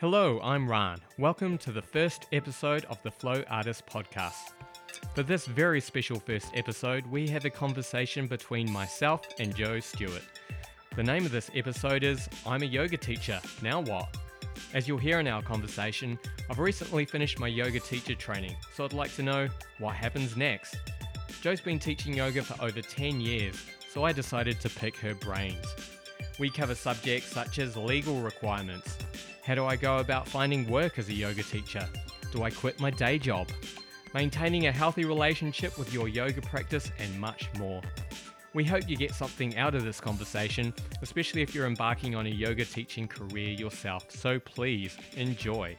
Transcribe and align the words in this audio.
Hello, 0.00 0.40
I'm 0.42 0.66
Rane. 0.66 0.96
Welcome 1.18 1.58
to 1.58 1.72
the 1.72 1.82
first 1.82 2.24
episode 2.32 2.86
of 2.86 2.98
the 3.02 3.10
Flow 3.10 3.44
Artist 3.50 3.86
Podcast. 3.86 4.52
For 5.14 5.22
this 5.22 5.44
very 5.44 5.78
special 5.78 6.18
first 6.18 6.46
episode, 6.54 7.06
we 7.08 7.28
have 7.28 7.44
a 7.44 7.50
conversation 7.50 8.26
between 8.26 8.72
myself 8.72 9.28
and 9.38 9.54
Jo 9.54 9.78
Stewart. 9.78 10.22
The 10.96 11.02
name 11.02 11.26
of 11.26 11.32
this 11.32 11.50
episode 11.54 12.02
is 12.02 12.30
I'm 12.46 12.62
a 12.62 12.64
yoga 12.64 12.96
teacher, 12.96 13.42
now 13.60 13.82
what? 13.82 14.16
As 14.72 14.88
you'll 14.88 14.96
hear 14.96 15.20
in 15.20 15.26
our 15.26 15.42
conversation, 15.42 16.18
I've 16.48 16.60
recently 16.60 17.04
finished 17.04 17.38
my 17.38 17.48
yoga 17.48 17.80
teacher 17.80 18.14
training, 18.14 18.56
so 18.74 18.86
I'd 18.86 18.94
like 18.94 19.14
to 19.16 19.22
know 19.22 19.48
what 19.80 19.96
happens 19.96 20.34
next. 20.34 20.76
Jo's 21.42 21.60
been 21.60 21.78
teaching 21.78 22.14
yoga 22.14 22.40
for 22.40 22.64
over 22.64 22.80
10 22.80 23.20
years, 23.20 23.62
so 23.92 24.04
I 24.04 24.12
decided 24.12 24.60
to 24.60 24.70
pick 24.70 24.96
her 24.96 25.14
brains. 25.14 25.66
We 26.38 26.48
cover 26.48 26.74
subjects 26.74 27.30
such 27.30 27.58
as 27.58 27.76
legal 27.76 28.22
requirements. 28.22 28.96
How 29.42 29.54
do 29.54 29.64
I 29.64 29.74
go 29.74 29.98
about 29.98 30.28
finding 30.28 30.68
work 30.68 30.98
as 30.98 31.08
a 31.08 31.14
yoga 31.14 31.42
teacher? 31.42 31.88
Do 32.30 32.42
I 32.42 32.50
quit 32.50 32.78
my 32.78 32.90
day 32.90 33.18
job? 33.18 33.48
Maintaining 34.12 34.66
a 34.66 34.72
healthy 34.72 35.04
relationship 35.04 35.78
with 35.78 35.94
your 35.94 36.08
yoga 36.08 36.42
practice 36.42 36.92
and 36.98 37.18
much 37.18 37.48
more. 37.58 37.80
We 38.52 38.64
hope 38.64 38.88
you 38.88 38.96
get 38.96 39.14
something 39.14 39.56
out 39.56 39.74
of 39.74 39.82
this 39.82 40.00
conversation, 40.00 40.74
especially 41.00 41.40
if 41.40 41.54
you're 41.54 41.66
embarking 41.66 42.14
on 42.14 42.26
a 42.26 42.30
yoga 42.30 42.64
teaching 42.64 43.08
career 43.08 43.50
yourself. 43.50 44.10
So 44.10 44.38
please 44.38 44.96
enjoy. 45.16 45.78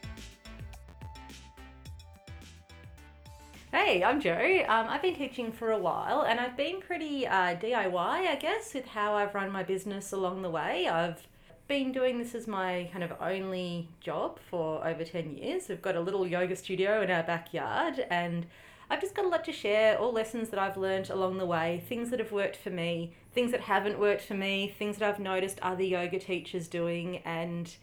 Hey, 3.72 4.04
I'm 4.04 4.20
Jo. 4.20 4.66
Um, 4.68 4.88
I've 4.90 5.02
been 5.02 5.16
teaching 5.16 5.52
for 5.52 5.72
a 5.72 5.78
while 5.78 6.24
and 6.24 6.40
I've 6.40 6.58
been 6.58 6.82
pretty 6.82 7.28
uh, 7.28 7.55
DIY, 7.55 7.96
I 7.96 8.36
guess, 8.38 8.74
with 8.74 8.88
how 8.88 9.14
I've 9.14 9.36
run 9.36 9.52
my 9.52 9.64
business 9.64 10.14
along 10.14 10.41
the 10.41 10.50
way. 10.50 10.88
I've 10.88 11.26
been 11.72 11.94
doing 11.94 12.18
this 12.18 12.36
as 12.36 12.48
my 12.48 12.90
kind 12.92 13.02
of 13.02 13.14
only 13.22 13.88
job 14.02 14.38
for 14.50 14.86
over 14.86 15.06
10 15.06 15.38
years. 15.38 15.70
We've 15.70 15.82
got 15.82 15.96
a 15.96 16.02
little 16.02 16.28
yoga 16.28 16.54
studio 16.54 17.02
in 17.02 17.10
our 17.10 17.24
backyard 17.24 18.05
and 18.10 18.46
I've 18.90 19.00
just 19.00 19.16
got 19.16 19.24
a 19.24 19.30
lot 19.30 19.46
to 19.46 19.54
share, 19.54 19.98
all 19.98 20.12
lessons 20.12 20.50
that 20.50 20.60
I've 20.60 20.76
learned 20.76 21.10
along 21.10 21.38
the 21.38 21.46
way, 21.46 21.82
things 21.88 22.10
that 22.10 22.20
have 22.20 22.34
worked 22.34 22.58
for 22.58 22.72
me, 22.72 23.13
things 23.34 23.52
that 23.52 23.62
haven't 23.62 24.00
worked 24.00 24.24
for 24.24 24.34
me, 24.34 24.76
things 24.78 24.98
that 24.98 25.08
I've 25.08 25.22
noticed 25.22 25.62
other 25.62 25.82
yoga 25.82 26.20
teachers 26.20 26.68
doing. 26.68 27.20
And 27.20 27.74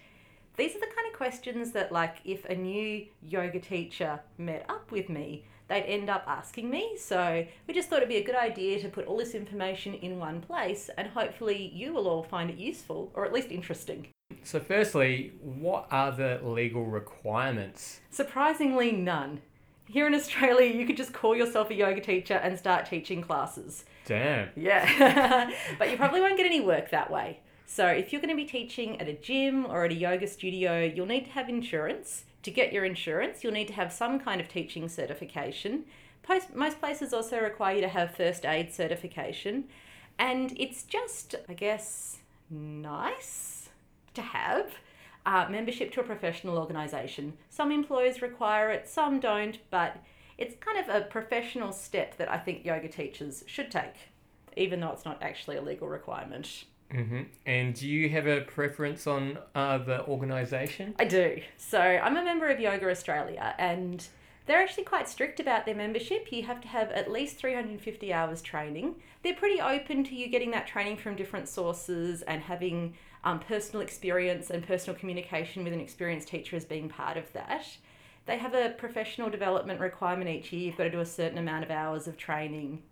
these 0.58 0.76
are 0.76 0.80
the 0.80 0.94
kind 0.94 1.10
of 1.10 1.16
questions 1.16 1.72
that, 1.72 1.90
like, 1.90 2.16
if 2.26 2.44
a 2.44 2.54
new 2.54 3.06
yoga 3.22 3.58
teacher 3.58 4.20
met 4.36 4.66
up 4.68 4.90
with 4.90 5.08
me, 5.08 5.46
they'd 5.68 5.84
end 5.84 6.10
up 6.10 6.24
asking 6.26 6.68
me. 6.70 6.96
So 6.98 7.46
we 7.66 7.74
just 7.74 7.88
thought 7.88 7.98
it'd 7.98 8.08
be 8.08 8.16
a 8.16 8.24
good 8.24 8.34
idea 8.34 8.80
to 8.80 8.88
put 8.88 9.06
all 9.06 9.16
this 9.16 9.34
information 9.34 9.94
in 9.94 10.18
one 10.18 10.40
place, 10.40 10.90
and 10.96 11.08
hopefully 11.08 11.70
you 11.74 11.92
will 11.92 12.08
all 12.08 12.22
find 12.22 12.50
it 12.50 12.56
useful 12.56 13.10
or 13.14 13.24
at 13.24 13.32
least 13.32 13.50
interesting. 13.50 14.08
So, 14.44 14.60
firstly, 14.60 15.32
what 15.40 15.88
are 15.90 16.12
the 16.12 16.40
legal 16.42 16.84
requirements? 16.84 18.00
Surprisingly, 18.10 18.92
none. 18.92 19.40
Here 19.86 20.06
in 20.06 20.14
Australia, 20.14 20.70
you 20.70 20.86
could 20.86 20.96
just 20.98 21.14
call 21.14 21.34
yourself 21.34 21.70
a 21.70 21.74
yoga 21.74 22.00
teacher 22.00 22.34
and 22.34 22.58
start 22.58 22.86
teaching 22.86 23.22
classes. 23.22 23.84
Damn. 24.04 24.50
Yeah. 24.54 25.50
but 25.78 25.90
you 25.90 25.96
probably 25.96 26.20
won't 26.20 26.36
get 26.36 26.46
any 26.46 26.60
work 26.60 26.90
that 26.90 27.10
way. 27.10 27.40
So, 27.66 27.86
if 27.86 28.12
you're 28.12 28.20
going 28.20 28.34
to 28.34 28.36
be 28.36 28.44
teaching 28.44 29.00
at 29.00 29.08
a 29.08 29.14
gym 29.14 29.66
or 29.66 29.84
at 29.84 29.92
a 29.92 29.94
yoga 29.94 30.26
studio, 30.26 30.82
you'll 30.82 31.06
need 31.06 31.24
to 31.24 31.30
have 31.32 31.48
insurance. 31.48 32.24
To 32.48 32.54
get 32.54 32.72
your 32.72 32.86
insurance, 32.86 33.44
you'll 33.44 33.52
need 33.52 33.68
to 33.68 33.74
have 33.74 33.92
some 33.92 34.18
kind 34.18 34.40
of 34.40 34.48
teaching 34.48 34.88
certification. 34.88 35.84
Post, 36.22 36.54
most 36.54 36.80
places 36.80 37.12
also 37.12 37.38
require 37.38 37.74
you 37.74 37.82
to 37.82 37.88
have 37.88 38.14
first 38.14 38.46
aid 38.46 38.72
certification. 38.72 39.64
And 40.18 40.54
it's 40.58 40.84
just, 40.84 41.34
I 41.46 41.52
guess, 41.52 42.20
nice 42.48 43.68
to 44.14 44.22
have 44.22 44.78
uh, 45.26 45.46
membership 45.50 45.92
to 45.92 46.00
a 46.00 46.04
professional 46.04 46.56
organisation. 46.56 47.34
Some 47.50 47.70
employers 47.70 48.22
require 48.22 48.70
it, 48.70 48.88
some 48.88 49.20
don't, 49.20 49.58
but 49.70 49.98
it's 50.38 50.54
kind 50.58 50.78
of 50.78 50.88
a 50.88 51.04
professional 51.04 51.72
step 51.72 52.16
that 52.16 52.32
I 52.32 52.38
think 52.38 52.64
yoga 52.64 52.88
teachers 52.88 53.44
should 53.46 53.70
take, 53.70 54.08
even 54.56 54.80
though 54.80 54.92
it's 54.92 55.04
not 55.04 55.22
actually 55.22 55.58
a 55.58 55.62
legal 55.62 55.86
requirement. 55.86 56.64
Mm-hmm. 56.92 57.22
And 57.44 57.74
do 57.74 57.86
you 57.86 58.08
have 58.08 58.26
a 58.26 58.40
preference 58.42 59.06
on 59.06 59.38
uh, 59.54 59.78
the 59.78 60.06
organisation? 60.06 60.94
I 60.98 61.04
do. 61.04 61.40
So 61.56 61.80
I'm 61.80 62.16
a 62.16 62.24
member 62.24 62.48
of 62.48 62.60
Yoga 62.60 62.90
Australia, 62.90 63.54
and 63.58 64.06
they're 64.46 64.62
actually 64.62 64.84
quite 64.84 65.08
strict 65.08 65.40
about 65.40 65.66
their 65.66 65.74
membership. 65.74 66.32
You 66.32 66.44
have 66.44 66.60
to 66.62 66.68
have 66.68 66.90
at 66.92 67.10
least 67.10 67.36
350 67.36 68.12
hours 68.12 68.40
training. 68.40 68.94
They're 69.22 69.34
pretty 69.34 69.60
open 69.60 70.02
to 70.04 70.14
you 70.14 70.28
getting 70.28 70.50
that 70.52 70.66
training 70.66 70.96
from 70.96 71.16
different 71.16 71.48
sources 71.48 72.22
and 72.22 72.40
having 72.40 72.94
um, 73.24 73.40
personal 73.40 73.82
experience 73.82 74.48
and 74.48 74.66
personal 74.66 74.98
communication 74.98 75.64
with 75.64 75.74
an 75.74 75.80
experienced 75.80 76.28
teacher 76.28 76.56
as 76.56 76.64
being 76.64 76.88
part 76.88 77.18
of 77.18 77.30
that. 77.34 77.66
They 78.24 78.38
have 78.38 78.54
a 78.54 78.70
professional 78.70 79.28
development 79.28 79.80
requirement 79.80 80.30
each 80.30 80.52
year. 80.52 80.66
You've 80.66 80.76
got 80.76 80.84
to 80.84 80.90
do 80.90 81.00
a 81.00 81.06
certain 81.06 81.38
amount 81.38 81.64
of 81.64 81.70
hours 81.70 82.06
of 82.06 82.16
training. 82.16 82.82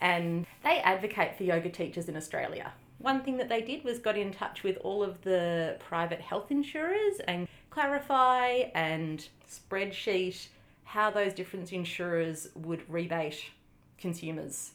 And 0.00 0.46
they 0.62 0.78
advocate 0.78 1.36
for 1.36 1.44
yoga 1.44 1.70
teachers 1.70 2.08
in 2.08 2.16
Australia. 2.16 2.72
One 2.98 3.22
thing 3.22 3.36
that 3.38 3.48
they 3.48 3.62
did 3.62 3.84
was 3.84 3.98
got 3.98 4.16
in 4.16 4.32
touch 4.32 4.62
with 4.62 4.78
all 4.78 5.02
of 5.02 5.22
the 5.22 5.76
private 5.78 6.20
health 6.20 6.50
insurers 6.50 7.20
and 7.26 7.46
clarify 7.70 8.70
and 8.74 9.26
spreadsheet 9.48 10.48
how 10.84 11.10
those 11.10 11.34
different 11.34 11.72
insurers 11.72 12.48
would 12.54 12.82
rebate 12.88 13.50
consumers 13.98 14.72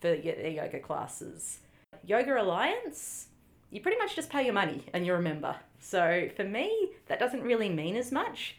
for 0.00 0.16
their 0.16 0.48
yoga 0.48 0.78
classes. 0.78 1.58
Yoga 2.06 2.40
Alliance, 2.40 3.28
you 3.70 3.80
pretty 3.80 3.98
much 3.98 4.16
just 4.16 4.30
pay 4.30 4.44
your 4.44 4.54
money 4.54 4.84
and 4.92 5.04
you're 5.04 5.16
a 5.16 5.22
member. 5.22 5.56
So 5.80 6.28
for 6.36 6.44
me, 6.44 6.92
that 7.06 7.18
doesn't 7.18 7.42
really 7.42 7.68
mean 7.68 7.96
as 7.96 8.12
much. 8.12 8.56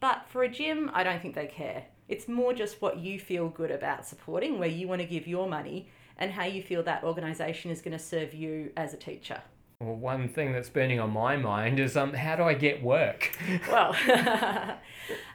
But 0.00 0.26
for 0.28 0.42
a 0.42 0.48
gym, 0.48 0.90
I 0.92 1.02
don't 1.02 1.20
think 1.20 1.34
they 1.34 1.46
care. 1.46 1.84
It's 2.08 2.28
more 2.28 2.52
just 2.52 2.82
what 2.82 2.98
you 2.98 3.18
feel 3.18 3.48
good 3.48 3.70
about 3.70 4.06
supporting, 4.06 4.58
where 4.58 4.68
you 4.68 4.88
want 4.88 5.00
to 5.00 5.06
give 5.06 5.26
your 5.26 5.48
money 5.48 5.88
and 6.16 6.30
how 6.32 6.44
you 6.44 6.62
feel 6.62 6.82
that 6.82 7.04
organisation 7.04 7.70
is 7.70 7.80
going 7.80 7.96
to 7.96 8.02
serve 8.02 8.34
you 8.34 8.70
as 8.76 8.92
a 8.94 8.96
teacher. 8.96 9.42
Well, 9.80 9.96
one 9.96 10.28
thing 10.28 10.52
that's 10.52 10.68
burning 10.68 11.00
on 11.00 11.10
my 11.10 11.36
mind 11.36 11.80
is 11.80 11.96
um, 11.96 12.12
how 12.12 12.36
do 12.36 12.44
I 12.44 12.54
get 12.54 12.82
work? 12.82 13.36
well, 13.70 13.96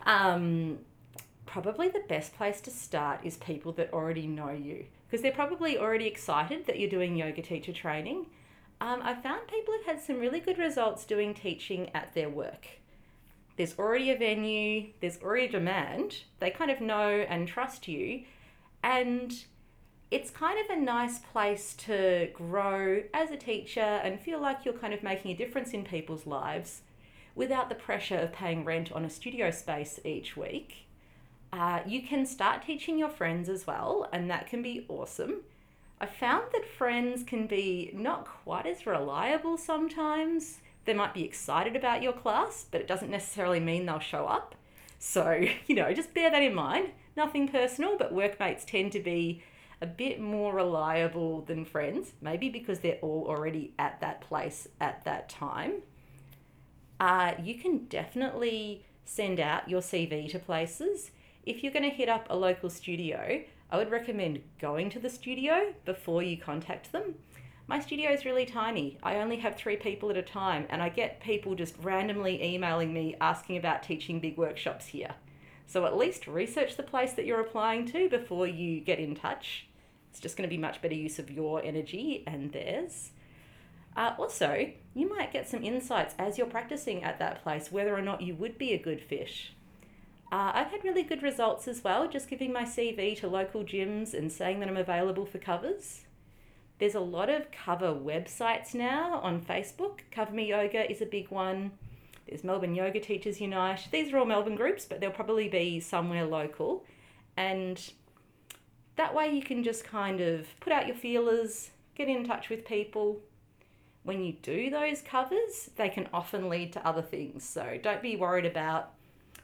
um, 0.05 0.79
probably 1.45 1.89
the 1.89 2.03
best 2.07 2.35
place 2.35 2.61
to 2.61 2.71
start 2.71 3.21
is 3.23 3.37
people 3.37 3.73
that 3.73 3.91
already 3.91 4.27
know 4.27 4.51
you 4.51 4.85
because 5.07 5.21
they're 5.21 5.31
probably 5.31 5.77
already 5.77 6.05
excited 6.05 6.65
that 6.67 6.79
you're 6.79 6.89
doing 6.89 7.15
yoga 7.15 7.41
teacher 7.41 7.73
training. 7.73 8.27
Um, 8.79 9.01
I 9.01 9.15
found 9.15 9.47
people 9.47 9.73
have 9.73 9.97
had 9.97 10.05
some 10.05 10.19
really 10.19 10.39
good 10.39 10.57
results 10.57 11.05
doing 11.05 11.33
teaching 11.33 11.89
at 11.93 12.13
their 12.13 12.29
work. 12.29 12.67
There's 13.57 13.77
already 13.77 14.11
a 14.11 14.17
venue, 14.17 14.87
there's 15.01 15.21
already 15.21 15.47
a 15.47 15.51
demand, 15.51 16.23
they 16.39 16.51
kind 16.51 16.71
of 16.71 16.79
know 16.79 17.25
and 17.27 17.47
trust 17.47 17.87
you, 17.87 18.23
and 18.83 19.33
it's 20.09 20.29
kind 20.29 20.59
of 20.59 20.77
a 20.77 20.79
nice 20.79 21.19
place 21.19 21.73
to 21.73 22.29
grow 22.33 23.03
as 23.13 23.31
a 23.31 23.35
teacher 23.35 23.81
and 23.81 24.19
feel 24.19 24.39
like 24.39 24.63
you're 24.63 24.73
kind 24.73 24.93
of 24.93 25.03
making 25.03 25.31
a 25.31 25.35
difference 25.35 25.71
in 25.71 25.83
people's 25.83 26.25
lives 26.25 26.81
without 27.35 27.69
the 27.69 27.75
pressure 27.75 28.17
of 28.17 28.31
paying 28.31 28.63
rent 28.63 28.91
on 28.91 29.03
a 29.03 29.09
studio 29.09 29.51
space 29.51 29.99
each 30.05 30.37
week. 30.37 30.87
Uh, 31.51 31.79
you 31.85 32.01
can 32.01 32.25
start 32.25 32.63
teaching 32.65 32.97
your 32.97 33.09
friends 33.09 33.49
as 33.49 33.65
well, 33.65 34.07
and 34.13 34.29
that 34.29 34.47
can 34.47 34.61
be 34.61 34.85
awesome. 34.87 35.41
I 35.99 36.05
found 36.05 36.45
that 36.53 36.69
friends 36.77 37.23
can 37.23 37.47
be 37.47 37.91
not 37.93 38.25
quite 38.25 38.65
as 38.65 38.85
reliable 38.85 39.57
sometimes. 39.57 40.59
They 40.87 40.93
might 40.93 41.13
be 41.13 41.25
excited 41.25 41.75
about 41.75 42.01
your 42.01 42.13
class, 42.13 42.65
but 42.71 42.79
it 42.79 42.87
doesn't 42.87 43.11
necessarily 43.11 43.59
mean 43.59 43.85
they'll 43.85 43.99
show 43.99 44.25
up. 44.25 44.55
So, 44.97 45.45
you 45.67 45.75
know, 45.75 45.93
just 45.93 46.13
bear 46.13 46.31
that 46.31 46.41
in 46.41 46.55
mind. 46.55 46.91
Nothing 47.17 47.49
personal, 47.49 47.97
but 47.97 48.13
workmates 48.13 48.63
tend 48.63 48.93
to 48.93 49.01
be 49.01 49.43
a 49.81 49.85
bit 49.85 50.19
more 50.19 50.55
reliable 50.55 51.41
than 51.41 51.65
friends, 51.65 52.13
maybe 52.21 52.49
because 52.49 52.79
they're 52.79 52.99
all 53.01 53.25
already 53.27 53.73
at 53.77 53.99
that 53.99 54.21
place 54.21 54.67
at 54.79 55.03
that 55.03 55.27
time. 55.27 55.81
Uh, 57.01 57.33
you 57.43 57.55
can 57.55 57.85
definitely 57.85 58.85
send 59.03 59.41
out 59.41 59.69
your 59.69 59.81
CV 59.81 60.31
to 60.31 60.39
places. 60.39 61.11
If 61.45 61.63
you're 61.63 61.73
going 61.73 61.89
to 61.89 61.95
hit 61.95 62.07
up 62.07 62.27
a 62.29 62.35
local 62.35 62.69
studio, 62.69 63.41
I 63.69 63.77
would 63.77 63.91
recommend 63.91 64.41
going 64.57 64.89
to 64.91 64.99
the 64.99 65.09
studio 65.09 65.73
before 65.83 66.23
you 66.23 66.37
contact 66.37 66.93
them. 66.93 67.15
My 67.69 67.81
studio 67.81 68.11
is 68.11 68.23
really 68.23 68.45
tiny. 68.45 68.97
I 69.03 69.17
only 69.17 69.35
have 69.37 69.57
three 69.57 69.75
people 69.75 70.09
at 70.09 70.15
a 70.15 70.21
time, 70.21 70.67
and 70.69 70.81
I 70.81 70.87
get 70.87 71.19
people 71.19 71.53
just 71.53 71.75
randomly 71.83 72.41
emailing 72.41 72.93
me 72.93 73.17
asking 73.19 73.57
about 73.57 73.83
teaching 73.83 74.21
big 74.21 74.37
workshops 74.37 74.87
here. 74.87 75.15
So 75.65 75.85
at 75.85 75.97
least 75.97 76.27
research 76.27 76.77
the 76.77 76.83
place 76.83 77.11
that 77.13 77.25
you're 77.25 77.41
applying 77.41 77.85
to 77.87 78.07
before 78.07 78.47
you 78.47 78.79
get 78.79 78.99
in 78.99 79.15
touch. 79.15 79.67
It's 80.09 80.21
just 80.21 80.37
going 80.37 80.49
to 80.49 80.55
be 80.55 80.57
much 80.57 80.81
better 80.81 80.95
use 80.95 81.19
of 81.19 81.29
your 81.29 81.61
energy 81.61 82.23
and 82.25 82.53
theirs. 82.53 83.11
Uh, 83.97 84.13
also, 84.17 84.71
you 84.93 85.09
might 85.09 85.33
get 85.33 85.49
some 85.49 85.61
insights 85.61 86.15
as 86.17 86.37
you're 86.37 86.47
practicing 86.47 87.03
at 87.03 87.19
that 87.19 87.43
place 87.43 87.69
whether 87.69 87.93
or 87.93 88.01
not 88.01 88.21
you 88.21 88.33
would 88.35 88.57
be 88.57 88.71
a 88.71 88.81
good 88.81 89.01
fish. 89.01 89.53
Uh, 90.31 90.51
I've 90.53 90.71
had 90.71 90.85
really 90.85 91.03
good 91.03 91.21
results 91.21 91.67
as 91.67 91.83
well, 91.83 92.07
just 92.07 92.29
giving 92.29 92.53
my 92.53 92.63
CV 92.63 93.17
to 93.19 93.27
local 93.27 93.65
gyms 93.65 94.13
and 94.13 94.31
saying 94.31 94.61
that 94.61 94.69
I'm 94.69 94.77
available 94.77 95.25
for 95.25 95.37
covers. 95.37 96.06
There's 96.79 96.95
a 96.95 96.99
lot 96.99 97.29
of 97.29 97.49
cover 97.51 97.93
websites 97.93 98.75
now 98.75 99.19
on 99.23 99.41
Facebook. 99.41 99.99
Cover 100.11 100.31
Me 100.31 100.47
Yoga 100.47 100.89
is 100.89 101.01
a 101.01 101.07
big 101.07 101.29
one. 101.31 101.71
There's 102.27 102.43
Melbourne 102.43 102.75
Yoga 102.75 102.99
Teachers 102.99 103.41
Unite. 103.41 103.87
These 103.91 104.13
are 104.13 104.19
all 104.19 104.25
Melbourne 104.25 104.55
groups, 104.55 104.85
but 104.85 104.99
they'll 104.99 105.09
probably 105.09 105.47
be 105.47 105.79
somewhere 105.79 106.25
local. 106.25 106.85
And 107.35 107.81
that 108.95 109.15
way 109.15 109.29
you 109.33 109.41
can 109.41 109.63
just 109.63 109.85
kind 109.85 110.21
of 110.21 110.47
put 110.59 110.71
out 110.71 110.85
your 110.85 110.95
feelers, 110.95 111.71
get 111.95 112.09
in 112.09 112.23
touch 112.23 112.49
with 112.49 112.65
people. 112.65 113.21
When 114.03 114.23
you 114.23 114.33
do 114.33 114.69
those 114.69 115.01
covers, 115.01 115.71
they 115.77 115.89
can 115.89 116.07
often 116.13 116.47
lead 116.47 116.73
to 116.73 116.87
other 116.87 117.01
things. 117.01 117.43
So 117.43 117.79
don't 117.81 118.03
be 118.03 118.15
worried 118.15 118.45
about 118.45 118.93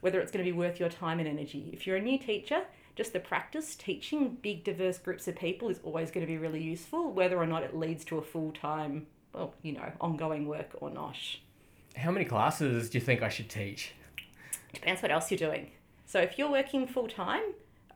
whether 0.01 0.19
it's 0.19 0.31
going 0.31 0.45
to 0.45 0.51
be 0.51 0.55
worth 0.55 0.79
your 0.79 0.89
time 0.89 1.19
and 1.19 1.27
energy. 1.27 1.71
If 1.73 1.87
you're 1.87 1.97
a 1.97 2.01
new 2.01 2.19
teacher, 2.19 2.63
just 2.95 3.13
the 3.13 3.19
practice 3.19 3.75
teaching 3.75 4.37
big 4.41 4.63
diverse 4.63 4.97
groups 4.97 5.27
of 5.27 5.35
people 5.35 5.69
is 5.69 5.79
always 5.83 6.11
going 6.11 6.25
to 6.25 6.31
be 6.31 6.37
really 6.37 6.61
useful, 6.61 7.11
whether 7.11 7.37
or 7.37 7.47
not 7.47 7.63
it 7.63 7.75
leads 7.75 8.05
to 8.05 8.17
a 8.17 8.21
full 8.21 8.51
time, 8.51 9.07
well, 9.33 9.53
you 9.61 9.73
know, 9.73 9.91
ongoing 9.99 10.47
work 10.47 10.69
or 10.79 10.89
not. 10.89 11.17
How 11.95 12.11
many 12.11 12.25
classes 12.25 12.89
do 12.89 12.97
you 12.97 13.03
think 13.03 13.21
I 13.21 13.29
should 13.29 13.49
teach? 13.49 13.93
Depends 14.73 15.01
what 15.01 15.11
else 15.11 15.29
you're 15.31 15.37
doing. 15.37 15.71
So 16.05 16.19
if 16.19 16.37
you're 16.37 16.51
working 16.51 16.87
full 16.87 17.07
time, 17.07 17.43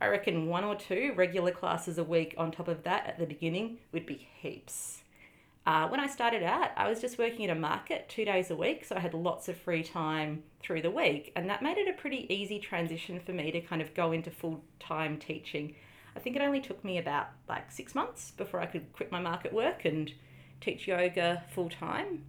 I 0.00 0.06
reckon 0.08 0.46
one 0.46 0.64
or 0.64 0.76
two 0.76 1.12
regular 1.16 1.50
classes 1.50 1.98
a 1.98 2.04
week 2.04 2.34
on 2.38 2.50
top 2.50 2.68
of 2.68 2.84
that 2.84 3.06
at 3.06 3.18
the 3.18 3.26
beginning 3.26 3.78
would 3.92 4.06
be 4.06 4.28
heaps. 4.40 4.97
Uh, 5.68 5.86
when 5.88 6.00
I 6.00 6.06
started 6.06 6.42
out, 6.42 6.70
I 6.78 6.88
was 6.88 6.98
just 6.98 7.18
working 7.18 7.44
at 7.44 7.54
a 7.54 7.60
market 7.60 8.08
two 8.08 8.24
days 8.24 8.50
a 8.50 8.56
week, 8.56 8.86
so 8.86 8.96
I 8.96 9.00
had 9.00 9.12
lots 9.12 9.50
of 9.50 9.56
free 9.58 9.82
time 9.82 10.42
through 10.60 10.80
the 10.80 10.90
week, 10.90 11.30
and 11.36 11.50
that 11.50 11.62
made 11.62 11.76
it 11.76 11.86
a 11.86 11.92
pretty 11.92 12.26
easy 12.32 12.58
transition 12.58 13.20
for 13.20 13.32
me 13.32 13.52
to 13.52 13.60
kind 13.60 13.82
of 13.82 13.92
go 13.92 14.12
into 14.12 14.30
full 14.30 14.64
time 14.80 15.18
teaching. 15.18 15.74
I 16.16 16.20
think 16.20 16.36
it 16.36 16.40
only 16.40 16.62
took 16.62 16.82
me 16.86 16.96
about 16.96 17.26
like 17.50 17.70
six 17.70 17.94
months 17.94 18.30
before 18.30 18.60
I 18.60 18.64
could 18.64 18.90
quit 18.94 19.12
my 19.12 19.20
market 19.20 19.52
work 19.52 19.84
and 19.84 20.10
teach 20.62 20.88
yoga 20.88 21.44
full 21.54 21.68
time. 21.68 22.24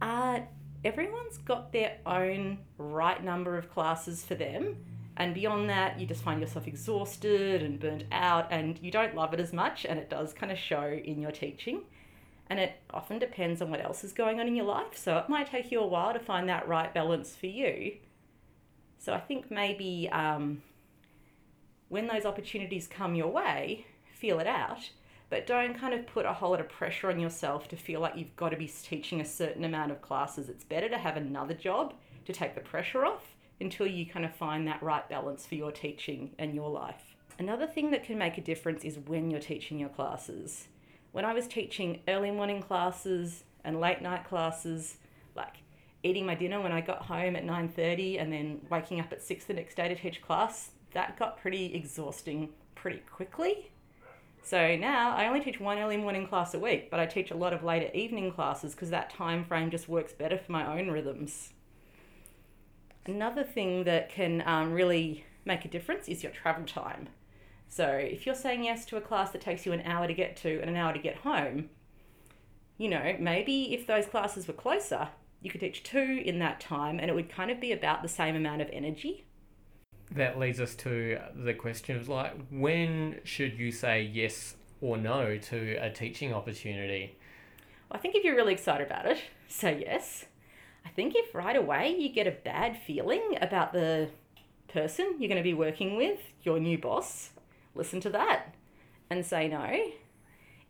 Uh, 0.00 0.40
everyone's 0.86 1.36
got 1.36 1.70
their 1.74 1.98
own 2.06 2.60
right 2.78 3.22
number 3.22 3.58
of 3.58 3.70
classes 3.70 4.24
for 4.24 4.36
them 4.36 4.76
and 5.18 5.34
beyond 5.34 5.68
that, 5.68 5.98
you 5.98 6.06
just 6.06 6.22
find 6.22 6.40
yourself 6.40 6.68
exhausted 6.68 7.60
and 7.60 7.80
burnt 7.80 8.04
out, 8.12 8.46
and 8.52 8.78
you 8.80 8.92
don't 8.92 9.16
love 9.16 9.34
it 9.34 9.40
as 9.40 9.52
much, 9.52 9.84
and 9.84 9.98
it 9.98 10.08
does 10.08 10.32
kind 10.32 10.52
of 10.52 10.56
show 10.56 10.96
in 11.04 11.20
your 11.20 11.32
teaching. 11.32 11.82
And 12.50 12.58
it 12.58 12.80
often 12.90 13.18
depends 13.18 13.60
on 13.60 13.70
what 13.70 13.84
else 13.84 14.04
is 14.04 14.12
going 14.12 14.40
on 14.40 14.48
in 14.48 14.56
your 14.56 14.64
life. 14.64 14.96
So 14.96 15.18
it 15.18 15.28
might 15.28 15.50
take 15.50 15.70
you 15.70 15.80
a 15.80 15.86
while 15.86 16.12
to 16.12 16.18
find 16.18 16.48
that 16.48 16.66
right 16.66 16.92
balance 16.92 17.36
for 17.36 17.46
you. 17.46 17.96
So 18.98 19.12
I 19.12 19.20
think 19.20 19.50
maybe 19.50 20.08
um, 20.10 20.62
when 21.88 22.06
those 22.06 22.24
opportunities 22.24 22.86
come 22.86 23.14
your 23.14 23.28
way, 23.28 23.86
feel 24.18 24.40
it 24.40 24.46
out, 24.46 24.90
but 25.30 25.46
don't 25.46 25.78
kind 25.78 25.94
of 25.94 26.06
put 26.06 26.26
a 26.26 26.32
whole 26.32 26.50
lot 26.50 26.60
of 26.60 26.68
pressure 26.68 27.10
on 27.10 27.20
yourself 27.20 27.68
to 27.68 27.76
feel 27.76 28.00
like 28.00 28.16
you've 28.16 28.36
got 28.36 28.48
to 28.50 28.56
be 28.56 28.66
teaching 28.66 29.20
a 29.20 29.24
certain 29.24 29.64
amount 29.64 29.92
of 29.92 30.00
classes. 30.00 30.48
It's 30.48 30.64
better 30.64 30.88
to 30.88 30.98
have 30.98 31.16
another 31.16 31.54
job 31.54 31.94
to 32.24 32.32
take 32.32 32.54
the 32.54 32.60
pressure 32.60 33.04
off 33.04 33.34
until 33.60 33.86
you 33.86 34.06
kind 34.06 34.24
of 34.24 34.34
find 34.34 34.66
that 34.66 34.82
right 34.82 35.08
balance 35.08 35.46
for 35.46 35.54
your 35.54 35.72
teaching 35.72 36.30
and 36.38 36.54
your 36.54 36.70
life. 36.70 37.16
Another 37.38 37.66
thing 37.66 37.90
that 37.90 38.04
can 38.04 38.18
make 38.18 38.38
a 38.38 38.42
difference 38.42 38.84
is 38.84 38.98
when 38.98 39.30
you're 39.30 39.40
teaching 39.40 39.78
your 39.78 39.88
classes. 39.90 40.68
When 41.12 41.24
I 41.24 41.32
was 41.32 41.46
teaching 41.46 42.00
early 42.06 42.30
morning 42.30 42.62
classes 42.62 43.44
and 43.64 43.80
late 43.80 44.02
night 44.02 44.28
classes, 44.28 44.98
like 45.34 45.56
eating 46.02 46.26
my 46.26 46.34
dinner 46.34 46.60
when 46.60 46.72
I 46.72 46.80
got 46.80 47.02
home 47.02 47.34
at 47.34 47.44
9:30 47.44 48.18
and 48.18 48.32
then 48.32 48.60
waking 48.70 49.00
up 49.00 49.12
at 49.12 49.22
6 49.22 49.44
the 49.46 49.54
next 49.54 49.76
day 49.76 49.88
to 49.88 49.94
teach 49.94 50.20
class, 50.22 50.72
that 50.92 51.18
got 51.18 51.40
pretty 51.40 51.74
exhausting 51.74 52.50
pretty 52.74 52.98
quickly. 53.10 53.70
So 54.42 54.76
now 54.76 55.14
I 55.16 55.26
only 55.26 55.40
teach 55.40 55.60
one 55.60 55.78
early 55.78 55.96
morning 55.96 56.26
class 56.26 56.54
a 56.54 56.58
week, 56.58 56.90
but 56.90 57.00
I 57.00 57.06
teach 57.06 57.30
a 57.30 57.36
lot 57.36 57.52
of 57.52 57.64
later 57.64 57.90
evening 57.92 58.30
classes 58.32 58.74
because 58.74 58.90
that 58.90 59.10
time 59.10 59.44
frame 59.44 59.70
just 59.70 59.88
works 59.88 60.12
better 60.12 60.38
for 60.38 60.52
my 60.52 60.78
own 60.78 60.90
rhythms. 60.90 61.52
Another 63.04 63.42
thing 63.42 63.84
that 63.84 64.10
can 64.10 64.42
um, 64.46 64.72
really 64.72 65.24
make 65.44 65.64
a 65.64 65.68
difference 65.68 66.08
is 66.08 66.22
your 66.22 66.32
travel 66.32 66.64
time. 66.64 67.08
So 67.68 67.86
if 67.86 68.24
you're 68.24 68.34
saying 68.34 68.64
yes 68.64 68.86
to 68.86 68.96
a 68.96 69.00
class 69.00 69.30
that 69.30 69.42
takes 69.42 69.66
you 69.66 69.72
an 69.72 69.82
hour 69.82 70.06
to 70.06 70.14
get 70.14 70.36
to 70.38 70.60
and 70.60 70.70
an 70.70 70.76
hour 70.76 70.92
to 70.92 70.98
get 70.98 71.16
home, 71.16 71.68
you 72.78 72.88
know, 72.88 73.16
maybe 73.20 73.74
if 73.74 73.86
those 73.86 74.06
classes 74.06 74.48
were 74.48 74.54
closer, 74.54 75.08
you 75.42 75.50
could 75.50 75.60
teach 75.60 75.82
two 75.82 76.22
in 76.24 76.38
that 76.38 76.60
time 76.60 76.98
and 76.98 77.10
it 77.10 77.14
would 77.14 77.30
kind 77.30 77.50
of 77.50 77.60
be 77.60 77.72
about 77.72 78.02
the 78.02 78.08
same 78.08 78.34
amount 78.34 78.62
of 78.62 78.70
energy. 78.72 79.26
That 80.10 80.38
leads 80.38 80.60
us 80.60 80.74
to 80.76 81.18
the 81.34 81.52
question 81.54 81.96
of 81.96 82.08
like, 82.08 82.34
when 82.50 83.20
should 83.24 83.58
you 83.58 83.70
say 83.70 84.02
yes 84.02 84.56
or 84.80 84.96
no 84.96 85.36
to 85.36 85.74
a 85.74 85.90
teaching 85.90 86.32
opportunity? 86.32 87.18
I 87.90 87.98
think 87.98 88.14
if 88.14 88.24
you're 88.24 88.36
really 88.36 88.54
excited 88.54 88.86
about 88.86 89.06
it, 89.06 89.18
say 89.48 89.84
yes. 89.86 90.24
I 90.86 90.88
think 90.88 91.14
if 91.14 91.34
right 91.34 91.56
away 91.56 91.94
you 91.96 92.08
get 92.08 92.26
a 92.26 92.30
bad 92.30 92.78
feeling 92.86 93.36
about 93.42 93.72
the 93.72 94.08
person 94.68 95.16
you're 95.18 95.28
going 95.28 95.36
to 95.36 95.42
be 95.42 95.54
working 95.54 95.96
with, 95.96 96.18
your 96.42 96.58
new 96.58 96.78
boss, 96.78 97.30
listen 97.78 98.00
to 98.02 98.10
that 98.10 98.54
and 99.08 99.24
say 99.24 99.48
no. 99.48 99.92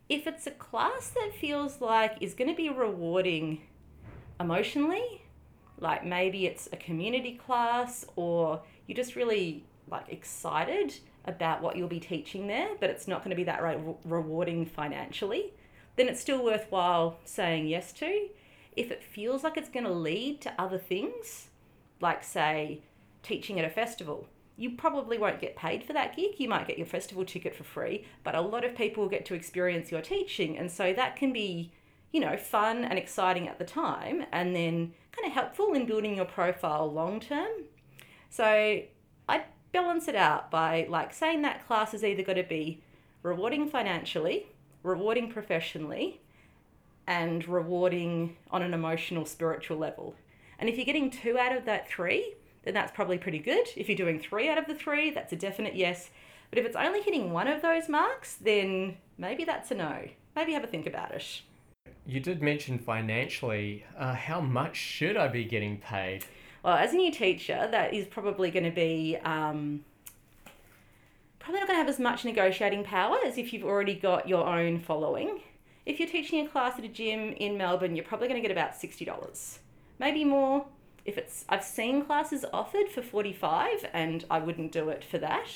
If 0.07 0.25
it's 0.25 0.47
a 0.47 0.51
class 0.51 1.09
that 1.09 1.31
feels 1.39 1.81
like 1.81 2.17
is 2.21 2.33
going 2.33 2.49
to 2.49 2.55
be 2.55 2.69
rewarding 2.69 3.61
emotionally, 4.39 5.23
like 5.79 6.05
maybe 6.05 6.45
it's 6.45 6.69
a 6.71 6.77
community 6.77 7.35
class 7.35 8.05
or 8.15 8.61
you're 8.87 8.95
just 8.95 9.15
really 9.15 9.65
like 9.89 10.05
excited 10.09 10.93
about 11.25 11.61
what 11.61 11.75
you'll 11.75 11.87
be 11.87 11.99
teaching 11.99 12.47
there, 12.47 12.69
but 12.79 12.89
it's 12.89 13.07
not 13.07 13.23
going 13.23 13.31
to 13.31 13.35
be 13.35 13.43
that 13.43 13.61
re- 13.61 13.95
rewarding 14.05 14.65
financially, 14.65 15.53
then 15.95 16.07
it's 16.07 16.21
still 16.21 16.43
worthwhile 16.43 17.19
saying 17.25 17.67
yes 17.67 17.91
to 17.91 18.29
if 18.79 18.91
it 18.91 19.03
feels 19.03 19.43
like 19.43 19.57
it's 19.57 19.67
going 19.67 19.85
to 19.85 19.91
lead 19.91 20.39
to 20.41 20.53
other 20.57 20.77
things, 20.77 21.49
like 21.99 22.23
say 22.23 22.79
teaching 23.21 23.59
at 23.59 23.65
a 23.65 23.69
festival, 23.69 24.27
you 24.59 24.71
probably 24.71 25.17
won't 25.17 25.39
get 25.39 25.55
paid 25.55 25.85
for 25.85 25.93
that 25.93 26.17
gig. 26.17 26.37
You 26.37 26.49
might 26.49 26.67
get 26.67 26.77
your 26.77 26.85
festival 26.85 27.23
ticket 27.23 27.55
for 27.55 27.63
free, 27.63 28.05
but 28.25 28.35
a 28.35 28.41
lot 28.41 28.65
of 28.65 28.75
people 28.75 29.07
get 29.07 29.25
to 29.27 29.33
experience 29.33 29.89
your 29.89 30.01
teaching. 30.01 30.57
And 30.57 30.69
so 30.69 30.91
that 30.91 31.15
can 31.15 31.31
be, 31.31 31.71
you 32.11 32.19
know, 32.19 32.35
fun 32.35 32.83
and 32.83 32.99
exciting 32.99 33.47
at 33.47 33.57
the 33.57 33.63
time 33.63 34.25
and 34.33 34.53
then 34.53 34.93
kind 35.13 35.25
of 35.25 35.31
helpful 35.31 35.71
in 35.73 35.85
building 35.85 36.17
your 36.17 36.25
profile 36.25 36.91
long 36.91 37.21
term. 37.21 37.49
So 38.29 38.81
I 39.29 39.43
balance 39.71 40.09
it 40.09 40.15
out 40.15 40.51
by 40.51 40.87
like 40.89 41.13
saying 41.13 41.41
that 41.43 41.65
class 41.65 41.93
is 41.93 42.03
either 42.03 42.21
going 42.21 42.37
to 42.37 42.43
be 42.43 42.81
rewarding 43.23 43.69
financially, 43.69 44.47
rewarding 44.83 45.31
professionally, 45.31 46.19
and 47.07 47.47
rewarding 47.47 48.35
on 48.51 48.61
an 48.61 48.73
emotional, 48.73 49.25
spiritual 49.25 49.77
level. 49.77 50.15
And 50.59 50.67
if 50.67 50.75
you're 50.75 50.85
getting 50.85 51.09
two 51.09 51.37
out 51.37 51.55
of 51.55 51.63
that 51.63 51.87
three, 51.87 52.35
then 52.63 52.73
that's 52.73 52.91
probably 52.91 53.17
pretty 53.17 53.39
good. 53.39 53.67
If 53.75 53.87
you're 53.87 53.97
doing 53.97 54.19
three 54.19 54.49
out 54.49 54.57
of 54.57 54.67
the 54.67 54.75
three, 54.75 55.11
that's 55.11 55.33
a 55.33 55.35
definite 55.35 55.75
yes. 55.75 56.09
But 56.49 56.59
if 56.59 56.65
it's 56.65 56.75
only 56.75 57.01
hitting 57.01 57.31
one 57.31 57.47
of 57.47 57.61
those 57.61 57.87
marks, 57.87 58.35
then 58.35 58.97
maybe 59.17 59.43
that's 59.43 59.71
a 59.71 59.75
no. 59.75 60.07
Maybe 60.35 60.53
have 60.53 60.63
a 60.63 60.67
think 60.67 60.87
about 60.87 61.11
it. 61.11 61.41
You 62.05 62.19
did 62.19 62.41
mention 62.41 62.79
financially. 62.79 63.85
Uh, 63.97 64.13
how 64.13 64.41
much 64.41 64.75
should 64.75 65.15
I 65.15 65.27
be 65.27 65.43
getting 65.43 65.77
paid? 65.77 66.25
Well, 66.63 66.75
as 66.75 66.93
a 66.93 66.97
new 66.97 67.11
teacher, 67.11 67.67
that 67.71 67.93
is 67.93 68.07
probably 68.07 68.51
going 68.51 68.65
to 68.65 68.71
be 68.71 69.17
um, 69.23 69.85
probably 71.39 71.61
not 71.61 71.67
going 71.67 71.77
to 71.77 71.83
have 71.83 71.89
as 71.89 71.99
much 71.99 72.25
negotiating 72.25 72.83
power 72.83 73.17
as 73.25 73.37
if 73.37 73.53
you've 73.53 73.63
already 73.63 73.95
got 73.95 74.27
your 74.27 74.45
own 74.45 74.79
following. 74.79 75.41
If 75.85 75.99
you're 75.99 76.09
teaching 76.09 76.45
a 76.45 76.49
class 76.49 76.77
at 76.77 76.85
a 76.85 76.89
gym 76.89 77.33
in 77.33 77.57
Melbourne, 77.57 77.95
you're 77.95 78.05
probably 78.05 78.27
going 78.27 78.41
to 78.41 78.47
get 78.47 78.51
about 78.51 78.73
$60. 78.73 79.57
Maybe 79.99 80.23
more. 80.23 80.65
If 81.09 81.17
it's 81.17 81.43
I've 81.49 81.63
seen 81.63 82.05
classes 82.05 82.45
offered 82.53 82.87
for 82.87 83.01
45 83.01 83.87
and 83.93 84.25
I 84.29 84.37
wouldn't 84.37 84.71
do 84.71 84.89
it 84.89 85.03
for 85.03 85.17
that. 85.17 85.49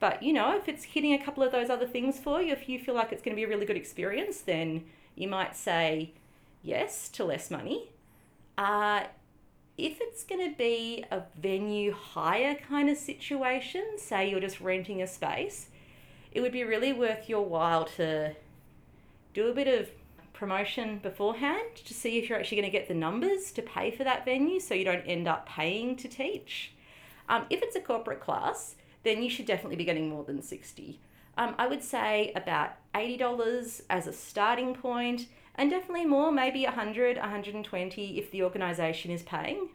But 0.00 0.24
you 0.24 0.32
know, 0.32 0.56
if 0.56 0.68
it's 0.68 0.82
hitting 0.82 1.12
a 1.12 1.24
couple 1.24 1.44
of 1.44 1.52
those 1.52 1.70
other 1.70 1.86
things 1.86 2.18
for 2.18 2.42
you, 2.42 2.52
if 2.52 2.68
you 2.68 2.80
feel 2.80 2.96
like 2.96 3.12
it's 3.12 3.22
going 3.22 3.36
to 3.36 3.40
be 3.40 3.44
a 3.44 3.48
really 3.48 3.64
good 3.64 3.76
experience, 3.76 4.40
then 4.40 4.86
you 5.14 5.28
might 5.28 5.54
say 5.54 6.14
yes 6.62 7.08
to 7.10 7.24
less 7.24 7.48
money. 7.48 7.90
Uh, 8.58 9.04
if 9.78 9.98
it's 10.00 10.24
going 10.24 10.50
to 10.50 10.56
be 10.58 11.04
a 11.12 11.22
venue 11.40 11.92
hire 11.92 12.56
kind 12.56 12.90
of 12.90 12.96
situation, 12.96 13.84
say 13.98 14.28
you're 14.28 14.40
just 14.40 14.60
renting 14.60 15.00
a 15.00 15.06
space, 15.06 15.68
it 16.32 16.40
would 16.40 16.52
be 16.52 16.64
really 16.64 16.92
worth 16.92 17.28
your 17.28 17.44
while 17.44 17.84
to 17.84 18.34
do 19.32 19.46
a 19.46 19.54
bit 19.54 19.68
of 19.68 19.88
promotion 20.34 20.98
beforehand 20.98 21.76
to 21.86 21.94
see 21.94 22.18
if 22.18 22.28
you're 22.28 22.38
actually 22.38 22.58
going 22.58 22.70
to 22.70 22.78
get 22.78 22.88
the 22.88 22.94
numbers 22.94 23.50
to 23.52 23.62
pay 23.62 23.90
for 23.90 24.04
that 24.04 24.24
venue 24.26 24.60
so 24.60 24.74
you 24.74 24.84
don't 24.84 25.04
end 25.06 25.26
up 25.26 25.48
paying 25.48 25.96
to 25.96 26.08
teach. 26.08 26.72
Um, 27.28 27.46
if 27.48 27.62
it's 27.62 27.76
a 27.76 27.80
corporate 27.80 28.20
class, 28.20 28.74
then 29.04 29.22
you 29.22 29.30
should 29.30 29.46
definitely 29.46 29.76
be 29.76 29.84
getting 29.84 30.10
more 30.10 30.24
than 30.24 30.42
60. 30.42 31.00
Um, 31.36 31.54
I 31.58 31.66
would 31.66 31.82
say 31.82 32.32
about 32.36 32.72
$80 32.94 33.80
as 33.88 34.06
a 34.06 34.12
starting 34.12 34.74
point 34.74 35.26
and 35.54 35.70
definitely 35.70 36.04
more, 36.04 36.32
maybe 36.32 36.64
100, 36.64 37.16
120 37.16 38.18
if 38.18 38.30
the 38.30 38.42
organisation 38.42 39.10
is 39.10 39.22
paying. 39.22 39.68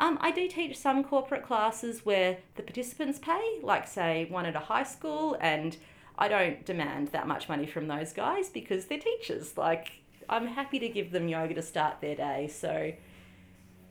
Um, 0.00 0.16
I 0.20 0.30
do 0.30 0.46
teach 0.46 0.78
some 0.78 1.02
corporate 1.02 1.44
classes 1.44 2.06
where 2.06 2.38
the 2.54 2.62
participants 2.62 3.18
pay, 3.18 3.58
like 3.62 3.88
say 3.88 4.26
one 4.30 4.46
at 4.46 4.54
a 4.54 4.60
high 4.60 4.84
school 4.84 5.36
and 5.40 5.76
I 6.18 6.26
don't 6.26 6.66
demand 6.66 7.08
that 7.08 7.28
much 7.28 7.48
money 7.48 7.66
from 7.66 7.86
those 7.86 8.12
guys 8.12 8.50
because 8.50 8.86
they're 8.86 8.98
teachers. 8.98 9.56
Like, 9.56 9.92
I'm 10.28 10.48
happy 10.48 10.80
to 10.80 10.88
give 10.88 11.12
them 11.12 11.28
yoga 11.28 11.54
to 11.54 11.62
start 11.62 12.00
their 12.00 12.16
day. 12.16 12.48
So, 12.52 12.92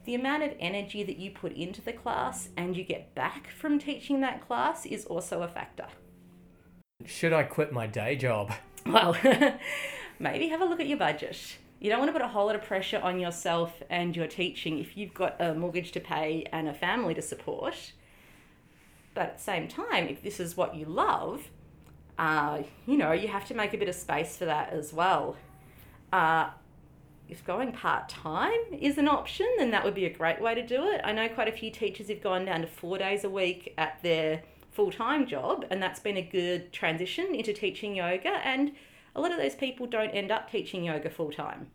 the 0.03 0.13
amount 0.13 0.43
of 0.43 0.51
energy 0.59 1.03
that 1.03 1.17
you 1.17 1.31
put 1.31 1.53
into 1.53 1.81
the 1.81 1.93
class 1.93 2.49
and 2.57 2.75
you 2.75 2.83
get 2.83 3.15
back 3.15 3.49
from 3.49 3.79
teaching 3.79 4.19
that 4.21 4.45
class 4.45 4.85
is 4.85 5.05
also 5.05 5.41
a 5.41 5.47
factor. 5.47 5.87
Should 7.05 7.31
I 7.31 7.43
quit 7.43 7.71
my 7.71 7.87
day 7.87 8.15
job? 8.15 8.51
Well, 8.85 9.17
maybe 10.19 10.47
have 10.47 10.61
a 10.61 10.65
look 10.65 10.79
at 10.79 10.87
your 10.87 10.97
budget. 10.97 11.57
You 11.81 11.89
don't 11.89 11.99
want 11.99 12.07
to 12.07 12.13
put 12.13 12.21
a 12.21 12.29
whole 12.29 12.45
lot 12.45 12.55
of 12.55 12.63
pressure 12.63 13.01
on 13.03 13.19
yourself 13.19 13.83
and 13.89 14.15
your 14.15 14.27
teaching 14.27 14.79
if 14.79 14.95
you've 14.95 15.13
got 15.13 15.35
a 15.41 15.53
mortgage 15.53 15.91
to 15.91 15.99
pay 15.99 16.45
and 16.53 16.69
a 16.69 16.73
family 16.73 17.13
to 17.15 17.21
support. 17.21 17.91
But 19.13 19.23
at 19.23 19.37
the 19.39 19.43
same 19.43 19.67
time, 19.67 20.07
if 20.07 20.23
this 20.23 20.39
is 20.39 20.55
what 20.55 20.73
you 20.73 20.85
love, 20.85 21.49
uh, 22.17 22.63
you 22.85 22.97
know, 22.97 23.11
you 23.11 23.27
have 23.27 23.45
to 23.45 23.53
make 23.53 23.73
a 23.73 23.77
bit 23.77 23.89
of 23.89 23.95
space 23.95 24.37
for 24.37 24.45
that 24.45 24.73
as 24.73 24.91
well. 24.93 25.35
Uh, 26.11 26.49
if 27.29 27.43
going 27.45 27.71
part 27.71 28.09
time 28.09 28.51
is 28.79 28.97
an 28.97 29.07
option, 29.07 29.47
then 29.57 29.71
that 29.71 29.83
would 29.83 29.93
be 29.93 30.05
a 30.05 30.13
great 30.13 30.41
way 30.41 30.55
to 30.55 30.65
do 30.65 30.87
it. 30.87 31.01
I 31.03 31.11
know 31.11 31.27
quite 31.27 31.47
a 31.47 31.51
few 31.51 31.69
teachers 31.69 32.07
have 32.07 32.21
gone 32.21 32.45
down 32.45 32.61
to 32.61 32.67
four 32.67 32.97
days 32.97 33.23
a 33.23 33.29
week 33.29 33.73
at 33.77 34.01
their 34.01 34.43
full 34.71 34.91
time 34.91 35.27
job, 35.27 35.65
and 35.69 35.81
that's 35.81 35.99
been 35.99 36.17
a 36.17 36.21
good 36.21 36.71
transition 36.71 37.35
into 37.35 37.53
teaching 37.53 37.95
yoga. 37.95 38.29
And 38.29 38.71
a 39.15 39.21
lot 39.21 39.31
of 39.31 39.37
those 39.37 39.55
people 39.55 39.87
don't 39.87 40.11
end 40.11 40.31
up 40.31 40.49
teaching 40.49 40.85
yoga 40.85 41.09
full 41.09 41.31
time. 41.31 41.67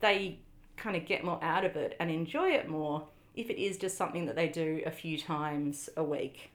They 0.00 0.38
kind 0.76 0.96
of 0.96 1.06
get 1.06 1.24
more 1.24 1.42
out 1.42 1.64
of 1.64 1.76
it 1.76 1.96
and 2.00 2.10
enjoy 2.10 2.50
it 2.50 2.68
more 2.68 3.06
if 3.34 3.50
it 3.50 3.62
is 3.62 3.76
just 3.76 3.96
something 3.96 4.26
that 4.26 4.34
they 4.34 4.48
do 4.48 4.82
a 4.84 4.90
few 4.90 5.18
times 5.18 5.88
a 5.96 6.02
week. 6.02 6.50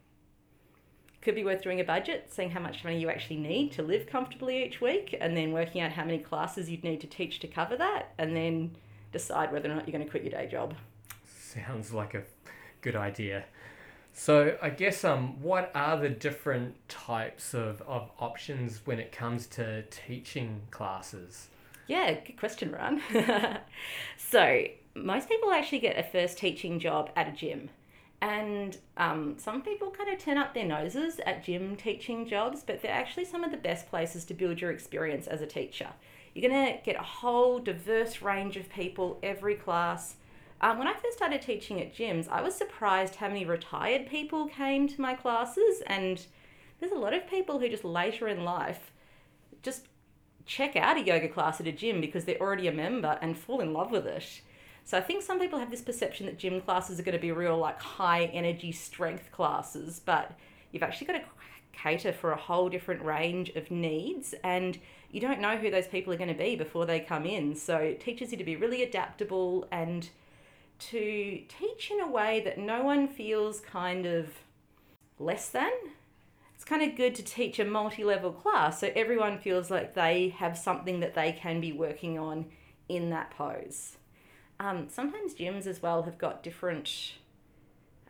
Could 1.22 1.36
be 1.36 1.44
worth 1.44 1.62
doing 1.62 1.80
a 1.80 1.84
budget, 1.84 2.30
seeing 2.32 2.50
how 2.50 2.60
much 2.60 2.84
money 2.84 3.00
you 3.00 3.10
actually 3.10 3.38
need 3.38 3.72
to 3.74 3.84
live 3.84 4.08
comfortably 4.08 4.64
each 4.66 4.82
week, 4.82 5.16
and 5.20 5.38
then 5.38 5.52
working 5.52 5.82
out 5.82 5.92
how 5.92 6.04
many 6.04 6.18
classes 6.18 6.70
you'd 6.70 6.84
need 6.84 7.02
to 7.02 7.08
teach 7.08 7.40
to 7.40 7.48
cover 7.48 7.78
that, 7.78 8.14
and 8.18 8.36
then 8.36 8.76
decide 9.12 9.52
whether 9.52 9.70
or 9.72 9.76
not 9.76 9.88
you're 9.88 9.94
going 9.94 10.04
to 10.04 10.10
quit 10.10 10.24
your 10.24 10.32
day 10.32 10.48
job. 10.48 10.74
Sounds 11.26 11.94
like 11.94 12.14
a 12.14 12.24
good 12.82 12.96
idea. 12.96 13.46
So 14.14 14.58
I 14.62 14.70
guess 14.70 15.04
um, 15.04 15.42
what 15.42 15.72
are 15.74 15.98
the 15.98 16.10
different 16.10 16.76
types 16.90 17.54
of, 17.54 17.82
of 17.84 18.10
options 18.20 18.82
when 18.86 19.00
it 19.00 19.12
comes 19.12 19.48
to 19.48 19.84
teaching 19.84 20.62
classes? 20.72 21.48
Yeah, 21.88 22.14
good 22.14 22.38
question, 22.38 22.72
Rane. 22.72 23.02
so 24.18 24.64
most 24.96 25.30
people 25.30 25.52
actually 25.52 25.80
get 25.80 25.98
a 25.98 26.04
first 26.04 26.38
teaching 26.38 26.80
job 26.80 27.10
at 27.16 27.28
a 27.28 27.32
gym. 27.32 27.70
And 28.22 28.78
um, 28.98 29.36
some 29.40 29.64
people 29.64 29.90
kind 29.90 30.14
of 30.14 30.20
turn 30.20 30.38
up 30.38 30.54
their 30.54 30.66
noses 30.66 31.20
at 31.26 31.44
gym 31.44 31.76
teaching 31.76 32.28
jobs, 32.28 32.64
but 32.66 32.82
they're 32.82 32.92
actually 32.92 33.26
some 33.26 33.44
of 33.44 33.52
the 33.52 33.58
best 33.58 33.90
places 33.90 34.26
to 34.26 34.34
build 34.36 34.62
your 34.62 34.72
experience 34.72 35.26
as 35.26 35.42
a 35.42 35.48
teacher. 35.48 35.90
You're 36.36 36.50
going 36.50 36.68
to 36.68 36.84
get 36.84 36.96
a 36.96 37.04
whole 37.04 37.60
diverse 37.60 38.22
range 38.22 38.58
of 38.58 38.70
people 38.70 39.20
every 39.24 39.56
class 39.56 40.16
um, 40.62 40.78
when 40.78 40.88
I 40.88 40.94
first 40.94 41.18
started 41.18 41.42
teaching 41.42 41.82
at 41.82 41.94
gyms, 41.94 42.30
I 42.30 42.44
was 42.44 42.54
surprised 42.54 43.16
how 43.16 43.28
many 43.28 43.46
retired 43.46 44.08
people 44.08 44.48
came 44.48 44.88
to 44.88 45.02
my 45.02 45.16
classes, 45.16 45.82
and 45.88 46.24
there's 46.80 46.92
a 46.92 47.00
lot 47.00 47.16
of 47.16 47.28
people 47.28 47.60
who 47.60 47.68
just 47.68 47.84
later 47.84 48.28
in 48.28 48.44
life 48.44 48.92
just 49.64 49.88
check 50.46 50.76
out 50.76 50.98
a 50.98 51.04
yoga 51.04 51.28
class 51.28 51.60
at 51.60 51.68
a 51.68 51.72
gym 51.72 52.00
because 52.00 52.26
they're 52.26 52.40
already 52.40 52.68
a 52.68 52.72
member 52.72 53.18
and 53.22 53.38
fall 53.38 53.60
in 53.60 53.74
love 53.74 53.90
with 53.90 54.06
it. 54.06 54.42
So 54.84 54.98
I 54.98 55.02
think 55.02 55.24
some 55.24 55.40
people 55.40 55.60
have 55.60 55.72
this 55.72 55.82
perception 55.82 56.26
that 56.26 56.38
gym 56.38 56.62
classes 56.62 57.00
are 57.00 57.04
going 57.04 57.18
to 57.18 57.22
be 57.22 57.32
real 57.32 57.58
like 57.58 57.80
high 57.80 58.26
energy 58.26 58.72
strength 58.72 59.32
classes, 59.32 60.02
but 60.04 60.32
you've 60.72 60.84
actually 60.84 61.08
got 61.08 61.14
to 61.14 61.24
cater 61.74 62.12
for 62.12 62.32
a 62.32 62.38
whole 62.38 62.70
different 62.70 63.02
range 63.04 63.50
of 63.52 63.72
needs 63.72 64.36
and 64.44 64.78
you 65.12 65.20
don't 65.20 65.40
know 65.40 65.58
who 65.58 65.70
those 65.72 65.88
people 65.88 66.14
are 66.14 66.18
going 66.18 66.30
to 66.30 66.34
be 66.34 66.56
before 66.56 66.86
they 66.86 67.00
come 67.00 67.26
in. 67.26 67.56
So 67.56 67.78
it 67.78 68.00
teaches 68.00 68.32
you 68.32 68.38
to 68.38 68.44
be 68.44 68.56
really 68.56 68.84
adaptable 68.84 69.68
and 69.72 70.10
to 70.80 71.42
teach 71.48 71.92
in 71.92 72.00
a 72.00 72.08
way 72.08 72.42
that 72.42 72.58
no 72.58 72.84
one 72.84 73.08
feels 73.08 73.60
kind 73.60 74.06
of 74.06 74.30
less 75.20 75.50
than. 75.50 75.72
It's 76.56 76.64
kind 76.64 76.82
of 76.82 76.96
good 76.96 77.16
to 77.16 77.24
teach 77.24 77.60
a 77.60 77.66
multi 77.66 78.04
level 78.04 78.32
class 78.32 78.80
so 78.80 78.92
everyone 78.96 79.40
feels 79.40 79.70
like 79.70 79.94
they 79.94 80.30
have 80.30 80.58
something 80.58 81.00
that 81.02 81.14
they 81.14 81.32
can 81.32 81.60
be 81.60 81.72
working 81.72 82.18
on 82.18 82.46
in 82.88 83.10
that 83.10 83.32
pose. 83.32 83.98
Um, 84.62 84.90
sometimes 84.90 85.34
gyms 85.34 85.66
as 85.66 85.82
well 85.82 86.04
have 86.04 86.20
got 86.20 86.44
different 86.44 87.14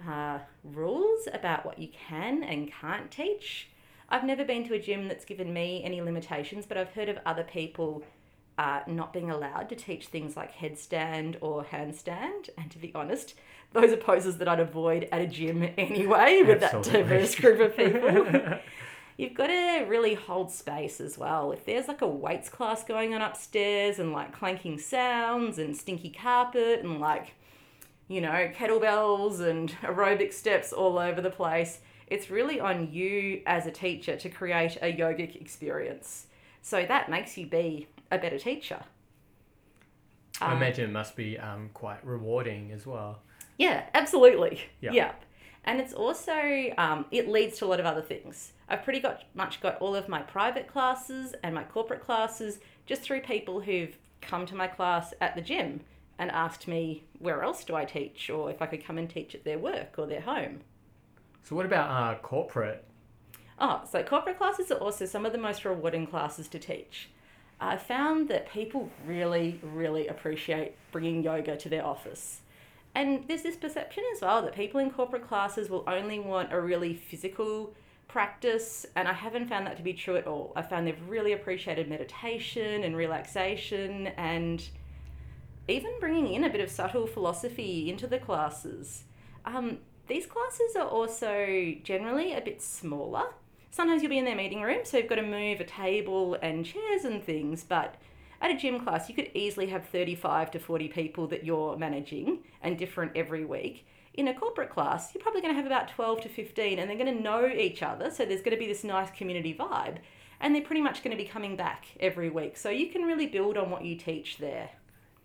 uh, 0.06 0.40
rules 0.66 1.30
about 1.34 1.66
what 1.66 1.80
you 1.80 1.88
can 1.88 2.44
and 2.44 2.70
can't 2.70 3.10
teach. 3.10 3.70
I've 4.10 4.26
never 4.26 4.44
been 4.44 4.68
to 4.68 4.74
a 4.74 4.80
gym 4.80 5.08
that's 5.08 5.24
given 5.24 5.54
me 5.54 5.82
any 5.86 6.02
limitations, 6.02 6.66
but 6.66 6.78
I've 6.78 6.90
heard 6.90 7.08
of 7.08 7.20
other 7.26 7.46
people 7.46 8.04
uh, 8.58 8.82
not 8.86 9.14
being 9.14 9.32
allowed 9.32 9.70
to 9.70 9.76
teach 9.76 10.08
things 10.08 10.36
like 10.36 10.54
headstand 10.54 11.38
or 11.40 11.64
handstand. 11.64 12.50
And 12.58 12.70
to 12.72 12.80
be 12.80 12.92
honest, 12.94 13.36
those 13.72 13.94
are 13.94 13.98
poses 13.98 14.38
that 14.40 14.50
I'd 14.50 14.60
avoid 14.60 15.08
at 15.10 15.22
a 15.22 15.28
gym 15.28 15.64
anyway 15.78 16.44
with 16.46 16.62
Absolutely. 16.62 16.92
that 16.92 17.08
diverse 17.08 17.36
group 17.36 17.62
of 17.62 17.78
people. 17.78 18.60
You've 19.22 19.36
got 19.36 19.48
to 19.48 19.86
really 19.88 20.16
hold 20.16 20.52
space 20.52 21.00
as 21.00 21.16
well. 21.16 21.52
If 21.52 21.64
there's 21.64 21.88
like 21.88 22.02
a 22.02 22.08
weights 22.08 22.50
class 22.50 22.84
going 22.84 23.14
on 23.14 23.22
upstairs 23.22 24.00
and 24.00 24.12
like 24.14 24.34
clanking 24.34 24.80
sounds 24.80 25.60
and 25.60 25.78
stinky 25.78 26.10
carpet 26.10 26.80
and 26.80 27.00
like, 27.00 27.36
you 28.08 28.20
know, 28.20 28.50
kettlebells 28.52 29.40
and 29.40 29.70
aerobic 29.84 30.34
steps 30.34 30.74
all 30.74 30.98
over 30.98 31.22
the 31.22 31.30
place, 31.30 31.82
it's 32.08 32.32
really 32.32 32.60
on 32.60 32.92
you 32.92 33.44
as 33.46 33.68
a 33.68 33.72
teacher 33.72 34.16
to 34.16 34.28
create 34.28 34.78
a 34.82 34.92
yogic 34.92 35.40
experience. 35.40 36.26
So 36.64 36.84
that 36.88 37.08
makes 37.08 37.38
you 37.38 37.46
be 37.46 37.90
a 38.10 38.18
better 38.18 38.40
teacher. 38.40 38.82
I 40.42 40.54
um, 40.54 40.58
imagine 40.58 40.90
it 40.90 40.94
must 40.94 41.16
be 41.16 41.38
um, 41.38 41.70
quite 41.76 42.04
rewarding 42.04 42.72
as 42.72 42.88
well. 42.88 43.20
Yeah, 43.60 43.84
absolutely. 43.94 44.62
Yeah. 44.80 44.94
Yep. 44.94 45.26
And 45.64 45.80
it's 45.80 45.94
also, 45.94 46.74
um, 46.78 47.06
it 47.12 47.30
leads 47.30 47.60
to 47.60 47.66
a 47.66 47.68
lot 47.68 47.80
of 47.80 47.86
other 47.86 48.02
things. 48.02 48.54
I've 48.68 48.84
pretty 48.84 49.00
got, 49.00 49.24
much 49.36 49.62
got 49.62 49.78
all 49.78 49.96
of 49.96 50.10
my 50.10 50.22
private 50.22 50.68
classes 50.68 51.36
and 51.44 51.54
my 51.54 51.64
corporate 51.64 52.02
classes 52.02 52.60
just 52.86 53.04
through 53.04 53.22
people 53.22 53.62
who've 53.62 53.96
come 54.22 54.46
to 54.48 54.56
my 54.56 54.68
class 54.68 55.14
at 55.22 55.36
the 55.36 55.42
gym 55.42 55.82
and 56.18 56.32
asked 56.32 56.68
me 56.68 57.04
where 57.20 57.44
else 57.44 57.64
do 57.64 57.76
I 57.76 57.86
teach 57.86 58.30
or 58.30 58.50
if 58.50 58.62
I 58.62 58.66
could 58.66 58.86
come 58.86 58.98
and 58.98 59.10
teach 59.10 59.36
at 59.36 59.44
their 59.44 59.60
work 59.60 59.96
or 59.98 60.08
their 60.08 60.22
home. 60.22 60.62
So, 61.44 61.56
what 61.56 61.66
about 61.66 61.90
uh, 61.90 62.20
corporate? 62.20 62.86
Oh, 63.60 63.82
so 63.90 64.02
corporate 64.04 64.38
classes 64.38 64.72
are 64.72 64.78
also 64.78 65.06
some 65.06 65.26
of 65.26 65.32
the 65.32 65.38
most 65.38 65.66
rewarding 65.66 66.08
classes 66.08 66.48
to 66.50 66.60
teach. 66.60 67.10
I 67.60 67.78
found 67.78 68.28
that 68.30 68.52
people 68.52 68.90
really, 69.06 69.60
really 69.62 70.08
appreciate 70.08 70.76
bringing 70.92 71.24
yoga 71.24 71.56
to 71.58 71.70
their 71.70 71.86
office. 71.86 72.42
And 72.94 73.26
there's 73.28 73.44
this 73.44 73.56
perception 73.56 74.04
as 74.14 74.22
well 74.22 74.42
that 74.42 74.54
people 74.54 74.80
in 74.80 74.92
corporate 74.92 75.28
classes 75.28 75.70
will 75.70 75.84
only 75.88 76.20
want 76.20 76.52
a 76.52 76.60
really 76.60 76.94
physical 76.94 77.74
practice, 78.08 78.86
and 78.96 79.08
I 79.08 79.14
haven't 79.14 79.48
found 79.48 79.66
that 79.68 79.78
to 79.78 79.84
be 79.84 79.94
true 79.94 80.18
at 80.18 80.28
all. 80.28 80.52
I 80.56 80.62
found 80.62 80.86
they've 80.86 81.08
really 81.08 81.32
appreciated 81.32 81.88
meditation 81.88 82.84
and 82.84 82.96
relaxation 82.96 84.08
and 84.18 84.68
even 85.70 85.92
bringing 86.02 86.34
in 86.34 86.44
a 86.44 86.50
bit 86.50 86.60
of 86.60 86.70
subtle 86.70 87.08
philosophy 87.08 87.90
into 87.90 88.08
the 88.08 88.20
classes. 88.20 89.06
Um, 89.46 89.78
these 90.08 90.26
classes 90.26 90.76
are 90.76 90.88
also 90.88 91.74
generally 91.84 92.34
a 92.34 92.42
bit 92.42 92.62
smaller 92.62 93.28
sometimes 93.72 94.04
you'll 94.04 94.10
be 94.10 94.20
in 94.20 94.26
their 94.26 94.36
meeting 94.36 94.62
room, 94.62 94.80
so 94.84 94.98
you've 94.98 95.08
got 95.08 95.16
to 95.16 95.24
move 95.24 95.60
a 95.60 95.66
table 95.66 96.38
and 96.42 96.66
chairs 96.66 97.06
and 97.06 97.24
things, 97.24 97.64
but 97.64 97.96
at 98.42 98.52
a 98.52 98.58
gym 98.58 98.80
class, 98.80 99.08
you 99.08 99.16
could 99.16 99.30
easily 99.34 99.68
have 99.68 99.86
35 99.86 100.52
to 100.52 100.60
40 100.60 100.88
people 100.88 101.28
that 101.28 101.46
you're 101.46 101.78
managing 101.78 102.40
and 102.62 102.78
different 102.78 103.12
every 103.16 103.46
week. 103.46 103.86
In 104.16 104.28
a 104.28 104.34
corporate 104.34 104.72
class, 104.72 105.14
you're 105.14 105.22
probably 105.22 105.42
going 105.42 105.54
to 105.54 105.58
have 105.58 105.68
about 105.68 105.90
12 105.90 106.22
to 106.22 106.30
15 106.30 106.80
and 106.80 106.90
they're 106.90 106.98
going 106.98 107.16
to 107.16 107.24
know 107.24 107.48
each 107.48 107.84
other, 107.84 108.10
so 108.10 108.26
there's 108.26 108.42
going 108.42 108.56
to 108.56 108.60
be 108.60 108.68
this 108.68 108.84
nice 108.84 109.12
community 109.12 109.54
vibe. 109.54 109.98
And 110.40 110.56
they're 110.56 110.64
pretty 110.64 110.82
much 110.82 111.04
going 111.04 111.16
to 111.16 111.24
be 111.24 111.30
coming 111.30 111.56
back 111.56 111.86
every 112.00 112.30
week. 112.30 112.58
So 112.58 112.72
you 112.72 112.88
can 112.88 113.04
really 113.04 113.28
build 113.28 113.58
on 113.58 113.70
what 113.70 113.86
you 113.86 113.96
teach 113.96 114.40
there. 114.40 114.72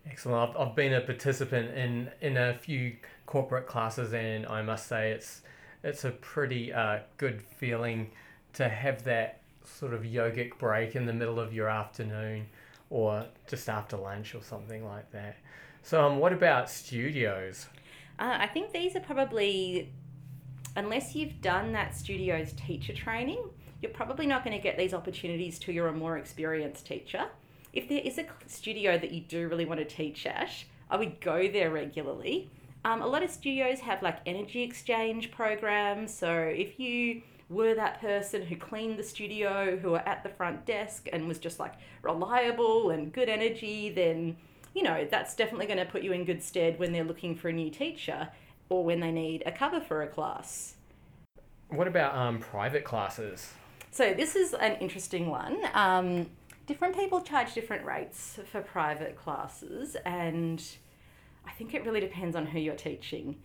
Excellent. 0.05 0.51
I've, 0.51 0.67
I've 0.69 0.75
been 0.75 0.93
a 0.93 1.01
participant 1.01 1.75
in, 1.75 2.11
in 2.21 2.37
a 2.37 2.53
few 2.53 2.95
corporate 3.25 3.67
classes, 3.67 4.13
and 4.13 4.45
I 4.45 4.61
must 4.61 4.87
say 4.87 5.11
it's 5.11 5.41
it's 5.83 6.05
a 6.05 6.11
pretty 6.11 6.73
uh, 6.73 6.99
good 7.17 7.41
feeling 7.41 8.09
to 8.53 8.67
have 8.67 9.03
that 9.03 9.41
sort 9.63 9.93
of 9.93 10.01
yogic 10.01 10.57
break 10.57 10.95
in 10.95 11.05
the 11.05 11.13
middle 11.13 11.39
of 11.39 11.53
your 11.53 11.69
afternoon 11.69 12.47
or 12.89 13.25
just 13.47 13.69
after 13.69 13.97
lunch 13.97 14.35
or 14.35 14.41
something 14.41 14.85
like 14.85 15.11
that. 15.11 15.37
So, 15.83 16.05
um, 16.05 16.19
what 16.19 16.33
about 16.33 16.69
studios? 16.69 17.67
Uh, 18.19 18.37
I 18.39 18.47
think 18.47 18.71
these 18.71 18.95
are 18.95 18.99
probably, 18.99 19.93
unless 20.75 21.15
you've 21.15 21.41
done 21.41 21.71
that 21.73 21.95
studio's 21.95 22.53
teacher 22.53 22.93
training, 22.93 23.49
you're 23.81 23.91
probably 23.91 24.25
not 24.25 24.43
going 24.43 24.55
to 24.55 24.61
get 24.61 24.77
these 24.77 24.93
opportunities 24.93 25.59
till 25.59 25.73
you're 25.73 25.87
a 25.87 25.93
more 25.93 26.17
experienced 26.17 26.85
teacher. 26.87 27.25
If 27.73 27.87
there 27.89 28.01
is 28.03 28.17
a 28.17 28.25
studio 28.47 28.97
that 28.97 29.11
you 29.11 29.21
do 29.21 29.47
really 29.47 29.65
want 29.65 29.79
to 29.79 29.85
teach 29.85 30.25
at, 30.25 30.49
I 30.89 30.97
would 30.97 31.21
go 31.21 31.47
there 31.47 31.69
regularly. 31.69 32.49
Um, 32.83 33.01
a 33.01 33.07
lot 33.07 33.21
of 33.21 33.29
studios 33.29 33.79
have 33.81 34.01
like 34.01 34.19
energy 34.25 34.63
exchange 34.63 35.31
programs. 35.31 36.13
So 36.13 36.33
if 36.33 36.79
you 36.79 37.21
were 37.49 37.73
that 37.73 38.01
person 38.01 38.41
who 38.41 38.55
cleaned 38.55 38.99
the 38.99 39.03
studio, 39.03 39.77
who 39.77 39.91
were 39.91 40.07
at 40.07 40.23
the 40.23 40.29
front 40.29 40.65
desk 40.65 41.07
and 41.13 41.27
was 41.27 41.39
just 41.39 41.59
like 41.59 41.73
reliable 42.01 42.89
and 42.89 43.13
good 43.13 43.29
energy, 43.29 43.89
then 43.89 44.35
you 44.77 44.83
know, 44.83 45.07
that's 45.09 45.35
definitely 45.35 45.65
going 45.65 45.79
to 45.79 45.85
put 45.85 46.03
you 46.03 46.11
in 46.11 46.23
good 46.23 46.43
stead 46.43 46.77
when 46.77 46.91
they're 46.91 47.03
looking 47.03 47.35
for 47.35 47.49
a 47.49 47.53
new 47.53 47.71
teacher 47.71 48.29
or 48.69 48.83
when 48.83 48.99
they 48.99 49.11
need 49.11 49.41
a 49.47 49.51
cover 49.51 49.79
for 49.79 50.03
a 50.03 50.07
class. 50.07 50.75
What 51.69 51.87
about 51.87 52.15
um, 52.15 52.39
private 52.39 52.83
classes? 52.83 53.51
So, 53.89 54.13
this 54.13 54.35
is 54.35 54.53
an 54.53 54.73
interesting 54.75 55.31
one. 55.31 55.57
Um, 55.73 56.27
different 56.67 56.95
people 56.95 57.21
charge 57.21 57.55
different 57.55 57.85
rates 57.85 58.37
for 58.51 58.61
private 58.61 59.15
classes, 59.15 59.97
and 60.05 60.63
I 61.45 61.51
think 61.53 61.73
it 61.73 61.83
really 61.83 61.99
depends 61.99 62.35
on 62.35 62.45
who 62.45 62.59
you're 62.59 62.75
teaching. 62.75 63.37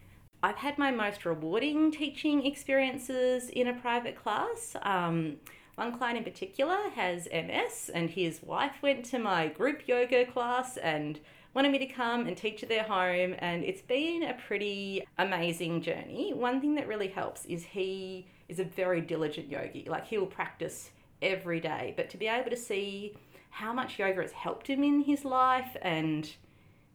I've 0.44 0.56
had 0.56 0.76
my 0.76 0.90
most 0.90 1.24
rewarding 1.24 1.92
teaching 1.92 2.44
experiences 2.44 3.48
in 3.48 3.68
a 3.68 3.74
private 3.74 4.16
class. 4.16 4.74
Um, 4.82 5.36
one 5.76 5.96
client 5.96 6.18
in 6.18 6.24
particular 6.24 6.90
has 6.96 7.28
MS, 7.32 7.90
and 7.94 8.10
his 8.10 8.42
wife 8.42 8.82
went 8.82 9.04
to 9.06 9.20
my 9.20 9.46
group 9.46 9.86
yoga 9.86 10.26
class 10.26 10.76
and 10.78 11.20
wanted 11.54 11.70
me 11.70 11.78
to 11.78 11.86
come 11.86 12.26
and 12.26 12.36
teach 12.36 12.64
at 12.64 12.68
their 12.68 12.82
home, 12.82 13.36
and 13.38 13.62
it's 13.62 13.82
been 13.82 14.24
a 14.24 14.34
pretty 14.34 15.06
amazing 15.18 15.80
journey. 15.80 16.32
One 16.34 16.60
thing 16.60 16.74
that 16.74 16.88
really 16.88 17.08
helps 17.08 17.44
is 17.44 17.64
he 17.64 18.26
is 18.48 18.58
a 18.58 18.64
very 18.64 19.00
diligent 19.00 19.48
yogi, 19.48 19.86
like, 19.88 20.08
he 20.08 20.18
will 20.18 20.26
practice 20.26 20.90
every 21.20 21.60
day, 21.60 21.94
but 21.96 22.10
to 22.10 22.16
be 22.16 22.26
able 22.26 22.50
to 22.50 22.56
see 22.56 23.16
how 23.50 23.72
much 23.72 23.98
yoga 23.98 24.22
has 24.22 24.32
helped 24.32 24.66
him 24.66 24.82
in 24.82 25.02
his 25.02 25.24
life 25.24 25.76
and 25.82 26.34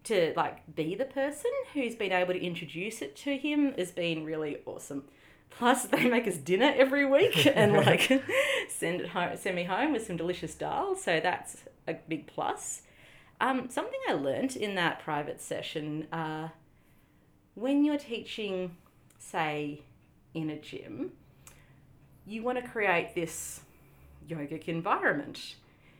to 0.07 0.33
like 0.35 0.75
be 0.75 0.95
the 0.95 1.05
person 1.05 1.51
who's 1.73 1.95
been 1.95 2.11
able 2.11 2.33
to 2.33 2.43
introduce 2.43 3.01
it 3.01 3.15
to 3.17 3.37
him 3.37 3.73
has 3.77 3.91
been 3.91 4.23
really 4.23 4.57
awesome. 4.65 5.03
Plus, 5.49 5.85
they 5.85 6.07
make 6.09 6.27
us 6.27 6.37
dinner 6.37 6.73
every 6.75 7.05
week 7.05 7.47
and 7.55 7.73
like 7.73 8.23
send 8.69 9.01
it 9.01 9.09
home, 9.09 9.35
send 9.37 9.55
me 9.55 9.63
home 9.63 9.93
with 9.93 10.05
some 10.05 10.17
delicious 10.17 10.53
dal. 10.55 10.95
So 10.95 11.19
that's 11.19 11.63
a 11.87 11.95
big 12.07 12.27
plus. 12.27 12.81
Um, 13.39 13.69
something 13.69 13.99
I 14.09 14.13
learnt 14.13 14.55
in 14.55 14.75
that 14.75 14.99
private 14.99 15.41
session, 15.41 16.07
uh, 16.11 16.49
when 17.53 17.85
you're 17.85 17.97
teaching, 17.97 18.75
say, 19.19 19.81
in 20.33 20.49
a 20.49 20.59
gym, 20.59 21.11
you 22.25 22.43
want 22.43 22.57
to 22.61 22.67
create 22.67 23.13
this 23.15 23.61
yogic 24.27 24.67
environment. 24.67 25.55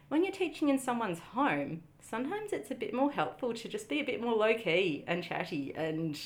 When 0.10 0.24
you're 0.24 0.34
teaching 0.34 0.70
in 0.70 0.80
someone's 0.80 1.20
home, 1.20 1.84
sometimes 2.10 2.54
it's 2.54 2.72
a 2.72 2.76
bit 2.76 2.94
more 2.94 3.12
helpful 3.12 3.54
to 3.54 3.68
just 3.68 3.90
be 3.90 4.00
a 4.00 4.04
bit 4.04 4.22
more 4.22 4.34
low 4.34 4.54
key 4.54 5.04
and 5.08 5.24
chatty 5.24 5.74
and 5.76 6.20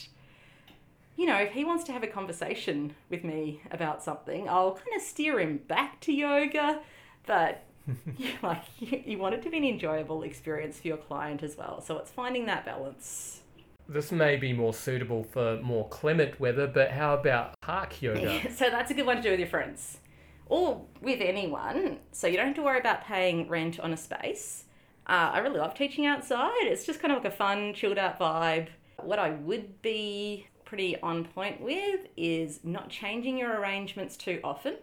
you 1.17 1.25
know, 1.25 1.37
if 1.37 1.51
he 1.51 1.63
wants 1.63 1.83
to 1.83 1.91
have 1.91 2.03
a 2.03 2.07
conversation 2.07 2.95
with 3.09 3.23
me 3.23 3.61
about 3.69 4.01
something, 4.01 4.47
I'll 4.49 4.73
kind 4.73 4.95
of 4.95 5.01
steer 5.01 5.39
him 5.39 5.57
back 5.67 5.99
to 6.01 6.11
yoga, 6.13 6.79
but 7.27 7.63
like 8.43 8.63
you, 8.79 9.03
you 9.05 9.17
want 9.17 9.35
it 9.35 9.43
to 9.43 9.49
be 9.49 9.57
an 9.57 9.63
enjoyable 9.63 10.23
experience 10.23 10.79
for 10.79 10.87
your 10.87 10.97
client 10.97 11.43
as 11.43 11.57
well. 11.57 11.81
So 11.81 11.97
it's 11.97 12.09
finding 12.09 12.45
that 12.45 12.65
balance. 12.65 13.41
This 13.87 14.11
may 14.11 14.37
be 14.37 14.53
more 14.53 14.73
suitable 14.73 15.23
for 15.23 15.59
more 15.61 15.87
clement 15.89 16.39
weather, 16.39 16.65
but 16.65 16.91
how 16.91 17.13
about 17.13 17.59
park 17.61 18.01
yoga? 18.01 18.51
so 18.51 18.69
that's 18.69 18.89
a 18.89 18.93
good 18.93 19.05
one 19.05 19.17
to 19.17 19.21
do 19.21 19.31
with 19.31 19.39
your 19.39 19.49
friends 19.49 19.97
or 20.45 20.81
with 21.01 21.19
anyone. 21.21 21.99
So 22.11 22.27
you 22.27 22.37
don't 22.37 22.47
have 22.47 22.55
to 22.55 22.63
worry 22.63 22.79
about 22.79 23.03
paying 23.03 23.49
rent 23.49 23.79
on 23.79 23.91
a 23.93 23.97
space. 23.97 24.65
Uh, 25.11 25.29
I 25.33 25.39
really 25.39 25.59
love 25.59 25.73
teaching 25.73 26.05
outside. 26.05 26.53
It's 26.61 26.85
just 26.85 27.01
kind 27.01 27.11
of 27.11 27.21
like 27.21 27.33
a 27.33 27.35
fun, 27.35 27.73
chilled 27.73 27.97
out 27.97 28.17
vibe. 28.17 28.69
What 28.95 29.19
I 29.19 29.31
would 29.31 29.81
be 29.81 30.47
pretty 30.63 30.97
on 31.01 31.25
point 31.25 31.59
with 31.59 32.07
is 32.15 32.61
not 32.63 32.89
changing 32.89 33.37
your 33.37 33.59
arrangements 33.59 34.15
too 34.15 34.39
often. 34.41 34.75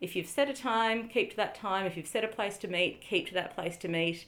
If 0.00 0.16
you've 0.16 0.26
set 0.26 0.50
a 0.50 0.52
time, 0.52 1.08
keep 1.08 1.30
to 1.30 1.36
that 1.36 1.54
time. 1.54 1.86
If 1.86 1.96
you've 1.96 2.08
set 2.08 2.24
a 2.24 2.28
place 2.28 2.58
to 2.58 2.68
meet, 2.68 3.00
keep 3.00 3.28
to 3.28 3.34
that 3.34 3.54
place 3.54 3.76
to 3.76 3.86
meet. 3.86 4.26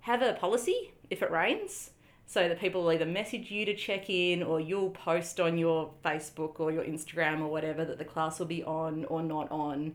Have 0.00 0.22
a 0.22 0.32
policy 0.32 0.94
if 1.10 1.20
it 1.20 1.30
rains 1.30 1.90
so 2.24 2.48
that 2.48 2.58
people 2.58 2.82
will 2.82 2.92
either 2.92 3.04
message 3.04 3.50
you 3.50 3.66
to 3.66 3.76
check 3.76 4.08
in 4.08 4.42
or 4.42 4.60
you'll 4.60 4.88
post 4.88 5.38
on 5.40 5.58
your 5.58 5.90
Facebook 6.02 6.58
or 6.58 6.72
your 6.72 6.84
Instagram 6.84 7.40
or 7.40 7.48
whatever 7.48 7.84
that 7.84 7.98
the 7.98 8.04
class 8.06 8.38
will 8.38 8.46
be 8.46 8.64
on 8.64 9.04
or 9.04 9.22
not 9.22 9.52
on. 9.52 9.94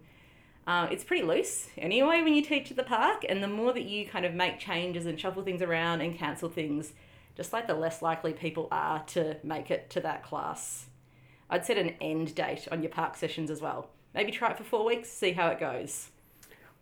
Uh, 0.67 0.88
it's 0.91 1.04
pretty 1.04 1.24
loose 1.24 1.69
anyway 1.78 2.21
when 2.21 2.34
you 2.34 2.41
teach 2.41 2.69
at 2.69 2.78
the 2.78 2.84
park, 2.84 3.26
and 3.28 3.43
the 3.43 3.47
more 3.47 3.74
that 3.74 3.84
you 3.84 4.06
kind 4.06 4.26
of 4.26 4.34
make 4.34 4.60
changes 4.60 5.06
and 5.06 5.19
shuffle 5.19 5.43
things 5.43 5.62
around 5.62 6.02
and 6.02 6.17
cancel 6.17 6.50
things, 6.50 6.93
just 7.36 7.52
like 7.52 7.67
the 7.67 7.74
less 7.74 8.02
likely 8.02 8.34
people 8.34 8.67
are 8.71 9.04
to 9.04 9.38
make 9.43 9.71
it 9.71 9.89
to 9.89 10.00
that 10.02 10.24
class. 10.24 10.86
I'd 11.50 11.65
set 11.65 11.78
an 11.78 11.95
end 12.00 12.36
date 12.36 12.67
on 12.71 12.82
your 12.82 12.91
park 12.91 13.17
sessions 13.17 13.50
as 13.50 13.62
well. 13.62 13.89
Maybe 14.13 14.32
try 14.32 14.52
it 14.52 14.58
for 14.58 14.63
four 14.63 14.86
weeks, 14.86 15.10
see 15.10 15.32
how 15.32 15.47
it 15.47 15.60
goes. 15.60 16.10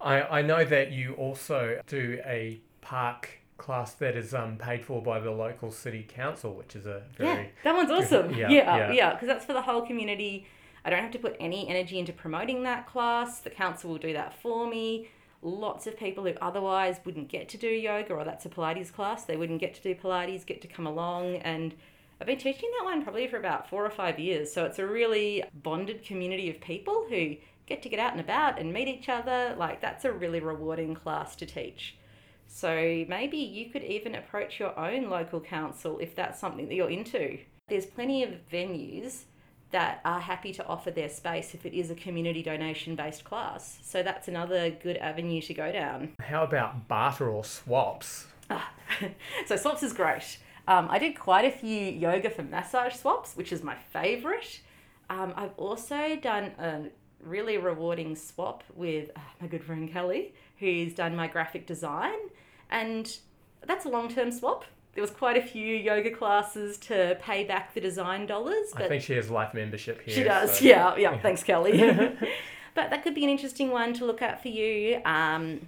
I, 0.01 0.21
I 0.21 0.41
know 0.41 0.65
that 0.65 0.91
you 0.91 1.13
also 1.13 1.81
do 1.87 2.19
a 2.25 2.61
park 2.81 3.29
class 3.57 3.93
that 3.93 4.15
is 4.15 4.33
um, 4.33 4.57
paid 4.57 4.85
for 4.85 5.01
by 5.01 5.19
the 5.19 5.31
local 5.31 5.71
city 5.71 6.05
council, 6.07 6.53
which 6.53 6.75
is 6.75 6.85
a 6.85 7.03
very 7.17 7.43
yeah, 7.43 7.49
that 7.63 7.75
one's 7.75 7.91
awesome. 7.91 8.33
Yeah, 8.33 8.49
yeah, 8.49 8.91
yeah, 8.91 9.13
because 9.13 9.27
that's 9.27 9.45
for 9.45 9.53
the 9.53 9.61
whole 9.61 9.81
community 9.81 10.47
I 10.85 10.89
don't 10.89 11.01
have 11.01 11.11
to 11.11 11.19
put 11.19 11.35
any 11.39 11.67
energy 11.67 11.99
into 11.99 12.13
promoting 12.13 12.63
that 12.63 12.87
class. 12.87 13.39
The 13.39 13.49
council 13.49 13.89
will 13.91 13.97
do 13.97 14.13
that 14.13 14.33
for 14.41 14.67
me. 14.67 15.09
Lots 15.41 15.87
of 15.87 15.97
people 15.97 16.25
who 16.25 16.33
otherwise 16.41 16.99
wouldn't 17.05 17.29
get 17.29 17.47
to 17.49 17.57
do 17.57 17.67
yoga 17.67 18.13
or 18.13 18.25
that's 18.25 18.45
a 18.45 18.49
Pilates 18.49 18.91
class, 18.91 19.23
they 19.23 19.37
wouldn't 19.37 19.61
get 19.61 19.73
to 19.75 19.81
do 19.81 19.95
Pilates, 19.95 20.45
get 20.45 20.61
to 20.61 20.67
come 20.67 20.85
along. 20.85 21.37
And 21.37 21.73
I've 22.19 22.27
been 22.27 22.37
teaching 22.37 22.69
that 22.77 22.85
one 22.85 23.03
probably 23.03 23.27
for 23.27 23.37
about 23.37 23.69
four 23.69 23.85
or 23.85 23.89
five 23.89 24.19
years. 24.19 24.51
So 24.51 24.65
it's 24.65 24.79
a 24.79 24.85
really 24.85 25.43
bonded 25.63 26.03
community 26.03 26.49
of 26.49 26.59
people 26.59 27.05
who 27.09 27.35
get 27.65 27.81
to 27.83 27.89
get 27.89 27.99
out 27.99 28.11
and 28.11 28.19
about 28.19 28.59
and 28.59 28.73
meet 28.73 28.89
each 28.89 29.07
other. 29.07 29.55
Like, 29.57 29.79
that's 29.79 30.03
a 30.03 30.11
really 30.11 30.41
rewarding 30.41 30.95
class 30.95 31.35
to 31.37 31.45
teach. 31.45 31.95
So 32.47 33.05
maybe 33.07 33.37
you 33.37 33.69
could 33.69 33.83
even 33.83 34.15
approach 34.15 34.59
your 34.59 34.77
own 34.77 35.09
local 35.09 35.39
council 35.39 35.99
if 35.99 36.15
that's 36.15 36.39
something 36.39 36.67
that 36.67 36.75
you're 36.75 36.89
into. 36.89 37.37
There's 37.69 37.85
plenty 37.85 38.23
of 38.23 38.31
venues 38.51 39.25
that 39.71 40.01
are 40.03 40.19
happy 40.19 40.51
to 40.53 40.65
offer 40.65 40.91
their 40.91 41.09
space 41.09 41.53
if 41.53 41.65
it 41.65 41.73
is 41.73 41.91
a 41.91 41.95
community 41.95 42.41
donation 42.41 42.95
based 42.95 43.23
class. 43.23 43.79
So 43.83 44.01
that's 44.01 44.27
another 44.27 44.71
good 44.71 44.97
avenue 44.97 45.41
to 45.41 45.53
go 45.53 45.71
down. 45.71 46.13
How 46.19 46.43
about 46.43 46.87
barter 46.87 47.29
or 47.29 47.43
swaps? 47.43 48.27
Ah, 48.49 48.71
so 49.45 49.55
swaps 49.55 49.83
is 49.83 49.93
great. 49.93 50.39
Um, 50.67 50.87
I 50.89 50.99
did 50.99 51.17
quite 51.17 51.45
a 51.45 51.51
few 51.51 51.79
yoga 51.79 52.29
for 52.29 52.43
massage 52.43 52.95
swaps, 52.95 53.35
which 53.35 53.51
is 53.51 53.63
my 53.63 53.75
favorite. 53.75 54.61
Um, 55.09 55.33
I've 55.35 55.53
also 55.57 56.15
done 56.15 56.51
a 56.59 56.81
really 57.23 57.57
rewarding 57.57 58.15
swap 58.15 58.63
with 58.75 59.09
uh, 59.15 59.19
my 59.41 59.47
good 59.47 59.63
friend 59.63 59.91
Kelly, 59.91 60.33
who's 60.57 60.93
done 60.93 61.15
my 61.15 61.27
graphic 61.27 61.65
design. 61.65 62.17
And 62.69 63.11
that's 63.65 63.85
a 63.85 63.89
long 63.89 64.09
term 64.09 64.31
swap 64.31 64.65
there 64.99 65.03
was 65.03 65.11
quite 65.11 65.37
a 65.37 65.41
few 65.41 65.77
yoga 65.77 66.11
classes 66.11 66.77
to 66.77 67.17
pay 67.21 67.45
back 67.45 67.73
the 67.73 67.79
design 67.79 68.25
dollars. 68.25 68.67
But 68.73 68.83
I 68.83 68.87
think 68.89 69.01
she 69.01 69.13
has 69.13 69.29
life 69.29 69.53
membership 69.53 70.01
here. 70.01 70.13
She 70.13 70.23
does, 70.23 70.59
so. 70.59 70.65
yeah, 70.65 70.93
yeah. 70.97 71.17
Thanks, 71.21 71.41
Kelly. 71.41 71.71
but 72.75 72.89
that 72.89 73.01
could 73.01 73.15
be 73.15 73.23
an 73.23 73.29
interesting 73.29 73.71
one 73.71 73.93
to 73.93 74.05
look 74.05 74.21
at 74.21 74.41
for 74.41 74.49
you. 74.49 74.99
Um, 75.05 75.61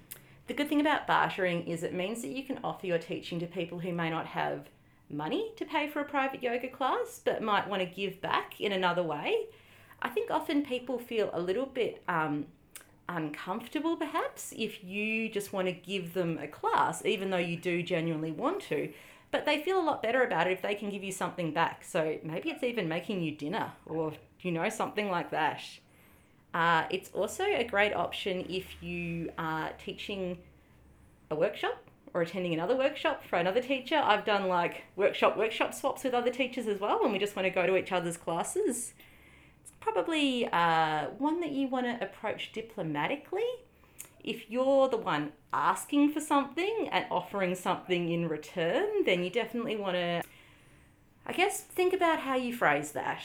the 0.48 0.54
good 0.54 0.68
thing 0.68 0.82
about 0.82 1.08
bartering 1.08 1.66
is 1.66 1.82
it 1.84 1.94
means 1.94 2.22
that 2.24 2.32
you 2.32 2.44
can 2.44 2.60
offer 2.62 2.86
your 2.86 2.98
teaching 2.98 3.40
to 3.40 3.46
people 3.48 3.80
who 3.80 3.94
may 3.94 4.10
not 4.10 4.26
have 4.26 4.68
money 5.10 5.54
to 5.56 5.64
pay 5.64 5.88
for 5.88 6.02
a 6.02 6.06
private 6.06 6.44
yoga 6.44 6.68
class, 6.68 7.22
but 7.24 7.42
might 7.42 7.70
want 7.70 7.82
to 7.82 7.86
give 7.86 8.20
back 8.20 8.60
in 8.60 8.74
another 8.74 9.02
way. 9.02 9.46
I 10.02 10.10
think 10.10 10.30
often 10.30 10.66
people 10.66 11.00
feel 11.00 11.30
a 11.32 11.40
little 11.40 11.68
bit 11.68 12.04
um, 12.10 12.48
uncomfortable, 13.08 13.96
perhaps, 13.96 14.54
if 14.58 14.84
you 14.84 15.30
just 15.30 15.54
want 15.54 15.70
to 15.70 15.72
give 15.72 16.16
them 16.16 16.38
a 16.38 16.50
class, 16.50 17.06
even 17.06 17.30
though 17.30 17.38
you 17.38 17.56
do 17.56 17.82
genuinely 17.82 18.32
want 18.32 18.62
to 18.64 18.92
but 19.32 19.46
they 19.46 19.62
feel 19.62 19.80
a 19.80 19.82
lot 19.82 20.04
better 20.04 20.24
about 20.24 20.48
it 20.48 20.54
if 20.54 20.62
they 20.62 20.76
can 20.76 20.90
give 20.90 21.04
you 21.04 21.12
something 21.12 21.52
back. 21.52 21.84
So 21.84 22.20
maybe 22.24 22.50
it's 22.50 22.64
even 22.64 22.88
making 22.88 23.22
you 23.22 23.32
dinner 23.36 23.72
or, 23.86 24.14
you 24.42 24.52
know, 24.52 24.68
something 24.70 25.10
like 25.10 25.32
that. 25.32 25.62
Uh, 26.54 26.84
it's 26.90 27.10
also 27.14 27.46
a 27.46 27.64
great 27.64 27.94
option 27.94 28.46
if 28.50 28.84
you 28.84 29.32
are 29.38 29.72
teaching 29.84 30.38
a 31.30 31.36
workshop 31.36 31.82
or 32.14 32.22
attending 32.22 32.54
another 32.54 32.76
workshop 32.76 33.24
for 33.24 33.38
another 33.38 33.62
teacher. 33.62 33.96
I've 33.96 34.26
done 34.26 34.50
like 34.50 34.84
workshop 34.98 35.38
workshop 35.38 35.74
swaps 35.74 36.04
with 36.04 36.14
other 36.14 36.30
teachers 36.30 36.68
as 36.68 36.82
well 36.82 37.02
when 37.02 37.14
we 37.14 37.20
just 37.20 37.38
want 37.38 37.46
to 37.46 37.50
go 37.50 37.66
to 37.66 37.78
each 37.78 37.94
other's 37.94 38.18
classes. 38.18 38.94
It's 39.62 39.72
probably 39.80 40.46
uh, 40.48 41.06
one 41.18 41.40
that 41.40 41.52
you 41.52 41.70
want 41.70 41.86
to 41.86 42.04
approach 42.06 42.52
diplomatically 42.52 43.48
if 44.24 44.50
you're 44.50 44.88
the 44.90 44.98
one 44.98 45.32
asking 45.54 46.12
for 46.12 46.20
something 46.20 46.90
and 46.92 47.06
offering 47.10 47.56
something 47.56 48.10
in 48.10 48.28
return, 48.28 49.04
then 49.06 49.24
you 49.24 49.30
definitely 49.30 49.76
want 49.76 49.96
to, 49.96 50.22
I 51.26 51.34
guess, 51.34 51.62
think 51.62 51.94
about 51.94 52.20
how 52.20 52.36
you 52.36 52.56
phrase 52.56 52.92
that. 52.94 53.24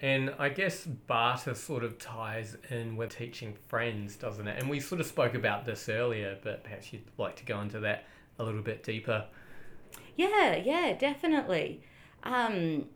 And 0.00 0.32
I 0.38 0.48
guess 0.48 0.84
barter 0.84 1.54
sort 1.54 1.82
of 1.82 1.98
ties 1.98 2.56
in 2.70 2.96
with 2.96 3.16
teaching 3.16 3.54
friends, 3.66 4.16
doesn't 4.16 4.46
it? 4.46 4.60
And 4.60 4.70
we 4.70 4.78
sort 4.78 5.00
of 5.00 5.06
spoke 5.06 5.34
about 5.34 5.64
this 5.64 5.88
earlier, 5.88 6.38
but 6.42 6.62
perhaps 6.62 6.92
you'd 6.92 7.02
like 7.18 7.36
to 7.36 7.44
go 7.44 7.60
into 7.60 7.80
that 7.80 8.04
a 8.38 8.44
little 8.44 8.62
bit 8.62 8.84
deeper. 8.84 9.26
Yeah, 10.16 10.56
yeah, 10.56 10.92
definitely. 10.96 11.82
Um, 12.22 12.86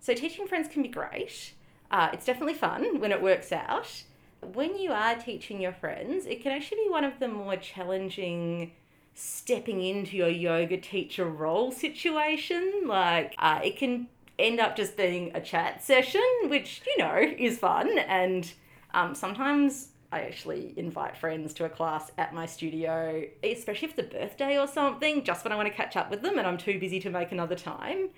so 0.00 0.14
teaching 0.14 0.46
friends 0.46 0.68
can 0.68 0.82
be 0.82 0.88
great. 0.88 1.54
Uh, 1.90 2.10
it's 2.12 2.26
definitely 2.26 2.54
fun 2.54 3.00
when 3.00 3.12
it 3.12 3.22
works 3.22 3.52
out 3.52 4.04
when 4.42 4.76
you 4.76 4.92
are 4.92 5.14
teaching 5.16 5.60
your 5.60 5.72
friends, 5.72 6.26
it 6.26 6.42
can 6.42 6.52
actually 6.52 6.84
be 6.84 6.90
one 6.90 7.04
of 7.04 7.18
the 7.18 7.28
more 7.28 7.56
challenging 7.56 8.72
stepping 9.14 9.82
into 9.82 10.16
your 10.16 10.28
yoga 10.28 10.76
teacher 10.76 11.26
role 11.26 11.70
situation. 11.70 12.82
Like, 12.86 13.34
uh, 13.38 13.60
it 13.62 13.76
can 13.76 14.08
end 14.38 14.60
up 14.60 14.76
just 14.76 14.96
being 14.96 15.30
a 15.34 15.40
chat 15.40 15.82
session, 15.82 16.22
which, 16.46 16.82
you 16.86 16.98
know, 16.98 17.16
is 17.38 17.58
fun. 17.58 17.98
And 17.98 18.50
um, 18.94 19.14
sometimes 19.14 19.88
I 20.10 20.22
actually 20.22 20.74
invite 20.76 21.16
friends 21.16 21.54
to 21.54 21.64
a 21.64 21.68
class 21.68 22.10
at 22.18 22.34
my 22.34 22.46
studio, 22.46 23.24
especially 23.42 23.88
if 23.88 23.98
it's 23.98 24.14
a 24.14 24.18
birthday 24.18 24.58
or 24.58 24.66
something, 24.66 25.24
just 25.24 25.44
when 25.44 25.52
I 25.52 25.56
want 25.56 25.68
to 25.68 25.74
catch 25.74 25.96
up 25.96 26.10
with 26.10 26.22
them 26.22 26.38
and 26.38 26.46
I'm 26.46 26.58
too 26.58 26.78
busy 26.78 27.00
to 27.00 27.10
make 27.10 27.32
another 27.32 27.54
time. 27.56 28.10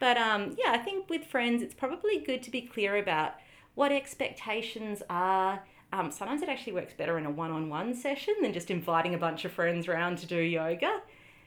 But 0.00 0.16
um, 0.16 0.56
yeah, 0.58 0.72
I 0.72 0.78
think 0.78 1.08
with 1.08 1.24
friends, 1.24 1.62
it's 1.62 1.74
probably 1.74 2.18
good 2.18 2.42
to 2.44 2.50
be 2.50 2.62
clear 2.62 2.96
about 2.96 3.34
what 3.78 3.92
expectations 3.92 5.04
are. 5.08 5.62
Um, 5.92 6.10
sometimes 6.10 6.42
it 6.42 6.48
actually 6.48 6.72
works 6.72 6.94
better 6.94 7.16
in 7.16 7.26
a 7.26 7.30
one 7.30 7.52
on 7.52 7.70
one 7.70 7.94
session 7.94 8.34
than 8.42 8.52
just 8.52 8.72
inviting 8.72 9.14
a 9.14 9.18
bunch 9.18 9.44
of 9.44 9.52
friends 9.52 9.86
around 9.86 10.18
to 10.18 10.26
do 10.26 10.36
yoga. 10.36 11.00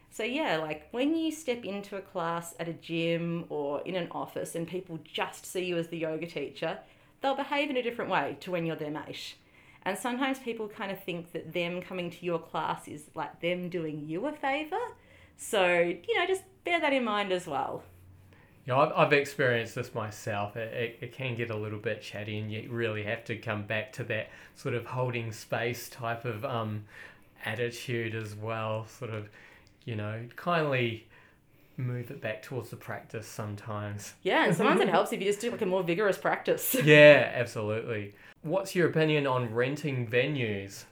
So, 0.10 0.24
yeah, 0.24 0.56
like 0.56 0.88
when 0.92 1.14
you 1.14 1.34
step 1.34 1.66
into 1.66 1.98
a 1.98 2.02
class 2.02 2.56
at 2.58 2.70
a 2.70 2.74
gym 2.74 3.48
or 3.50 3.82
in 3.82 3.96
an 3.96 4.08
office 4.12 4.56
and 4.56 4.66
people 4.66 4.98
just 5.04 5.46
see 5.46 5.66
you 5.66 5.78
as 5.78 5.90
the 5.90 5.98
yoga 5.98 6.26
teacher, 6.26 6.80
they'll 7.20 7.36
behave 7.36 7.70
in 7.70 7.76
a 7.76 7.84
different 7.84 8.10
way 8.10 8.38
to 8.40 8.52
when 8.52 8.66
you're 8.66 8.78
their 8.78 8.92
mate. 8.92 9.36
And 9.84 9.98
sometimes 9.98 10.40
people 10.40 10.70
kind 10.70 10.90
of 10.90 11.04
think 11.04 11.34
that 11.34 11.52
them 11.52 11.82
coming 11.82 12.10
to 12.12 12.26
your 12.26 12.40
class 12.40 12.88
is 12.88 13.10
like 13.14 13.42
them 13.42 13.68
doing 13.68 14.08
you 14.08 14.26
a 14.28 14.32
favour. 14.32 14.80
So, 15.36 15.80
you 15.80 16.18
know, 16.18 16.26
just 16.26 16.44
bear 16.64 16.80
that 16.80 16.94
in 16.94 17.04
mind 17.04 17.34
as 17.34 17.46
well. 17.46 17.84
Yeah, 18.72 18.80
I've, 18.80 18.94
I've 18.96 19.14
experienced 19.14 19.76
this 19.76 19.94
myself. 19.94 20.56
It, 20.56 20.74
it, 20.74 20.98
it 21.02 21.14
can 21.14 21.36
get 21.36 21.52
a 21.52 21.56
little 21.58 21.78
bit 21.78 22.02
chatty, 22.02 22.40
and 22.40 22.50
you 22.50 22.68
really 22.70 23.04
have 23.04 23.26
to 23.26 23.36
come 23.36 23.64
back 23.64 23.92
to 23.94 24.04
that 24.06 24.30
sort 24.56 24.76
of 24.76 24.86
holding 24.86 25.34
space 25.34 25.90
type 25.90 26.24
of 26.24 26.46
um, 26.46 26.86
attitude 27.44 28.16
as 28.16 28.34
well. 28.34 28.88
Sort 28.88 29.12
of, 29.12 29.30
you 29.84 29.98
know, 29.98 30.26
kindly 30.38 31.06
move 31.76 32.12
it 32.12 32.22
back 32.22 32.42
towards 32.44 32.70
the 32.70 32.78
practice 32.78 33.28
sometimes. 33.28 34.14
Yeah, 34.24 34.46
and 34.46 34.56
sometimes 34.56 34.80
it 34.80 34.88
helps 34.98 35.12
if 35.12 35.20
you 35.20 35.26
just 35.26 35.42
do 35.42 35.52
like 35.52 35.62
a 35.62 35.66
more 35.66 35.84
vigorous 35.84 36.18
practice. 36.18 36.74
yeah, 36.84 37.30
absolutely. 37.36 38.16
What's 38.42 38.74
your 38.74 38.88
opinion 38.88 39.28
on 39.28 39.54
renting 39.54 40.08
venues? 40.08 40.86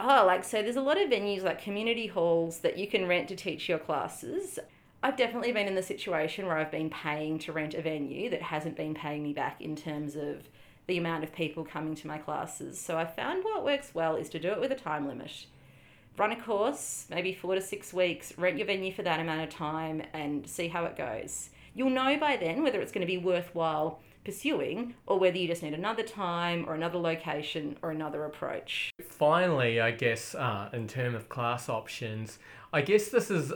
Oh, 0.00 0.24
like 0.26 0.44
so 0.44 0.62
there's 0.62 0.76
a 0.76 0.80
lot 0.80 0.98
of 0.98 1.10
venues 1.10 1.42
like 1.42 1.60
community 1.60 2.06
halls 2.06 2.60
that 2.60 2.78
you 2.78 2.86
can 2.86 3.06
rent 3.06 3.28
to 3.28 3.36
teach 3.36 3.68
your 3.68 3.78
classes. 3.78 4.58
I've 5.02 5.16
definitely 5.16 5.52
been 5.52 5.68
in 5.68 5.76
the 5.76 5.82
situation 5.82 6.46
where 6.46 6.58
I've 6.58 6.72
been 6.72 6.90
paying 6.90 7.38
to 7.40 7.52
rent 7.52 7.74
a 7.74 7.82
venue 7.82 8.30
that 8.30 8.42
hasn't 8.42 8.76
been 8.76 8.94
paying 8.94 9.22
me 9.22 9.32
back 9.32 9.60
in 9.60 9.76
terms 9.76 10.16
of 10.16 10.48
the 10.88 10.98
amount 10.98 11.22
of 11.22 11.32
people 11.32 11.64
coming 11.64 11.94
to 11.94 12.08
my 12.08 12.18
classes. 12.18 12.80
So 12.80 12.98
I 12.98 13.04
found 13.04 13.44
what 13.44 13.64
works 13.64 13.92
well 13.94 14.16
is 14.16 14.28
to 14.30 14.40
do 14.40 14.50
it 14.50 14.60
with 14.60 14.72
a 14.72 14.76
time 14.76 15.06
limit. 15.06 15.46
Run 16.16 16.32
a 16.32 16.36
course, 16.36 17.06
maybe 17.10 17.32
four 17.32 17.54
to 17.54 17.60
six 17.60 17.92
weeks, 17.92 18.36
rent 18.36 18.58
your 18.58 18.66
venue 18.66 18.92
for 18.92 19.02
that 19.02 19.20
amount 19.20 19.42
of 19.42 19.50
time 19.50 20.02
and 20.12 20.44
see 20.48 20.66
how 20.66 20.84
it 20.84 20.96
goes. 20.96 21.50
You'll 21.74 21.90
know 21.90 22.18
by 22.18 22.36
then 22.36 22.64
whether 22.64 22.80
it's 22.80 22.90
going 22.90 23.06
to 23.06 23.06
be 23.06 23.18
worthwhile 23.18 24.00
pursuing 24.24 24.94
or 25.06 25.18
whether 25.20 25.38
you 25.38 25.46
just 25.46 25.62
need 25.62 25.74
another 25.74 26.02
time 26.02 26.64
or 26.68 26.74
another 26.74 26.98
location 26.98 27.78
or 27.82 27.92
another 27.92 28.24
approach. 28.24 28.90
Finally, 29.00 29.80
I 29.80 29.92
guess, 29.92 30.34
uh, 30.34 30.70
in 30.72 30.88
terms 30.88 31.14
of 31.14 31.28
class 31.28 31.68
options, 31.68 32.40
I 32.72 32.80
guess 32.80 33.10
this 33.10 33.30
is 33.30 33.52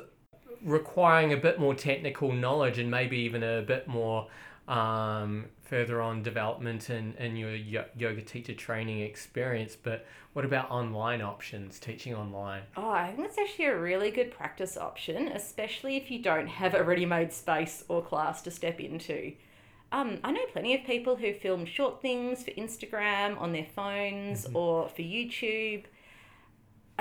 requiring 0.65 1.33
a 1.33 1.37
bit 1.37 1.59
more 1.59 1.75
technical 1.75 2.33
knowledge 2.33 2.79
and 2.79 2.91
maybe 2.91 3.19
even 3.19 3.43
a 3.43 3.63
bit 3.63 3.89
more 3.89 4.29
um, 4.69 5.47
further 5.63 6.01
on 6.01 6.23
development 6.23 6.91
in, 6.91 7.15
in 7.15 7.37
your 7.37 7.55
yoga 7.55 8.23
teacher 8.23 8.55
training 8.55 9.01
experience. 9.01 9.77
But 9.77 10.07
what 10.33 10.45
about 10.45 10.71
online 10.71 11.21
options, 11.21 11.79
teaching 11.79 12.15
online? 12.15 12.63
Oh, 12.77 12.91
I 12.91 13.09
think 13.09 13.19
that's 13.19 13.39
actually 13.39 13.67
a 13.67 13.79
really 13.79 14.11
good 14.11 14.31
practice 14.31 14.77
option, 14.77 15.29
especially 15.29 15.97
if 15.97 16.11
you 16.11 16.23
don't 16.23 16.47
have 16.47 16.75
a 16.75 16.83
ready 16.83 17.07
made 17.07 17.33
space 17.33 17.85
or 17.89 18.03
class 18.03 18.43
to 18.43 18.51
step 18.51 18.81
into. 18.81 19.33
Um, 19.93 20.19
I 20.25 20.33
know 20.33 20.45
plenty 20.53 20.75
of 20.75 20.85
people 20.85 21.17
who 21.17 21.35
film 21.35 21.67
short 21.67 22.01
things 22.01 22.45
for 22.45 22.51
Instagram 22.53 23.39
on 23.39 23.53
their 23.53 23.67
phones 23.77 24.47
mm-hmm. 24.47 24.57
or 24.57 24.89
for 24.89 25.03
YouTube. 25.03 25.85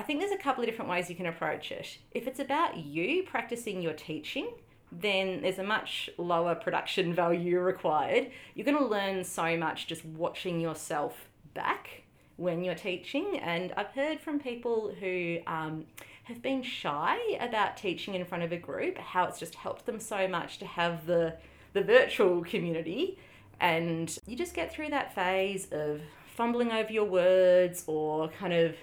I 0.01 0.03
think 0.03 0.19
there's 0.19 0.31
a 0.31 0.37
couple 0.37 0.63
of 0.63 0.67
different 0.67 0.89
ways 0.89 1.11
you 1.11 1.15
can 1.15 1.27
approach 1.27 1.71
it. 1.71 1.99
If 2.09 2.25
it's 2.25 2.39
about 2.39 2.75
you 2.75 3.21
practicing 3.21 3.83
your 3.83 3.93
teaching, 3.93 4.49
then 4.91 5.43
there's 5.43 5.59
a 5.59 5.63
much 5.63 6.09
lower 6.17 6.55
production 6.55 7.13
value 7.23 7.59
required. 7.59 8.31
You're 8.55 8.65
going 8.65 8.79
to 8.79 8.87
learn 8.87 9.23
so 9.23 9.55
much 9.57 9.85
just 9.85 10.03
watching 10.03 10.59
yourself 10.59 11.29
back 11.53 12.01
when 12.37 12.63
you're 12.63 12.73
teaching. 12.73 13.37
And 13.43 13.73
I've 13.77 13.91
heard 13.91 14.19
from 14.19 14.39
people 14.39 14.91
who 14.99 15.37
um, 15.45 15.85
have 16.23 16.41
been 16.41 16.63
shy 16.63 17.19
about 17.39 17.77
teaching 17.77 18.15
in 18.15 18.25
front 18.25 18.43
of 18.43 18.51
a 18.51 18.57
group 18.57 18.97
how 18.97 19.25
it's 19.25 19.37
just 19.37 19.53
helped 19.53 19.85
them 19.85 19.99
so 19.99 20.27
much 20.27 20.57
to 20.57 20.65
have 20.65 21.05
the, 21.05 21.35
the 21.73 21.83
virtual 21.83 22.43
community. 22.43 23.19
And 23.59 24.17
you 24.25 24.35
just 24.35 24.55
get 24.55 24.73
through 24.73 24.89
that 24.89 25.13
phase 25.13 25.67
of 25.71 26.01
fumbling 26.35 26.71
over 26.71 26.91
your 26.91 27.05
words 27.05 27.83
or 27.85 28.29
kind 28.29 28.53
of 28.53 28.75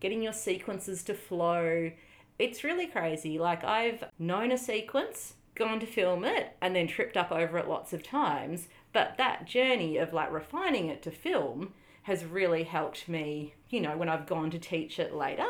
getting 0.00 0.22
your 0.22 0.32
sequences 0.32 1.02
to 1.04 1.14
flow. 1.14 1.90
It's 2.38 2.64
really 2.64 2.86
crazy. 2.86 3.38
Like, 3.38 3.64
I've 3.64 4.04
known 4.18 4.52
a 4.52 4.58
sequence, 4.58 5.34
gone 5.54 5.80
to 5.80 5.86
film 5.86 6.24
it, 6.24 6.56
and 6.60 6.74
then 6.74 6.86
tripped 6.86 7.16
up 7.16 7.32
over 7.32 7.58
it 7.58 7.68
lots 7.68 7.92
of 7.92 8.02
times. 8.02 8.68
But 8.92 9.16
that 9.18 9.44
journey 9.44 9.96
of 9.98 10.12
like 10.12 10.32
refining 10.32 10.88
it 10.88 11.02
to 11.02 11.10
film 11.10 11.74
has 12.04 12.24
really 12.24 12.62
helped 12.62 13.08
me, 13.08 13.54
you 13.68 13.80
know, 13.80 13.96
when 13.96 14.08
I've 14.08 14.26
gone 14.26 14.50
to 14.50 14.58
teach 14.58 14.98
it 14.98 15.14
later. 15.14 15.46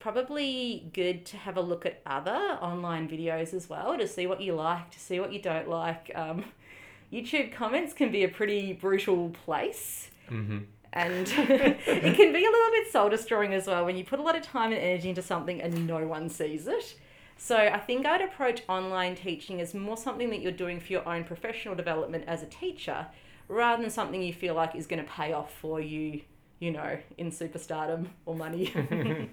Probably 0.00 0.88
good 0.94 1.26
to 1.26 1.36
have 1.36 1.56
a 1.56 1.60
look 1.60 1.84
at 1.84 2.00
other 2.06 2.58
online 2.62 3.08
videos 3.08 3.52
as 3.52 3.68
well 3.68 3.98
to 3.98 4.06
see 4.06 4.26
what 4.26 4.40
you 4.40 4.54
like, 4.54 4.90
to 4.92 5.00
see 5.00 5.20
what 5.20 5.32
you 5.32 5.42
don't 5.42 5.68
like. 5.68 6.10
Um, 6.14 6.44
YouTube 7.12 7.52
comments 7.52 7.92
can 7.92 8.10
be 8.12 8.22
a 8.22 8.28
pretty 8.28 8.72
brutal 8.72 9.30
place. 9.44 10.10
Mm-hmm 10.30 10.58
and 10.92 11.28
it 11.36 12.16
can 12.16 12.32
be 12.32 12.44
a 12.44 12.50
little 12.50 12.70
bit 12.70 12.90
soul 12.90 13.08
destroying 13.08 13.54
as 13.54 13.66
well 13.66 13.84
when 13.84 13.96
you 13.96 14.04
put 14.04 14.18
a 14.18 14.22
lot 14.22 14.36
of 14.36 14.42
time 14.42 14.72
and 14.72 14.80
energy 14.80 15.08
into 15.08 15.22
something 15.22 15.60
and 15.60 15.86
no 15.86 16.06
one 16.06 16.28
sees 16.28 16.66
it. 16.66 16.96
So 17.36 17.56
I 17.56 17.78
think 17.78 18.04
I'd 18.04 18.20
approach 18.20 18.62
online 18.68 19.14
teaching 19.14 19.60
as 19.60 19.72
more 19.72 19.96
something 19.96 20.30
that 20.30 20.40
you're 20.40 20.50
doing 20.50 20.80
for 20.80 20.92
your 20.92 21.08
own 21.08 21.24
professional 21.24 21.76
development 21.76 22.24
as 22.26 22.42
a 22.42 22.46
teacher 22.46 23.06
rather 23.46 23.80
than 23.80 23.90
something 23.90 24.20
you 24.20 24.32
feel 24.32 24.54
like 24.54 24.74
is 24.74 24.86
going 24.86 25.02
to 25.02 25.10
pay 25.10 25.32
off 25.32 25.54
for 25.54 25.80
you, 25.80 26.20
you 26.58 26.72
know, 26.72 26.98
in 27.16 27.30
superstardom 27.30 28.08
or 28.26 28.34
money. 28.34 28.74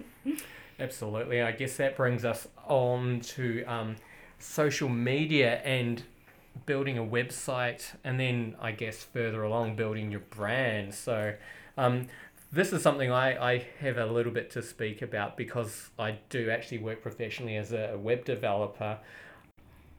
Absolutely. 0.79 1.41
I 1.41 1.51
guess 1.51 1.77
that 1.77 1.97
brings 1.97 2.23
us 2.23 2.47
on 2.67 3.21
to 3.21 3.63
um, 3.63 3.95
social 4.39 4.89
media 4.89 5.61
and 5.63 6.03
building 6.65 6.97
a 6.97 7.03
website 7.03 7.95
and 8.03 8.19
then 8.19 8.55
I 8.61 8.71
guess 8.71 9.03
further 9.03 9.43
along 9.43 9.75
building 9.75 10.11
your 10.11 10.21
brand. 10.21 10.93
So 10.93 11.33
um, 11.77 12.07
this 12.51 12.71
is 12.71 12.81
something 12.81 13.11
I, 13.11 13.53
I 13.53 13.65
have 13.79 13.97
a 13.97 14.05
little 14.05 14.31
bit 14.31 14.49
to 14.51 14.61
speak 14.61 15.01
about 15.01 15.37
because 15.37 15.89
I 15.99 16.19
do 16.29 16.49
actually 16.49 16.79
work 16.79 17.01
professionally 17.01 17.57
as 17.57 17.71
a 17.71 17.97
web 17.97 18.25
developer. 18.25 18.97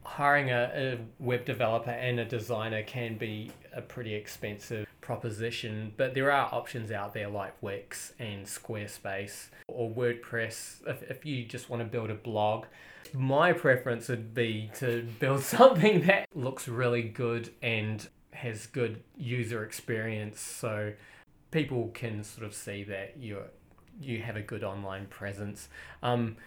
Hiring 0.03 0.49
a, 0.49 0.71
a 0.75 0.97
web 1.19 1.45
developer 1.45 1.91
and 1.91 2.19
a 2.19 2.25
designer 2.25 2.81
can 2.83 3.17
be 3.17 3.51
a 3.73 3.81
pretty 3.81 4.15
expensive 4.15 4.87
proposition, 5.01 5.93
but 5.97 6.13
there 6.13 6.31
are 6.31 6.53
options 6.53 6.91
out 6.91 7.13
there 7.13 7.29
like 7.29 7.53
Wix 7.61 8.13
and 8.19 8.45
Squarespace 8.45 9.49
or 9.67 9.89
WordPress 9.89 10.87
if, 10.87 11.03
if 11.03 11.25
you 11.25 11.45
just 11.45 11.69
want 11.69 11.81
to 11.81 11.87
build 11.87 12.09
a 12.09 12.15
blog 12.15 12.65
my 13.13 13.53
preference 13.53 14.09
would 14.09 14.33
be 14.33 14.71
to 14.75 15.07
build 15.19 15.43
something 15.43 16.05
that 16.07 16.27
looks 16.33 16.67
really 16.67 17.03
good 17.03 17.53
and 17.61 18.07
has 18.31 18.67
good 18.67 19.03
user 19.17 19.63
experience 19.63 20.39
so 20.39 20.93
people 21.51 21.89
can 21.93 22.23
sort 22.23 22.45
of 22.45 22.53
see 22.53 22.83
that 22.83 23.15
you're 23.19 23.47
you 23.99 24.21
have 24.21 24.35
a 24.35 24.41
good 24.41 24.63
online 24.63 25.07
presence. 25.07 25.69
Um, 26.03 26.37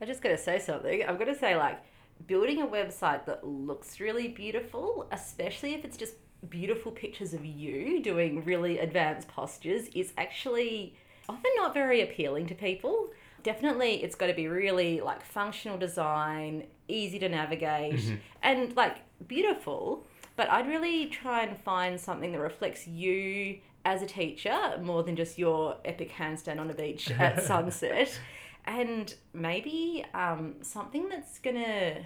I 0.00 0.06
just 0.06 0.22
gotta 0.22 0.38
say 0.38 0.58
something. 0.58 1.04
I've 1.04 1.18
got 1.18 1.26
to 1.26 1.34
say, 1.34 1.56
like, 1.56 1.80
building 2.26 2.62
a 2.62 2.66
website 2.66 3.26
that 3.26 3.46
looks 3.46 4.00
really 4.00 4.28
beautiful, 4.28 5.06
especially 5.12 5.74
if 5.74 5.84
it's 5.84 5.96
just 5.96 6.14
beautiful 6.48 6.92
pictures 6.92 7.34
of 7.34 7.44
you 7.44 8.02
doing 8.02 8.42
really 8.44 8.78
advanced 8.78 9.28
postures, 9.28 9.88
is 9.88 10.12
actually 10.16 10.96
often 11.28 11.50
not 11.56 11.74
very 11.74 12.02
appealing 12.02 12.46
to 12.46 12.54
people 12.54 13.10
definitely 13.44 14.02
it's 14.02 14.16
got 14.16 14.26
to 14.26 14.34
be 14.34 14.48
really 14.48 15.00
like 15.00 15.24
functional 15.24 15.78
design, 15.78 16.64
easy 16.88 17.20
to 17.20 17.28
navigate, 17.28 17.94
mm-hmm. 17.94 18.14
and 18.42 18.74
like 18.74 18.96
beautiful. 19.28 20.04
But 20.34 20.50
I'd 20.50 20.66
really 20.66 21.06
try 21.06 21.44
and 21.44 21.56
find 21.56 22.00
something 22.00 22.32
that 22.32 22.40
reflects 22.40 22.88
you 22.88 23.58
as 23.84 24.02
a 24.02 24.06
teacher 24.06 24.58
more 24.82 25.04
than 25.04 25.14
just 25.14 25.38
your 25.38 25.76
epic 25.84 26.10
handstand 26.10 26.58
on 26.58 26.68
a 26.70 26.74
beach 26.74 27.08
at 27.20 27.44
sunset. 27.44 28.18
And 28.64 29.14
maybe 29.32 30.04
um, 30.14 30.56
something 30.62 31.08
that's 31.08 31.38
going 31.38 31.62
to 31.62 32.02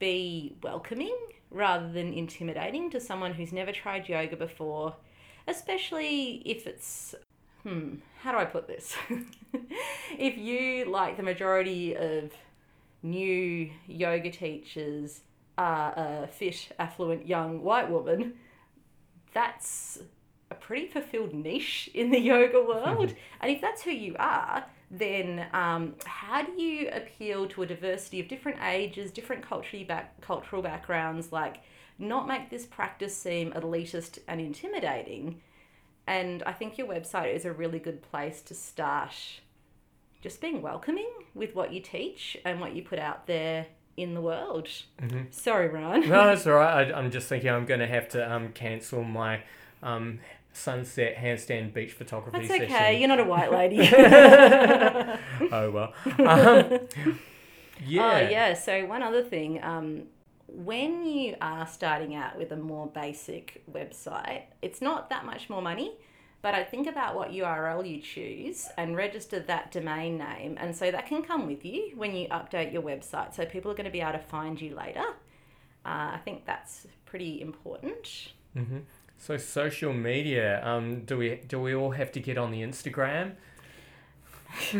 be 0.00 0.56
welcoming 0.62 1.16
rather 1.50 1.90
than 1.90 2.12
intimidating 2.12 2.90
to 2.90 3.00
someone 3.00 3.32
who's 3.32 3.52
never 3.52 3.72
tried 3.72 4.08
yoga 4.08 4.36
before, 4.36 4.96
especially 5.46 6.42
if 6.44 6.66
it's 6.66 7.14
hmm, 7.62 7.96
how 8.22 8.32
do 8.32 8.38
I 8.38 8.44
put 8.44 8.66
this? 8.66 8.96
if 10.18 10.36
you, 10.38 10.86
like 10.90 11.16
the 11.16 11.22
majority 11.22 11.96
of 11.96 12.32
new 13.02 13.70
yoga 13.86 14.30
teachers, 14.30 15.20
are 15.58 15.92
a 15.96 16.26
fit, 16.26 16.68
affluent, 16.78 17.26
young 17.26 17.62
white 17.62 17.90
woman, 17.90 18.34
that's 19.34 19.98
a 20.50 20.54
pretty 20.54 20.86
fulfilled 20.86 21.34
niche 21.34 21.90
in 21.94 22.10
the 22.10 22.18
yoga 22.18 22.62
world. 22.66 23.14
and 23.40 23.52
if 23.52 23.60
that's 23.60 23.82
who 23.82 23.90
you 23.90 24.16
are, 24.18 24.64
then 24.90 25.46
um, 25.52 25.94
how 26.04 26.42
do 26.42 26.52
you 26.60 26.88
appeal 26.90 27.46
to 27.46 27.62
a 27.62 27.66
diversity 27.66 28.20
of 28.20 28.28
different 28.28 28.58
ages, 28.62 29.10
different 29.10 29.42
culturally 29.42 29.84
back, 29.84 30.20
cultural 30.20 30.62
backgrounds, 30.62 31.30
like 31.30 31.58
not 31.98 32.26
make 32.26 32.50
this 32.50 32.66
practice 32.66 33.16
seem 33.16 33.52
elitist 33.52 34.18
and 34.26 34.40
intimidating? 34.40 35.40
And 36.06 36.42
I 36.44 36.52
think 36.52 36.78
your 36.78 36.86
website 36.86 37.34
is 37.34 37.44
a 37.44 37.52
really 37.52 37.78
good 37.78 38.02
place 38.02 38.42
to 38.42 38.54
start 38.54 39.14
just 40.20 40.40
being 40.40 40.60
welcoming 40.60 41.08
with 41.34 41.54
what 41.54 41.72
you 41.72 41.80
teach 41.80 42.36
and 42.44 42.60
what 42.60 42.74
you 42.74 42.82
put 42.82 42.98
out 42.98 43.26
there 43.26 43.66
in 43.96 44.14
the 44.14 44.20
world. 44.20 44.68
Mm-hmm. 45.00 45.24
Sorry, 45.30 45.68
Ryan. 45.68 46.08
No, 46.08 46.30
it's 46.30 46.46
all 46.48 46.54
right. 46.54 46.92
I, 46.92 46.98
I'm 46.98 47.10
just 47.10 47.28
thinking 47.28 47.50
I'm 47.50 47.66
going 47.66 47.80
to 47.80 47.86
have 47.86 48.08
to 48.10 48.32
um, 48.32 48.52
cancel 48.52 49.04
my 49.04 49.42
um, 49.82 50.20
sunset 50.52 51.16
handstand 51.16 51.72
beach 51.72 51.92
photography 51.92 52.46
That's 52.46 52.48
session. 52.48 52.74
okay. 52.74 52.98
You're 52.98 53.08
not 53.08 53.20
a 53.20 53.24
white 53.24 53.52
lady. 53.52 53.80
oh 55.52 55.70
well. 55.70 55.94
Um, 56.18 56.80
yeah. 57.86 58.02
Oh, 58.02 58.30
yeah. 58.30 58.54
So, 58.54 58.84
one 58.86 59.02
other 59.02 59.22
thing 59.22 59.62
um, 59.62 60.02
when 60.52 61.04
you 61.04 61.36
are 61.40 61.66
starting 61.66 62.14
out 62.14 62.36
with 62.38 62.52
a 62.52 62.56
more 62.56 62.86
basic 62.86 63.62
website, 63.70 64.42
it's 64.62 64.80
not 64.80 65.10
that 65.10 65.24
much 65.24 65.48
more 65.48 65.62
money, 65.62 65.92
but 66.42 66.54
I 66.54 66.64
think 66.64 66.86
about 66.86 67.14
what 67.14 67.30
URL 67.30 67.88
you 67.88 68.00
choose 68.00 68.68
and 68.76 68.96
register 68.96 69.40
that 69.40 69.70
domain 69.70 70.18
name. 70.18 70.56
And 70.58 70.74
so 70.74 70.90
that 70.90 71.06
can 71.06 71.22
come 71.22 71.46
with 71.46 71.64
you 71.64 71.92
when 71.94 72.14
you 72.14 72.28
update 72.28 72.72
your 72.72 72.82
website. 72.82 73.34
So, 73.34 73.44
people 73.44 73.70
are 73.70 73.74
going 73.74 73.84
to 73.84 73.90
be 73.90 74.00
able 74.00 74.12
to 74.12 74.18
find 74.18 74.60
you 74.60 74.74
later. 74.74 75.04
Uh, 75.84 76.12
I 76.14 76.20
think 76.24 76.46
that's 76.46 76.86
pretty 77.06 77.40
important. 77.40 78.32
hmm 78.54 78.78
So 79.18 79.36
social 79.36 79.92
media. 79.92 80.64
Um, 80.64 81.04
do 81.04 81.16
we 81.18 81.36
do 81.46 81.60
we 81.60 81.74
all 81.74 81.90
have 81.92 82.10
to 82.12 82.20
get 82.20 82.38
on 82.38 82.50
the 82.50 82.62
Instagram? 82.62 83.32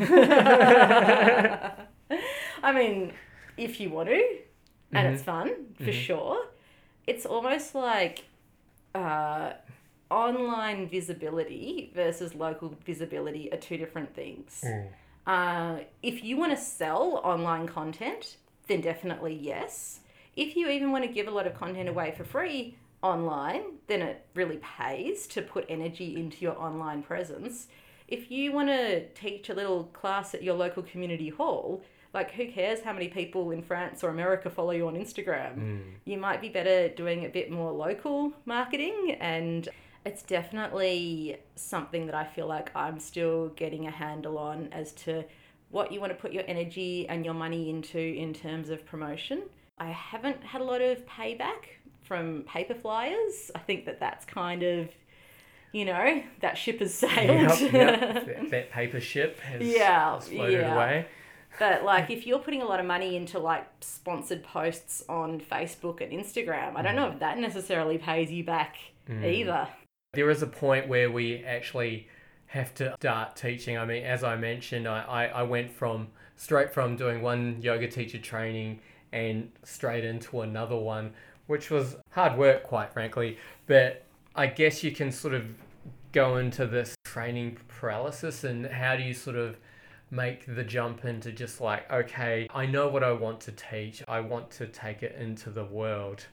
I 2.62 2.72
mean, 2.72 3.12
if 3.56 3.80
you 3.80 3.90
want 3.90 4.08
to, 4.08 4.38
and 4.92 5.06
Mhm. 5.08 5.12
it's 5.14 5.22
fun 5.22 5.74
for 5.76 5.90
Mhm. 5.90 5.92
sure. 5.92 6.46
It's 7.06 7.26
almost 7.26 7.74
like 7.74 8.24
uh, 8.94 9.52
online 10.10 10.88
visibility 10.88 11.92
versus 11.94 12.34
local 12.34 12.74
visibility 12.84 13.52
are 13.52 13.56
two 13.58 13.76
different 13.76 14.14
things. 14.14 14.64
Uh, 15.26 15.78
if 16.02 16.24
you 16.24 16.36
want 16.36 16.50
to 16.50 16.56
sell 16.56 17.20
online 17.22 17.66
content, 17.68 18.36
then 18.66 18.80
definitely 18.80 19.34
yes. 19.34 20.00
If 20.34 20.56
you 20.56 20.68
even 20.68 20.90
want 20.90 21.04
to 21.04 21.10
give 21.10 21.28
a 21.28 21.30
lot 21.30 21.46
of 21.46 21.54
content 21.54 21.88
away 21.88 22.12
for 22.16 22.24
free 22.24 22.76
online, 23.02 23.62
then 23.86 24.02
it 24.02 24.26
really 24.34 24.58
pays 24.58 25.26
to 25.28 25.42
put 25.42 25.64
energy 25.68 26.16
into 26.16 26.38
your 26.44 26.58
online 26.60 27.02
presence. 27.02 27.68
If 28.08 28.30
you 28.30 28.50
want 28.52 28.68
to 28.68 29.06
teach 29.10 29.48
a 29.50 29.54
little 29.54 29.84
class 29.92 30.34
at 30.34 30.42
your 30.42 30.54
local 30.56 30.82
community 30.82 31.28
hall, 31.28 31.82
like 32.12 32.32
who 32.32 32.50
cares 32.50 32.80
how 32.80 32.92
many 32.92 33.08
people 33.08 33.50
in 33.50 33.62
France 33.62 34.02
or 34.02 34.10
America 34.10 34.50
follow 34.50 34.72
you 34.72 34.86
on 34.88 34.94
Instagram? 34.94 35.58
Mm. 35.58 35.82
You 36.04 36.18
might 36.18 36.40
be 36.40 36.48
better 36.48 36.88
doing 36.88 37.24
a 37.24 37.28
bit 37.28 37.50
more 37.50 37.70
local 37.70 38.32
marketing 38.44 39.16
and 39.20 39.68
it's 40.04 40.22
definitely 40.22 41.38
something 41.56 42.06
that 42.06 42.14
I 42.14 42.24
feel 42.24 42.46
like 42.46 42.74
I'm 42.74 42.98
still 42.98 43.48
getting 43.50 43.86
a 43.86 43.90
handle 43.90 44.38
on 44.38 44.68
as 44.72 44.92
to 44.92 45.24
what 45.70 45.92
you 45.92 46.00
want 46.00 46.10
to 46.10 46.18
put 46.18 46.32
your 46.32 46.44
energy 46.46 47.08
and 47.08 47.24
your 47.24 47.34
money 47.34 47.70
into 47.70 47.98
in 47.98 48.32
terms 48.32 48.70
of 48.70 48.84
promotion. 48.84 49.42
I 49.78 49.90
haven't 49.90 50.42
had 50.42 50.60
a 50.60 50.64
lot 50.64 50.80
of 50.80 51.06
payback 51.06 51.78
from 52.02 52.42
paper 52.42 52.74
flyers. 52.74 53.50
I 53.54 53.60
think 53.60 53.86
that 53.86 54.00
that's 54.00 54.24
kind 54.24 54.62
of, 54.62 54.88
you 55.72 55.84
know, 55.84 56.22
that 56.40 56.58
ship 56.58 56.80
has 56.80 56.94
sailed. 56.94 57.60
Yep, 57.60 57.72
yep. 57.72 58.50
that, 58.50 58.70
paper 58.72 59.00
ship 59.00 59.38
has, 59.40 59.62
Yeah, 59.66 60.14
has 60.14 60.28
floated 60.28 60.60
yeah. 60.60 60.74
away. 60.74 61.06
But 61.58 61.84
like, 61.84 62.10
if 62.10 62.26
you're 62.26 62.38
putting 62.38 62.62
a 62.62 62.66
lot 62.66 62.80
of 62.80 62.86
money 62.86 63.16
into 63.16 63.38
like 63.38 63.66
sponsored 63.80 64.42
posts 64.42 65.02
on 65.08 65.40
Facebook 65.40 66.00
and 66.00 66.12
Instagram, 66.12 66.76
I 66.76 66.82
don't 66.82 66.96
know 66.96 67.08
if 67.08 67.18
that 67.20 67.38
necessarily 67.38 67.98
pays 67.98 68.30
you 68.30 68.44
back 68.44 68.76
mm. 69.08 69.24
either. 69.24 69.68
There 70.12 70.30
is 70.30 70.42
a 70.42 70.46
point 70.46 70.88
where 70.88 71.10
we 71.10 71.44
actually 71.44 72.08
have 72.46 72.74
to 72.74 72.94
start 72.98 73.36
teaching. 73.36 73.78
I 73.78 73.84
mean, 73.84 74.02
as 74.02 74.24
I 74.24 74.36
mentioned, 74.36 74.88
I, 74.88 75.02
I, 75.02 75.24
I 75.26 75.42
went 75.44 75.72
from 75.72 76.08
straight 76.36 76.72
from 76.72 76.96
doing 76.96 77.22
one 77.22 77.60
yoga 77.62 77.86
teacher 77.86 78.18
training 78.18 78.80
and 79.12 79.50
straight 79.62 80.04
into 80.04 80.40
another 80.40 80.76
one, 80.76 81.12
which 81.46 81.70
was 81.70 81.96
hard 82.10 82.36
work, 82.36 82.64
quite 82.64 82.92
frankly. 82.92 83.38
But 83.66 84.04
I 84.34 84.46
guess 84.46 84.82
you 84.82 84.90
can 84.90 85.12
sort 85.12 85.34
of 85.34 85.44
go 86.12 86.38
into 86.38 86.66
this 86.66 86.94
training 87.04 87.58
paralysis 87.68 88.42
and 88.42 88.66
how 88.66 88.96
do 88.96 89.02
you 89.02 89.14
sort 89.14 89.36
of 89.36 89.56
make 90.10 90.44
the 90.46 90.64
jump 90.64 91.04
into 91.04 91.32
just 91.32 91.60
like, 91.60 91.90
okay, 91.90 92.48
I 92.54 92.66
know 92.66 92.88
what 92.88 93.04
I 93.04 93.12
want 93.12 93.40
to 93.42 93.52
teach, 93.52 94.02
I 94.08 94.20
want 94.20 94.50
to 94.52 94.66
take 94.66 95.02
it 95.02 95.16
into 95.18 95.50
the 95.50 95.64
world. 95.64 96.26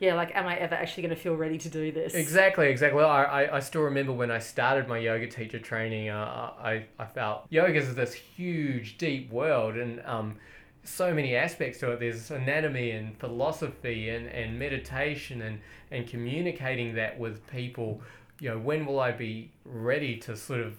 Yeah, 0.00 0.14
like, 0.14 0.34
am 0.34 0.46
I 0.46 0.56
ever 0.56 0.74
actually 0.74 1.02
going 1.02 1.14
to 1.14 1.20
feel 1.20 1.36
ready 1.36 1.58
to 1.58 1.68
do 1.68 1.92
this? 1.92 2.14
Exactly, 2.14 2.68
exactly. 2.68 3.04
I, 3.04 3.44
I, 3.44 3.56
I 3.56 3.60
still 3.60 3.82
remember 3.82 4.12
when 4.12 4.30
I 4.30 4.38
started 4.38 4.88
my 4.88 4.96
yoga 4.96 5.26
teacher 5.26 5.58
training, 5.58 6.08
uh, 6.08 6.52
I, 6.58 6.86
I 6.98 7.04
felt 7.04 7.44
yoga 7.50 7.74
is 7.74 7.94
this 7.94 8.14
huge, 8.14 8.96
deep 8.96 9.30
world 9.30 9.76
and 9.76 10.00
um, 10.06 10.36
so 10.84 11.12
many 11.12 11.36
aspects 11.36 11.80
to 11.80 11.92
it. 11.92 12.00
There's 12.00 12.30
anatomy 12.30 12.92
and 12.92 13.16
philosophy 13.18 14.08
and, 14.08 14.26
and 14.28 14.58
meditation 14.58 15.42
and, 15.42 15.60
and 15.90 16.08
communicating 16.08 16.94
that 16.94 17.18
with 17.18 17.46
people. 17.48 18.00
You 18.40 18.50
know, 18.50 18.58
when 18.58 18.86
will 18.86 19.00
I 19.00 19.12
be 19.12 19.52
ready 19.66 20.16
to 20.20 20.34
sort 20.34 20.60
of 20.60 20.78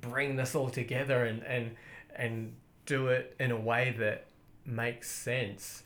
bring 0.00 0.36
this 0.36 0.54
all 0.54 0.70
together 0.70 1.24
and, 1.24 1.42
and, 1.44 1.76
and 2.16 2.54
do 2.86 3.08
it 3.08 3.34
in 3.38 3.50
a 3.50 3.56
way 3.60 3.94
that 3.98 4.26
makes 4.64 5.10
sense? 5.10 5.82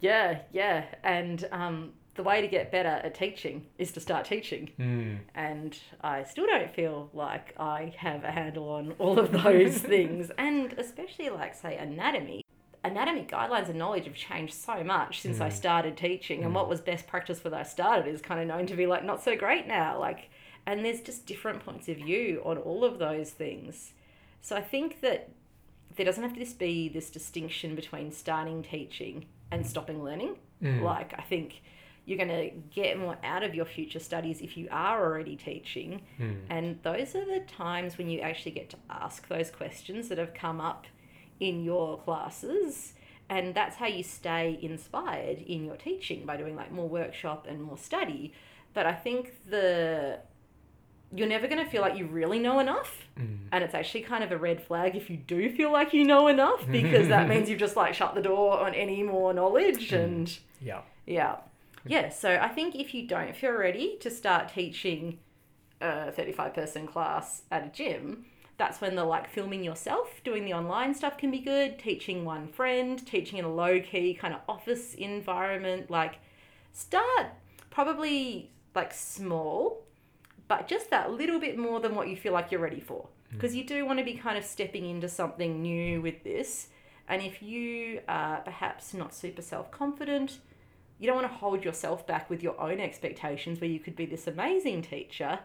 Yeah, 0.00 0.40
yeah. 0.52 0.84
And 1.02 1.46
um, 1.52 1.92
the 2.14 2.22
way 2.22 2.40
to 2.40 2.46
get 2.48 2.70
better 2.70 2.88
at 2.88 3.14
teaching 3.14 3.66
is 3.78 3.92
to 3.92 4.00
start 4.00 4.24
teaching. 4.26 4.70
Hmm. 4.76 5.14
And 5.34 5.76
I 6.02 6.24
still 6.24 6.46
don't 6.46 6.70
feel 6.72 7.10
like 7.12 7.54
I 7.58 7.92
have 7.96 8.24
a 8.24 8.30
handle 8.30 8.68
on 8.70 8.92
all 8.98 9.18
of 9.18 9.32
those 9.32 9.78
things. 9.94 10.30
And 10.38 10.72
especially, 10.74 11.30
like, 11.30 11.54
say, 11.54 11.76
anatomy. 11.76 12.42
Anatomy 12.84 13.26
guidelines 13.28 13.68
and 13.68 13.76
knowledge 13.78 14.04
have 14.04 14.14
changed 14.14 14.54
so 14.54 14.84
much 14.84 15.20
since 15.20 15.40
I 15.40 15.48
Mm. 15.48 15.52
started 15.52 15.96
teaching. 15.96 16.44
And 16.44 16.54
what 16.54 16.68
was 16.68 16.80
best 16.80 17.08
practice 17.08 17.42
when 17.42 17.52
I 17.52 17.64
started 17.64 18.06
is 18.06 18.22
kind 18.22 18.40
of 18.40 18.46
known 18.46 18.66
to 18.66 18.76
be 18.76 18.86
like 18.86 19.04
not 19.04 19.22
so 19.22 19.36
great 19.36 19.66
now. 19.66 19.98
Like, 19.98 20.30
and 20.68 20.84
there's 20.84 21.00
just 21.00 21.24
different 21.24 21.64
points 21.64 21.88
of 21.88 21.96
view 21.96 22.42
on 22.44 22.58
all 22.58 22.84
of 22.84 22.98
those 22.98 23.30
things. 23.30 23.94
So 24.42 24.54
I 24.54 24.60
think 24.60 25.00
that 25.00 25.30
there 25.96 26.04
doesn't 26.04 26.22
have 26.22 26.34
to 26.34 26.40
just 26.40 26.58
be 26.58 26.90
this 26.90 27.08
distinction 27.08 27.74
between 27.74 28.12
starting 28.12 28.62
teaching 28.62 29.24
and 29.50 29.66
stopping 29.66 30.04
learning. 30.04 30.36
Mm. 30.62 30.82
Like, 30.82 31.14
I 31.18 31.22
think 31.22 31.62
you're 32.04 32.18
going 32.18 32.28
to 32.28 32.50
get 32.70 32.98
more 32.98 33.16
out 33.24 33.42
of 33.42 33.54
your 33.54 33.64
future 33.64 33.98
studies 33.98 34.42
if 34.42 34.58
you 34.58 34.68
are 34.70 35.02
already 35.02 35.36
teaching. 35.36 36.02
Mm. 36.20 36.36
And 36.50 36.78
those 36.82 37.16
are 37.16 37.24
the 37.24 37.40
times 37.48 37.96
when 37.96 38.10
you 38.10 38.20
actually 38.20 38.52
get 38.52 38.68
to 38.68 38.76
ask 38.90 39.26
those 39.26 39.50
questions 39.50 40.08
that 40.10 40.18
have 40.18 40.34
come 40.34 40.60
up 40.60 40.86
in 41.40 41.64
your 41.64 41.96
classes. 41.96 42.92
And 43.30 43.54
that's 43.54 43.76
how 43.76 43.86
you 43.86 44.02
stay 44.02 44.58
inspired 44.60 45.38
in 45.38 45.64
your 45.64 45.76
teaching 45.76 46.26
by 46.26 46.36
doing 46.36 46.56
like 46.56 46.70
more 46.70 46.88
workshop 46.90 47.46
and 47.48 47.62
more 47.62 47.78
study. 47.78 48.34
But 48.74 48.84
I 48.84 48.92
think 48.92 49.32
the 49.48 50.20
you're 51.14 51.28
never 51.28 51.46
going 51.46 51.62
to 51.64 51.70
feel 51.70 51.80
like 51.80 51.96
you 51.96 52.06
really 52.06 52.38
know 52.38 52.58
enough. 52.58 53.06
Mm. 53.18 53.38
And 53.52 53.64
it's 53.64 53.74
actually 53.74 54.02
kind 54.02 54.22
of 54.22 54.30
a 54.30 54.36
red 54.36 54.62
flag 54.62 54.94
if 54.94 55.08
you 55.08 55.16
do 55.16 55.50
feel 55.50 55.72
like 55.72 55.92
you 55.94 56.04
know 56.04 56.28
enough 56.28 56.66
because 56.70 57.08
that 57.08 57.28
means 57.28 57.48
you've 57.48 57.58
just 57.58 57.76
like 57.76 57.94
shut 57.94 58.14
the 58.14 58.22
door 58.22 58.58
on 58.60 58.74
any 58.74 59.02
more 59.02 59.32
knowledge 59.32 59.92
and 59.92 60.38
Yeah. 60.60 60.82
yeah. 61.06 61.36
Yeah, 61.86 62.10
so 62.10 62.38
I 62.40 62.48
think 62.48 62.74
if 62.74 62.92
you 62.92 63.06
don't 63.06 63.34
feel 63.34 63.52
ready 63.52 63.96
to 64.00 64.10
start 64.10 64.52
teaching 64.52 65.18
a 65.80 66.12
35 66.12 66.52
person 66.52 66.86
class 66.86 67.42
at 67.50 67.64
a 67.64 67.68
gym, 67.68 68.26
that's 68.58 68.80
when 68.80 68.94
the 68.96 69.04
like 69.04 69.30
filming 69.30 69.62
yourself, 69.64 70.20
doing 70.24 70.44
the 70.44 70.52
online 70.52 70.92
stuff 70.92 71.16
can 71.16 71.30
be 71.30 71.38
good, 71.38 71.78
teaching 71.78 72.24
one 72.24 72.48
friend, 72.48 73.06
teaching 73.06 73.38
in 73.38 73.44
a 73.44 73.52
low 73.52 73.80
key 73.80 74.12
kind 74.12 74.34
of 74.34 74.40
office 74.48 74.94
environment. 74.94 75.90
Like, 75.90 76.16
start 76.72 77.28
probably 77.70 78.50
like 78.74 78.92
small, 78.92 79.84
but 80.48 80.66
just 80.66 80.90
that 80.90 81.12
little 81.12 81.38
bit 81.38 81.58
more 81.58 81.78
than 81.80 81.94
what 81.94 82.08
you 82.08 82.16
feel 82.16 82.32
like 82.32 82.50
you're 82.50 82.60
ready 82.60 82.80
for. 82.80 83.08
Hmm. 83.30 83.36
Because 83.36 83.54
you 83.54 83.64
do 83.64 83.84
want 83.86 83.98
to 83.98 84.04
be 84.04 84.14
kind 84.14 84.36
of 84.38 84.44
stepping 84.44 84.88
into 84.88 85.08
something 85.08 85.62
new 85.62 86.00
with 86.00 86.24
this. 86.24 86.68
And 87.08 87.22
if 87.22 87.42
you 87.42 88.00
are 88.08 88.40
perhaps 88.40 88.92
not 88.92 89.14
super 89.14 89.42
self 89.42 89.70
confident, 89.70 90.38
you 90.98 91.06
don't 91.06 91.16
want 91.16 91.30
to 91.30 91.38
hold 91.38 91.64
yourself 91.64 92.06
back 92.06 92.28
with 92.28 92.42
your 92.42 92.60
own 92.60 92.80
expectations 92.80 93.60
where 93.60 93.70
you 93.70 93.78
could 93.78 93.94
be 93.94 94.06
this 94.06 94.26
amazing 94.26 94.82
teacher 94.82 95.38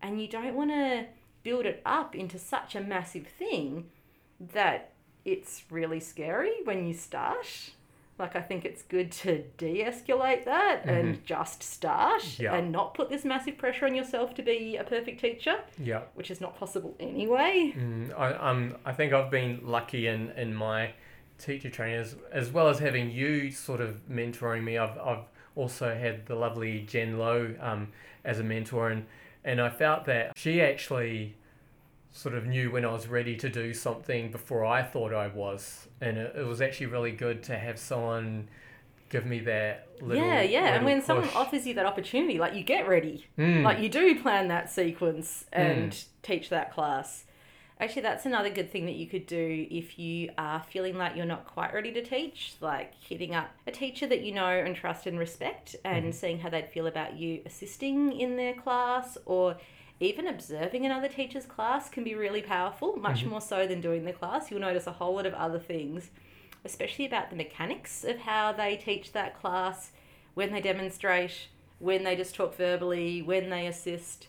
and 0.00 0.20
you 0.20 0.28
don't 0.28 0.54
want 0.54 0.70
to 0.70 1.06
build 1.42 1.66
it 1.66 1.82
up 1.84 2.14
into 2.14 2.38
such 2.38 2.76
a 2.76 2.80
massive 2.80 3.26
thing 3.26 3.86
that 4.52 4.92
it's 5.24 5.64
really 5.70 6.00
scary 6.00 6.52
when 6.64 6.86
you 6.86 6.94
start. 6.94 7.72
Like, 8.20 8.36
I 8.36 8.42
think 8.42 8.64
it's 8.66 8.82
good 8.82 9.10
to 9.12 9.42
de 9.56 9.82
escalate 9.82 10.44
that 10.44 10.82
and 10.84 11.24
just 11.24 11.62
start 11.62 12.38
Yeah. 12.38 12.54
and 12.54 12.70
not 12.70 12.92
put 12.94 13.08
this 13.08 13.24
massive 13.24 13.56
pressure 13.56 13.86
on 13.86 13.94
yourself 13.94 14.34
to 14.34 14.42
be 14.42 14.76
a 14.76 14.84
perfect 14.84 15.20
teacher, 15.20 15.56
Yeah. 15.78 16.02
which 16.14 16.30
is 16.30 16.40
not 16.40 16.54
possible 16.56 16.94
anyway. 17.00 17.72
Mm, 17.76 18.12
I, 18.18 18.32
um, 18.34 18.76
I 18.84 18.92
think 18.92 19.12
I've 19.14 19.30
been 19.30 19.60
lucky 19.64 20.06
in, 20.06 20.30
in 20.32 20.54
my 20.54 20.92
teacher 21.38 21.70
training 21.70 21.98
as, 22.00 22.16
as 22.30 22.50
well 22.50 22.68
as 22.68 22.78
having 22.78 23.10
you 23.10 23.50
sort 23.50 23.80
of 23.80 24.06
mentoring 24.08 24.62
me. 24.64 24.76
I've, 24.76 24.98
I've 24.98 25.24
also 25.56 25.94
had 25.94 26.26
the 26.26 26.34
lovely 26.34 26.80
Jen 26.80 27.18
Lowe 27.18 27.54
um, 27.60 27.88
as 28.24 28.38
a 28.38 28.44
mentor, 28.44 28.90
and, 28.90 29.06
and 29.44 29.60
I 29.60 29.70
felt 29.70 30.04
that 30.04 30.32
she 30.36 30.60
actually 30.60 31.36
sort 32.12 32.34
of 32.34 32.46
knew 32.46 32.70
when 32.70 32.84
I 32.84 32.92
was 32.92 33.06
ready 33.06 33.36
to 33.36 33.48
do 33.48 33.72
something 33.72 34.30
before 34.30 34.64
I 34.64 34.82
thought 34.82 35.14
I 35.14 35.28
was. 35.28 35.88
And 36.00 36.18
it, 36.18 36.34
it 36.36 36.46
was 36.46 36.60
actually 36.60 36.86
really 36.86 37.12
good 37.12 37.42
to 37.44 37.58
have 37.58 37.78
someone 37.78 38.48
give 39.10 39.26
me 39.26 39.40
that 39.40 39.88
little 40.00 40.24
yeah, 40.24 40.40
yeah. 40.40 40.66
And 40.66 40.84
little 40.84 40.86
when 40.86 41.02
someone 41.02 41.28
offers 41.34 41.66
you 41.66 41.74
that 41.74 41.86
opportunity, 41.86 42.38
like 42.38 42.54
you 42.54 42.62
get 42.62 42.88
ready. 42.88 43.26
Mm. 43.38 43.62
Like 43.62 43.80
you 43.80 43.88
do 43.88 44.20
plan 44.20 44.48
that 44.48 44.70
sequence 44.70 45.44
and 45.52 45.96
teach 46.22 46.48
that 46.48 46.72
class. 46.72 47.24
Actually, 47.80 48.02
that's 48.02 48.26
another 48.26 48.50
good 48.50 48.70
thing 48.70 48.84
that 48.84 48.96
you 48.96 49.06
could 49.06 49.26
do 49.26 49.66
if 49.70 49.98
you 49.98 50.30
are 50.36 50.62
feeling 50.62 50.98
like 50.98 51.16
you're 51.16 51.24
not 51.24 51.46
quite 51.46 51.72
ready 51.72 51.90
to 51.92 52.02
teach, 52.02 52.54
like 52.60 52.92
hitting 52.94 53.34
up 53.34 53.50
a 53.66 53.70
teacher 53.70 54.06
that 54.06 54.20
you 54.20 54.32
know 54.32 54.48
and 54.48 54.76
trust 54.76 55.06
and 55.06 55.18
respect 55.18 55.76
and 55.82 56.14
seeing 56.14 56.38
how 56.38 56.50
they'd 56.50 56.68
feel 56.68 56.86
about 56.86 57.16
you 57.16 57.40
assisting 57.46 58.12
in 58.20 58.36
their 58.36 58.52
class 58.52 59.16
or 59.24 59.56
even 60.00 60.26
observing 60.26 60.86
another 60.86 61.08
teacher's 61.08 61.44
class 61.44 61.90
can 61.90 62.04
be 62.04 62.14
really 62.14 62.40
powerful, 62.40 62.96
much 62.96 63.24
more 63.24 63.40
so 63.40 63.66
than 63.66 63.82
doing 63.82 64.04
the 64.06 64.12
class. 64.12 64.50
You'll 64.50 64.60
notice 64.60 64.86
a 64.86 64.92
whole 64.92 65.14
lot 65.14 65.26
of 65.26 65.34
other 65.34 65.58
things, 65.58 66.10
especially 66.64 67.04
about 67.04 67.28
the 67.28 67.36
mechanics 67.36 68.02
of 68.02 68.20
how 68.20 68.52
they 68.52 68.76
teach 68.76 69.12
that 69.12 69.38
class, 69.38 69.92
when 70.32 70.52
they 70.52 70.60
demonstrate, 70.62 71.48
when 71.78 72.04
they 72.04 72.16
just 72.16 72.34
talk 72.34 72.56
verbally, 72.56 73.20
when 73.20 73.50
they 73.50 73.66
assist. 73.66 74.28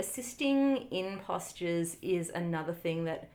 Assisting 0.00 0.88
in 0.90 1.18
postures 1.18 1.98
is 2.00 2.30
another 2.30 2.72
thing 2.72 3.04
that 3.04 3.28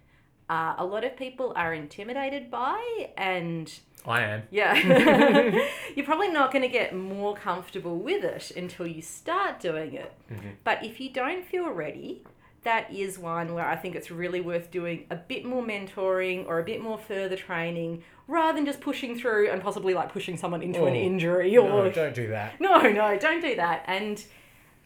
uh, 0.49 0.73
a 0.77 0.85
lot 0.85 1.03
of 1.03 1.15
people 1.15 1.53
are 1.55 1.73
intimidated 1.73 2.49
by, 2.49 3.11
and 3.15 3.79
I 4.05 4.21
am. 4.21 4.43
yeah, 4.49 4.73
you're 5.95 6.05
probably 6.05 6.29
not 6.29 6.51
going 6.51 6.61
to 6.63 6.69
get 6.69 6.95
more 6.95 7.35
comfortable 7.35 7.97
with 7.97 8.23
it 8.23 8.51
until 8.51 8.87
you 8.87 9.01
start 9.01 9.59
doing 9.59 9.93
it. 9.93 10.11
Mm-hmm. 10.31 10.49
But 10.63 10.83
if 10.85 10.99
you 10.99 11.09
don't 11.09 11.45
feel 11.45 11.69
ready, 11.69 12.23
that 12.63 12.91
is 12.93 13.19
one 13.19 13.53
where 13.53 13.65
I 13.65 13.75
think 13.75 13.95
it's 13.95 14.09
really 14.11 14.41
worth 14.41 14.71
doing 14.71 15.05
a 15.09 15.15
bit 15.15 15.45
more 15.45 15.63
mentoring 15.63 16.45
or 16.47 16.59
a 16.59 16.63
bit 16.63 16.81
more 16.81 16.97
further 16.97 17.35
training 17.35 18.03
rather 18.27 18.55
than 18.55 18.65
just 18.65 18.79
pushing 18.81 19.17
through 19.17 19.49
and 19.49 19.61
possibly 19.61 19.93
like 19.93 20.11
pushing 20.11 20.37
someone 20.37 20.61
into 20.61 20.85
an 20.85 20.93
Oh, 20.93 20.97
injury 20.97 21.51
No, 21.53 21.81
or 21.85 21.89
don't 21.89 22.13
do 22.13 22.27
that. 22.27 22.59
no, 22.59 22.79
no, 22.81 23.17
don't 23.17 23.41
do 23.41 23.55
that. 23.55 23.83
And 23.87 24.23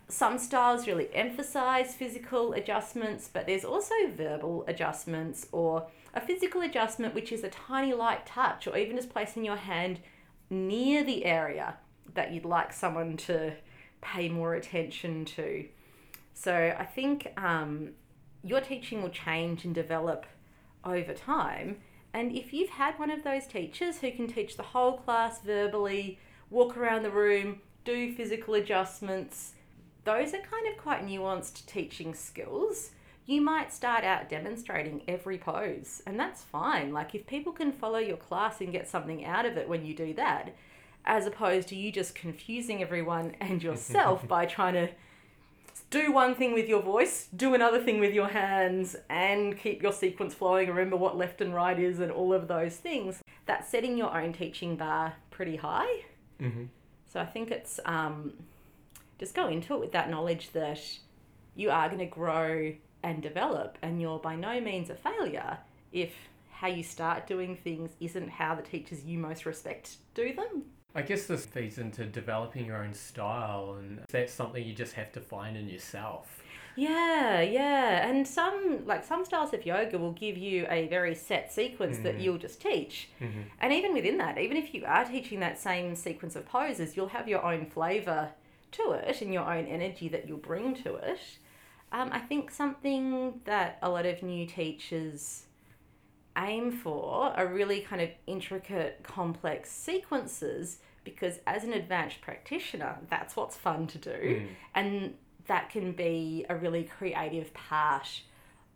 some 0.07 0.37
styles 0.37 0.85
really 0.87 1.09
emphasize 1.15 1.95
physical 1.95 2.53
adjustments, 2.53 3.29
but 3.31 3.47
there's 3.47 3.65
also 3.65 3.95
verbal 4.15 4.63
adjustments 4.67 5.47
or 5.51 5.87
a 6.13 6.21
physical 6.21 6.61
adjustment, 6.61 7.15
which 7.15 7.31
is 7.31 7.43
a 7.43 7.49
tiny 7.49 7.93
light 7.93 8.25
touch 8.25 8.67
or 8.67 8.77
even 8.77 8.95
just 8.95 9.09
placing 9.09 9.43
your 9.43 9.55
hand 9.55 9.99
near 10.49 11.03
the 11.03 11.25
area 11.25 11.75
that 12.13 12.31
you'd 12.31 12.45
like 12.45 12.71
someone 12.71 13.17
to 13.17 13.53
pay 14.01 14.29
more 14.29 14.53
attention 14.53 15.25
to. 15.25 15.65
So 16.33 16.75
I 16.77 16.85
think 16.85 17.31
um, 17.37 17.91
your 18.43 18.61
teaching 18.61 19.01
will 19.01 19.09
change 19.09 19.65
and 19.65 19.73
develop 19.73 20.25
over 20.83 21.13
time. 21.13 21.77
And 22.13 22.35
if 22.35 22.53
you've 22.53 22.69
had 22.69 22.99
one 22.99 23.09
of 23.09 23.23
those 23.23 23.47
teachers 23.47 23.99
who 23.99 24.11
can 24.11 24.27
teach 24.27 24.55
the 24.55 24.63
whole 24.63 24.97
class 24.97 25.41
verbally, 25.41 26.19
walk 26.49 26.77
around 26.77 27.03
the 27.03 27.09
room, 27.09 27.61
do 27.85 28.13
physical 28.13 28.53
adjustments, 28.53 29.53
those 30.03 30.33
are 30.33 30.41
kind 30.41 30.67
of 30.67 30.77
quite 30.77 31.05
nuanced 31.05 31.65
teaching 31.65 32.13
skills. 32.13 32.91
You 33.25 33.41
might 33.41 33.71
start 33.71 34.03
out 34.03 34.27
demonstrating 34.29 35.01
every 35.07 35.37
pose, 35.37 36.01
and 36.05 36.19
that's 36.19 36.43
fine. 36.43 36.91
Like, 36.91 37.15
if 37.15 37.25
people 37.25 37.53
can 37.53 37.71
follow 37.71 37.99
your 37.99 38.17
class 38.17 38.59
and 38.59 38.71
get 38.71 38.87
something 38.87 39.23
out 39.23 39.45
of 39.45 39.55
it 39.55 39.69
when 39.69 39.85
you 39.85 39.95
do 39.95 40.13
that, 40.15 40.53
as 41.05 41.25
opposed 41.25 41.69
to 41.69 41.75
you 41.75 41.91
just 41.91 42.15
confusing 42.15 42.81
everyone 42.81 43.35
and 43.39 43.63
yourself 43.63 44.27
by 44.27 44.45
trying 44.45 44.73
to 44.73 44.89
do 45.89 46.11
one 46.11 46.35
thing 46.35 46.53
with 46.53 46.67
your 46.67 46.81
voice, 46.81 47.27
do 47.35 47.53
another 47.53 47.79
thing 47.81 47.99
with 47.99 48.13
your 48.13 48.27
hands, 48.27 48.95
and 49.09 49.57
keep 49.57 49.81
your 49.81 49.93
sequence 49.93 50.33
flowing. 50.33 50.67
Remember 50.67 50.97
what 50.97 51.17
left 51.17 51.39
and 51.39 51.53
right 51.53 51.79
is, 51.79 51.99
and 51.99 52.11
all 52.11 52.33
of 52.33 52.47
those 52.47 52.75
things. 52.75 53.21
That's 53.45 53.69
setting 53.69 53.97
your 53.97 54.17
own 54.17 54.33
teaching 54.33 54.75
bar 54.75 55.13
pretty 55.31 55.57
high. 55.57 56.03
Mhm. 56.41 56.67
So 57.05 57.19
I 57.21 57.25
think 57.25 57.51
it's 57.51 57.79
um, 57.85 58.33
just 59.19 59.35
go 59.35 59.47
into 59.47 59.75
it 59.75 59.79
with 59.79 59.91
that 59.91 60.09
knowledge 60.09 60.49
that 60.51 60.79
you 61.55 61.69
are 61.69 61.87
going 61.87 61.99
to 61.99 62.05
grow 62.05 62.73
and 63.03 63.21
develop, 63.21 63.77
and 63.81 64.01
you're 64.01 64.19
by 64.19 64.35
no 64.35 64.59
means 64.59 64.89
a 64.89 64.95
failure 64.95 65.57
if 65.91 66.13
how 66.51 66.67
you 66.67 66.83
start 66.83 67.27
doing 67.27 67.57
things 67.57 67.91
isn't 67.99 68.29
how 68.29 68.55
the 68.55 68.61
teachers 68.61 69.03
you 69.03 69.17
most 69.17 69.45
respect 69.45 69.97
do 70.15 70.33
them. 70.33 70.63
I 70.95 71.01
guess 71.01 71.25
this 71.25 71.45
feeds 71.45 71.77
into 71.77 72.05
developing 72.05 72.65
your 72.65 72.77
own 72.77 72.93
style, 72.93 73.75
and 73.79 74.01
that's 74.09 74.31
something 74.31 74.63
you 74.63 74.73
just 74.73 74.93
have 74.93 75.11
to 75.13 75.21
find 75.21 75.57
in 75.57 75.67
yourself. 75.67 76.43
Yeah, 76.75 77.41
yeah. 77.41 78.07
And 78.07 78.27
some 78.27 78.85
like 78.85 79.03
some 79.03 79.25
styles 79.25 79.53
of 79.53 79.65
yoga 79.65 79.97
will 79.97 80.13
give 80.13 80.37
you 80.37 80.65
a 80.69 80.87
very 80.87 81.15
set 81.15 81.51
sequence 81.51 81.97
that 81.99 82.17
mm. 82.17 82.23
you'll 82.23 82.37
just 82.37 82.61
teach. 82.61 83.09
Mm-hmm. 83.21 83.41
And 83.59 83.73
even 83.73 83.93
within 83.93 84.17
that, 84.17 84.37
even 84.37 84.57
if 84.57 84.73
you 84.73 84.83
are 84.85 85.05
teaching 85.05 85.39
that 85.41 85.59
same 85.59 85.95
sequence 85.95 86.35
of 86.35 86.45
poses, 86.45 86.95
you'll 86.95 87.09
have 87.09 87.27
your 87.27 87.43
own 87.43 87.65
flavor 87.65 88.29
to 88.71 88.91
it 88.91 89.21
and 89.21 89.33
your 89.33 89.51
own 89.51 89.65
energy 89.65 90.07
that 90.09 90.27
you'll 90.27 90.37
bring 90.37 90.75
to 90.83 90.95
it. 90.95 91.19
Um, 91.93 92.09
I 92.11 92.19
think 92.19 92.49
something 92.49 93.41
that 93.45 93.77
a 93.83 93.89
lot 93.89 94.07
of 94.07 94.23
new 94.23 94.47
teachers 94.47 95.45
aim 96.35 96.71
for 96.71 97.31
are 97.37 97.45
really 97.47 97.81
kind 97.81 98.01
of 98.01 98.09
intricate, 98.25 99.01
complex 99.03 99.71
sequences 99.71 100.79
because 101.03 101.39
as 101.45 101.63
an 101.63 101.73
advanced 101.73 102.19
practitioner, 102.21 102.97
that's 103.09 103.35
what's 103.35 103.55
fun 103.55 103.85
to 103.87 103.97
do. 103.99 104.47
And 104.73 105.13
that 105.47 105.69
can 105.69 105.91
be 105.91 106.45
a 106.49 106.55
really 106.55 106.83
creative 106.83 107.53
part 107.53 108.21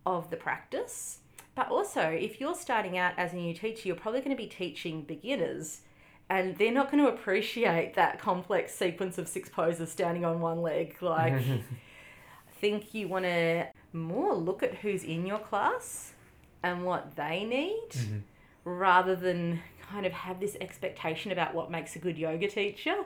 of 0.06 0.30
the 0.30 0.38
practice. 0.38 1.20
But 1.56 1.70
also, 1.70 2.02
if 2.02 2.40
you're 2.40 2.54
starting 2.54 2.98
out 2.98 3.14
as 3.18 3.34
a 3.34 3.38
new 3.38 3.54
teacher, 3.54 3.88
you're 3.88 3.96
probably 3.96 4.20
going 4.20 4.36
to 4.36 4.42
be 4.42 4.48
teaching 4.48 5.02
beginners 5.02 5.82
and 6.30 6.58
they're 6.58 6.74
not 6.74 6.92
going 6.92 7.04
to 7.04 7.10
appreciate 7.10 7.96
that 7.96 8.20
complex 8.20 8.76
sequence 8.76 9.18
of 9.18 9.28
six 9.28 9.50
poses 9.50 9.92
standing 9.92 10.26
on 10.26 10.42
one 10.42 10.62
leg. 10.62 10.98
Like, 11.02 11.42
think 12.60 12.94
you 12.94 13.08
want 13.08 13.26
to 13.26 13.68
more 13.94 14.36
look 14.36 14.64
at 14.64 14.76
who's 14.76 15.04
in 15.04 15.26
your 15.26 15.40
class 15.40 16.14
and 16.64 16.84
what 16.84 17.16
they 17.16 17.44
need 17.44 18.24
rather 18.66 19.16
than 19.16 19.62
kind 19.90 20.06
of 20.06 20.12
have 20.12 20.40
this 20.40 20.58
expectation 20.60 21.32
about 21.32 21.54
what 21.56 21.72
makes 21.72 21.96
a 21.96 22.00
good 22.00 22.18
yoga 22.18 22.48
teacher. 22.48 22.98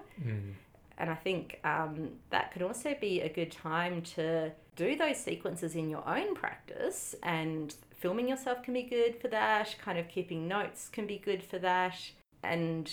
And 0.97 1.09
I 1.09 1.15
think 1.15 1.59
um, 1.63 2.11
that 2.29 2.51
could 2.51 2.61
also 2.61 2.95
be 2.99 3.21
a 3.21 3.29
good 3.29 3.51
time 3.51 4.01
to 4.15 4.51
do 4.75 4.95
those 4.95 5.17
sequences 5.17 5.75
in 5.75 5.89
your 5.89 6.07
own 6.07 6.35
practice. 6.35 7.15
And 7.23 7.73
filming 7.97 8.27
yourself 8.29 8.63
can 8.63 8.73
be 8.73 8.83
good 8.83 9.15
for 9.21 9.27
that. 9.29 9.75
Kind 9.83 9.97
of 9.97 10.07
keeping 10.07 10.47
notes 10.47 10.89
can 10.89 11.07
be 11.07 11.17
good 11.17 11.43
for 11.43 11.59
that. 11.59 11.97
And, 12.43 12.91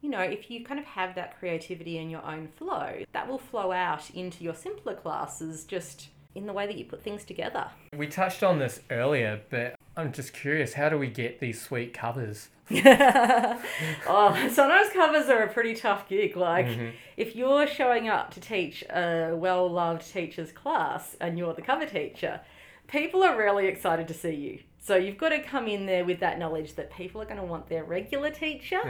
you 0.00 0.10
know, 0.10 0.20
if 0.20 0.50
you 0.50 0.64
kind 0.64 0.78
of 0.78 0.86
have 0.86 1.14
that 1.16 1.38
creativity 1.38 1.98
in 1.98 2.10
your 2.10 2.24
own 2.24 2.48
flow, 2.48 3.04
that 3.12 3.28
will 3.28 3.38
flow 3.38 3.72
out 3.72 4.10
into 4.10 4.44
your 4.44 4.54
simpler 4.54 4.94
classes 4.94 5.64
just 5.64 6.08
in 6.34 6.46
the 6.46 6.52
way 6.52 6.66
that 6.66 6.76
you 6.76 6.84
put 6.84 7.02
things 7.02 7.24
together. 7.24 7.68
We 7.96 8.06
touched 8.06 8.42
on 8.42 8.58
this 8.58 8.80
earlier, 8.90 9.40
but 9.50 9.74
I'm 9.96 10.12
just 10.12 10.32
curious 10.32 10.74
how 10.74 10.88
do 10.88 10.98
we 10.98 11.08
get 11.08 11.40
these 11.40 11.60
sweet 11.60 11.92
covers? 11.92 12.48
oh, 12.70 14.48
sometimes 14.52 14.90
covers 14.92 15.28
are 15.28 15.42
a 15.42 15.52
pretty 15.52 15.74
tough 15.74 16.08
gig. 16.08 16.36
Like, 16.36 16.66
mm-hmm. 16.66 16.90
if 17.16 17.34
you're 17.34 17.66
showing 17.66 18.08
up 18.08 18.32
to 18.34 18.40
teach 18.40 18.84
a 18.90 19.32
well 19.34 19.68
loved 19.68 20.10
teacher's 20.12 20.52
class 20.52 21.16
and 21.20 21.38
you're 21.38 21.54
the 21.54 21.62
cover 21.62 21.86
teacher, 21.86 22.40
people 22.86 23.22
are 23.24 23.36
really 23.36 23.66
excited 23.66 24.06
to 24.08 24.14
see 24.14 24.34
you. 24.34 24.58
So 24.88 24.96
you've 24.96 25.18
got 25.18 25.28
to 25.28 25.40
come 25.40 25.68
in 25.68 25.84
there 25.84 26.02
with 26.02 26.20
that 26.20 26.38
knowledge 26.38 26.76
that 26.76 26.90
people 26.90 27.20
are 27.20 27.26
going 27.26 27.36
to 27.36 27.42
want 27.42 27.68
their 27.68 27.84
regular 27.84 28.30
teacher. 28.30 28.80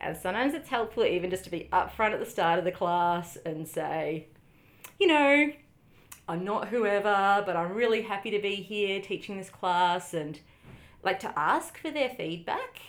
And 0.00 0.16
sometimes 0.16 0.54
it's 0.54 0.70
helpful 0.70 1.04
even 1.04 1.28
just 1.28 1.44
to 1.44 1.50
be 1.50 1.68
upfront 1.70 2.14
at 2.14 2.20
the 2.20 2.24
start 2.24 2.58
of 2.58 2.64
the 2.64 2.72
class 2.72 3.36
and 3.44 3.68
say, 3.68 4.28
you 4.98 5.06
know, 5.06 5.52
I'm 6.26 6.42
not 6.42 6.68
whoever, 6.68 7.42
but 7.44 7.54
I'm 7.54 7.74
really 7.74 8.00
happy 8.00 8.30
to 8.30 8.38
be 8.38 8.54
here 8.54 9.02
teaching 9.02 9.36
this 9.36 9.50
class 9.50 10.14
and 10.14 10.40
like 11.02 11.20
to 11.20 11.38
ask 11.38 11.76
for 11.76 11.90
their 11.90 12.08
feedback. 12.08 12.80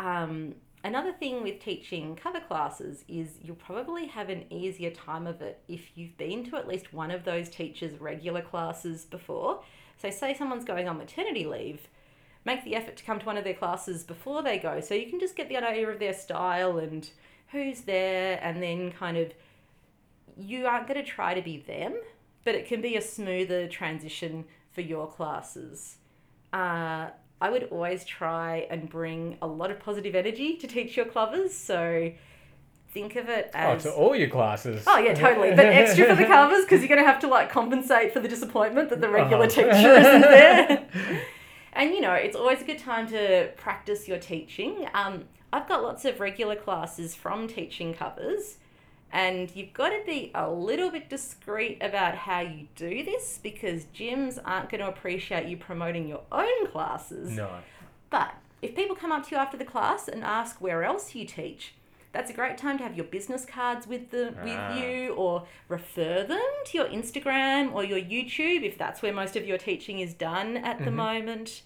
Um, 0.00 0.56
another 0.82 1.12
thing 1.12 1.44
with 1.44 1.60
teaching 1.60 2.16
cover 2.16 2.40
classes 2.40 3.04
is 3.06 3.34
you'll 3.40 3.54
probably 3.54 4.08
have 4.08 4.30
an 4.30 4.52
easier 4.52 4.90
time 4.90 5.28
of 5.28 5.42
it 5.42 5.62
if 5.68 5.96
you've 5.96 6.18
been 6.18 6.44
to 6.50 6.56
at 6.56 6.66
least 6.66 6.92
one 6.92 7.12
of 7.12 7.24
those 7.24 7.48
teachers' 7.48 8.00
regular 8.00 8.42
classes 8.42 9.04
before. 9.04 9.62
So, 9.96 10.10
say 10.10 10.34
someone's 10.34 10.64
going 10.64 10.88
on 10.88 10.96
maternity 10.96 11.44
leave, 11.44 11.86
make 12.44 12.64
the 12.64 12.74
effort 12.74 12.96
to 12.96 13.04
come 13.04 13.18
to 13.18 13.26
one 13.26 13.36
of 13.36 13.44
their 13.44 13.54
classes 13.54 14.02
before 14.02 14.42
they 14.42 14.58
go 14.58 14.80
so 14.80 14.94
you 14.94 15.06
can 15.10 15.20
just 15.20 15.36
get 15.36 15.48
the 15.48 15.56
idea 15.56 15.88
of 15.88 15.98
their 15.98 16.14
style 16.14 16.78
and 16.78 17.10
who's 17.52 17.82
there, 17.82 18.38
and 18.42 18.62
then 18.62 18.92
kind 18.92 19.16
of 19.16 19.32
you 20.38 20.66
aren't 20.66 20.86
going 20.86 20.98
to 21.02 21.08
try 21.08 21.34
to 21.34 21.42
be 21.42 21.58
them, 21.58 21.94
but 22.44 22.54
it 22.54 22.66
can 22.66 22.80
be 22.80 22.96
a 22.96 23.02
smoother 23.02 23.66
transition 23.68 24.44
for 24.72 24.80
your 24.80 25.06
classes. 25.08 25.96
Uh, 26.52 27.08
I 27.42 27.50
would 27.50 27.64
always 27.64 28.04
try 28.04 28.66
and 28.70 28.88
bring 28.88 29.36
a 29.42 29.46
lot 29.46 29.70
of 29.70 29.80
positive 29.80 30.14
energy 30.14 30.56
to 30.56 30.66
teach 30.66 30.96
your 30.96 31.06
clovers. 31.06 31.52
So 31.54 32.12
think 32.92 33.16
of 33.16 33.28
it 33.28 33.50
Oh, 33.54 33.58
as. 33.58 33.82
to 33.84 33.92
all 33.92 34.14
your 34.14 34.28
classes. 34.28 34.84
Oh 34.86 34.98
yeah, 34.98 35.14
totally. 35.14 35.50
But 35.50 35.66
extra 35.66 36.06
for 36.06 36.14
the 36.14 36.24
covers 36.26 36.64
because 36.64 36.80
you're 36.80 36.88
going 36.88 37.00
to 37.00 37.06
have 37.06 37.20
to 37.20 37.28
like 37.28 37.50
compensate 37.50 38.12
for 38.12 38.20
the 38.20 38.28
disappointment 38.28 38.90
that 38.90 39.00
the 39.00 39.08
regular 39.08 39.46
Uh-huh. 39.46 39.54
teacher 39.54 39.70
isn't 39.70 40.20
there. 40.22 40.86
and 41.72 41.92
you 41.92 42.00
know, 42.00 42.14
it's 42.14 42.36
always 42.36 42.62
a 42.62 42.64
good 42.64 42.78
time 42.78 43.06
to 43.08 43.50
practice 43.56 44.08
your 44.08 44.18
teaching. 44.18 44.88
Um, 44.94 45.24
I've 45.52 45.68
got 45.68 45.82
lots 45.82 46.04
of 46.04 46.20
regular 46.20 46.56
classes 46.56 47.14
from 47.14 47.48
teaching 47.48 47.94
covers, 47.94 48.58
and 49.12 49.54
you've 49.54 49.72
got 49.72 49.90
to 49.90 50.00
be 50.06 50.30
a 50.34 50.48
little 50.50 50.90
bit 50.90 51.08
discreet 51.08 51.78
about 51.80 52.14
how 52.14 52.40
you 52.40 52.68
do 52.76 53.02
this 53.02 53.38
because 53.42 53.84
gyms 53.86 54.38
aren't 54.44 54.70
going 54.70 54.80
to 54.80 54.88
appreciate 54.88 55.46
you 55.46 55.56
promoting 55.56 56.06
your 56.06 56.22
own 56.30 56.66
classes. 56.68 57.30
No. 57.30 57.50
But 58.10 58.34
if 58.62 58.74
people 58.74 58.94
come 58.94 59.10
up 59.10 59.24
to 59.28 59.34
you 59.34 59.36
after 59.36 59.56
the 59.56 59.64
class 59.64 60.06
and 60.06 60.22
ask 60.22 60.60
where 60.60 60.84
else 60.84 61.14
you 61.14 61.24
teach, 61.24 61.74
that's 62.12 62.30
a 62.30 62.34
great 62.34 62.58
time 62.58 62.76
to 62.78 62.82
have 62.84 62.96
your 62.96 63.04
business 63.06 63.44
cards 63.44 63.86
with 63.86 64.10
the 64.10 64.34
Ah. 64.38 64.44
with 64.44 64.82
you 64.82 65.14
or 65.14 65.46
refer 65.68 66.24
them 66.24 66.42
to 66.66 66.78
your 66.78 66.86
Instagram 66.88 67.72
or 67.72 67.84
your 67.84 68.00
YouTube 68.00 68.62
if 68.64 68.76
that's 68.76 69.00
where 69.02 69.12
most 69.12 69.36
of 69.36 69.46
your 69.46 69.58
teaching 69.58 70.00
is 70.00 70.12
done 70.14 70.56
at 70.56 70.78
the 70.80 70.90
Mhm. 70.90 70.94
moment. 70.94 71.62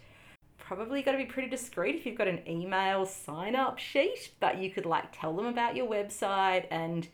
Probably 0.59 1.03
got 1.03 1.12
to 1.12 1.18
be 1.18 1.26
pretty 1.26 1.49
discreet 1.49 1.95
if 1.95 2.07
you've 2.07 2.16
got 2.16 2.28
an 2.28 2.42
email 2.49 3.05
sign 3.07 3.55
up 3.55 3.78
sheet, 3.78 4.30
but 4.40 4.59
you 4.59 4.70
could 4.70 4.86
like 4.86 5.07
tell 5.12 5.34
them 5.34 5.47
about 5.47 5.76
your 5.76 5.86
website 5.86 6.66
and 6.70 7.09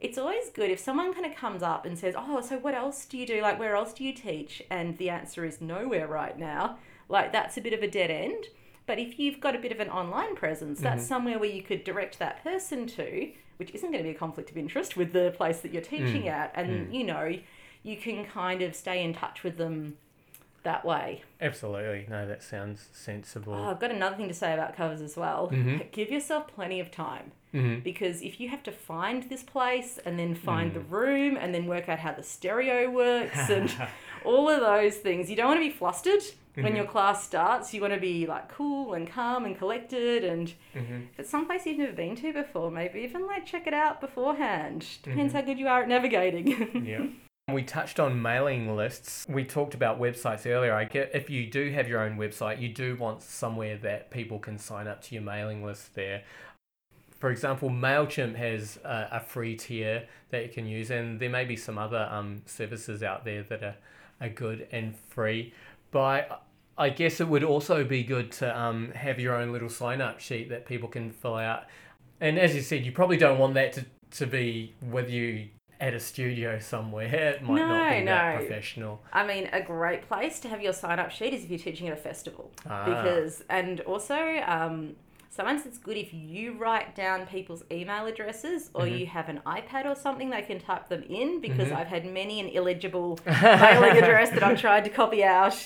it's 0.00 0.18
always 0.18 0.50
good 0.50 0.70
if 0.70 0.78
someone 0.78 1.14
kind 1.14 1.24
of 1.26 1.34
comes 1.34 1.62
up 1.62 1.86
and 1.86 1.98
says, 1.98 2.14
"Oh, 2.16 2.40
so 2.40 2.58
what 2.58 2.74
else 2.74 3.06
do 3.06 3.16
you 3.16 3.26
do? 3.26 3.40
Like 3.40 3.58
where 3.58 3.74
else 3.74 3.92
do 3.94 4.04
you 4.04 4.12
teach?" 4.12 4.62
and 4.70 4.98
the 4.98 5.10
answer 5.10 5.44
is 5.44 5.60
nowhere 5.60 6.06
right 6.06 6.38
now. 6.38 6.78
Like 7.08 7.32
that's 7.32 7.56
a 7.56 7.60
bit 7.60 7.72
of 7.72 7.82
a 7.82 7.88
dead 7.88 8.10
end. 8.10 8.48
But 8.86 8.98
if 8.98 9.18
you've 9.18 9.40
got 9.40 9.56
a 9.56 9.58
bit 9.58 9.72
of 9.72 9.80
an 9.80 9.88
online 9.88 10.34
presence, 10.36 10.80
that's 10.80 11.06
somewhere 11.06 11.38
where 11.38 11.48
you 11.48 11.62
could 11.62 11.84
direct 11.84 12.18
that 12.18 12.42
person 12.44 12.86
to, 12.88 13.30
which 13.56 13.70
isn't 13.70 13.90
going 13.90 14.02
to 14.04 14.08
be 14.08 14.14
a 14.14 14.18
conflict 14.18 14.50
of 14.50 14.58
interest 14.58 14.96
with 14.96 15.12
the 15.12 15.32
place 15.36 15.60
that 15.60 15.72
you're 15.72 15.82
teaching 15.82 16.24
Mm, 16.24 16.28
at. 16.30 16.52
And, 16.54 16.94
you 16.94 17.04
know, 17.04 17.34
you 17.82 17.96
can 17.96 18.26
kind 18.26 18.60
of 18.62 18.74
stay 18.74 19.02
in 19.02 19.14
touch 19.14 19.42
with 19.42 19.56
them 19.56 19.96
that 20.64 20.84
way. 20.84 21.22
Absolutely. 21.40 22.06
No, 22.10 22.26
that 22.26 22.42
sounds 22.42 22.88
sensible. 22.92 23.54
Oh, 23.54 23.70
I've 23.70 23.80
got 23.80 23.90
another 23.90 24.16
thing 24.16 24.28
to 24.28 24.34
say 24.34 24.52
about 24.54 24.76
covers 24.76 25.00
as 25.00 25.16
well. 25.16 25.48
Mhm. 25.50 25.90
Give 25.92 26.10
yourself 26.10 26.46
plenty 26.48 26.80
of 26.80 26.90
time 26.90 27.32
hmm 27.52 27.78
because 27.80 28.20
if 28.22 28.40
you 28.40 28.48
have 28.48 28.64
to 28.64 28.72
find 28.72 29.22
this 29.24 29.44
place 29.44 29.98
and 30.04 30.18
then 30.18 30.34
find 30.34 30.72
Mm. 30.72 30.74
the 30.74 30.80
room 30.80 31.36
and 31.40 31.54
then 31.54 31.66
work 31.66 31.88
out 31.88 32.00
how 32.00 32.12
the 32.12 32.22
stereo 32.22 32.90
works 32.90 33.48
and 33.48 33.72
all 34.24 34.48
of 34.48 34.60
those 34.60 34.96
things, 34.96 35.30
you 35.30 35.36
don't 35.36 35.46
want 35.48 35.58
to 35.60 35.64
be 35.64 35.70
flustered 35.70 36.22
when 36.54 36.72
Mhm. 36.72 36.76
your 36.76 36.84
class 36.86 37.24
starts. 37.24 37.74
You 37.74 37.80
want 37.80 37.94
to 37.94 38.00
be 38.00 38.26
like 38.26 38.48
cool 38.48 38.94
and 38.94 39.08
calm 39.08 39.44
and 39.44 39.56
collected. 39.58 40.24
And 40.24 40.52
hmm 40.72 41.02
if 41.12 41.20
it's 41.20 41.30
someplace 41.30 41.66
you've 41.66 41.78
never 41.78 41.92
been 41.92 42.14
to 42.16 42.32
before, 42.32 42.70
maybe 42.70 43.00
even 43.00 43.26
like 43.26 43.44
check 43.46 43.66
it 43.66 43.74
out 43.74 44.00
beforehand. 44.00 44.86
Depends 45.02 45.32
Mhm. 45.32 45.36
how 45.36 45.42
good 45.42 45.58
you 45.58 45.68
are 45.68 45.82
at 45.82 45.88
navigating. 45.88 46.46
yeah. 46.86 47.06
We 47.52 47.62
touched 47.62 48.00
on 48.00 48.22
mailing 48.22 48.74
lists. 48.74 49.26
We 49.28 49.44
talked 49.44 49.74
about 49.74 50.00
websites 50.00 50.46
earlier. 50.46 50.72
I 50.72 50.84
get 50.84 51.10
if 51.14 51.28
you 51.28 51.46
do 51.46 51.70
have 51.72 51.86
your 51.88 52.00
own 52.00 52.16
website, 52.16 52.60
you 52.60 52.70
do 52.70 52.96
want 52.96 53.22
somewhere 53.22 53.76
that 53.78 54.10
people 54.10 54.38
can 54.38 54.56
sign 54.58 54.86
up 54.86 55.02
to 55.02 55.14
your 55.14 55.22
mailing 55.22 55.62
list 55.62 55.94
there. 55.94 56.22
For 57.20 57.30
example, 57.30 57.70
MailChimp 57.70 58.34
has 58.36 58.78
a, 58.84 59.08
a 59.12 59.20
free 59.20 59.56
tier 59.56 60.06
that 60.30 60.42
you 60.42 60.48
can 60.50 60.66
use, 60.66 60.90
and 60.90 61.18
there 61.20 61.30
may 61.30 61.44
be 61.44 61.56
some 61.56 61.78
other 61.78 62.08
um, 62.10 62.42
services 62.46 63.02
out 63.02 63.24
there 63.24 63.42
that 63.44 63.62
are, 63.62 63.76
are 64.20 64.28
good 64.28 64.66
and 64.72 64.94
free. 64.96 65.52
But 65.94 66.42
I 66.76 66.90
guess 66.90 67.20
it 67.20 67.28
would 67.28 67.44
also 67.44 67.84
be 67.84 68.02
good 68.02 68.32
to 68.32 68.58
um, 68.60 68.90
have 68.96 69.20
your 69.20 69.36
own 69.36 69.52
little 69.52 69.68
sign 69.68 70.00
up 70.00 70.18
sheet 70.18 70.48
that 70.50 70.66
people 70.66 70.88
can 70.88 71.12
fill 71.12 71.36
out. 71.36 71.62
And 72.20 72.36
as 72.36 72.52
you 72.56 72.62
said, 72.62 72.84
you 72.84 72.90
probably 72.90 73.16
don't 73.16 73.38
want 73.38 73.54
that 73.54 73.72
to, 73.74 73.84
to 74.18 74.26
be 74.26 74.74
with 74.82 75.08
you 75.08 75.46
at 75.80 75.94
a 75.94 76.00
studio 76.00 76.58
somewhere. 76.58 77.06
It 77.36 77.42
might 77.44 77.60
not 77.60 77.90
be 77.90 78.00
No, 78.00 78.04
that 78.06 78.32
no. 78.34 78.38
professional. 78.40 79.02
I 79.12 79.24
mean, 79.24 79.48
a 79.52 79.62
great 79.62 80.08
place 80.08 80.40
to 80.40 80.48
have 80.48 80.60
your 80.60 80.72
sign 80.72 80.98
up 80.98 81.12
sheet 81.12 81.32
is 81.32 81.44
if 81.44 81.50
you're 81.50 81.58
teaching 81.60 81.86
at 81.86 81.92
a 81.92 82.02
festival. 82.10 82.50
Ah. 82.68 82.84
because 82.86 83.44
and 83.48 83.80
also 83.82 84.18
um, 84.46 84.96
sometimes 85.30 85.66
it's 85.66 85.78
good 85.78 85.96
if 85.96 86.12
you 86.12 86.58
write 86.58 86.96
down 86.96 87.24
people's 87.26 87.62
email 87.70 88.06
addresses 88.06 88.70
or 88.74 88.82
Mhm. 88.82 88.98
you 88.98 89.06
have 89.06 89.28
an 89.28 89.40
ipad 89.46 89.84
or 89.86 89.94
something 89.94 90.30
they 90.30 90.42
can 90.42 90.58
type 90.60 90.88
them 90.88 91.02
in 91.08 91.40
because 91.40 91.68
Mhm. 91.68 91.76
i've 91.76 91.88
had 91.88 92.04
many 92.06 92.38
an 92.40 92.48
illegible 92.48 93.18
mailing 93.26 93.96
address 94.02 94.30
that 94.30 94.44
i've 94.44 94.60
tried 94.60 94.84
to 94.84 94.90
copy 94.90 95.24
out 95.24 95.58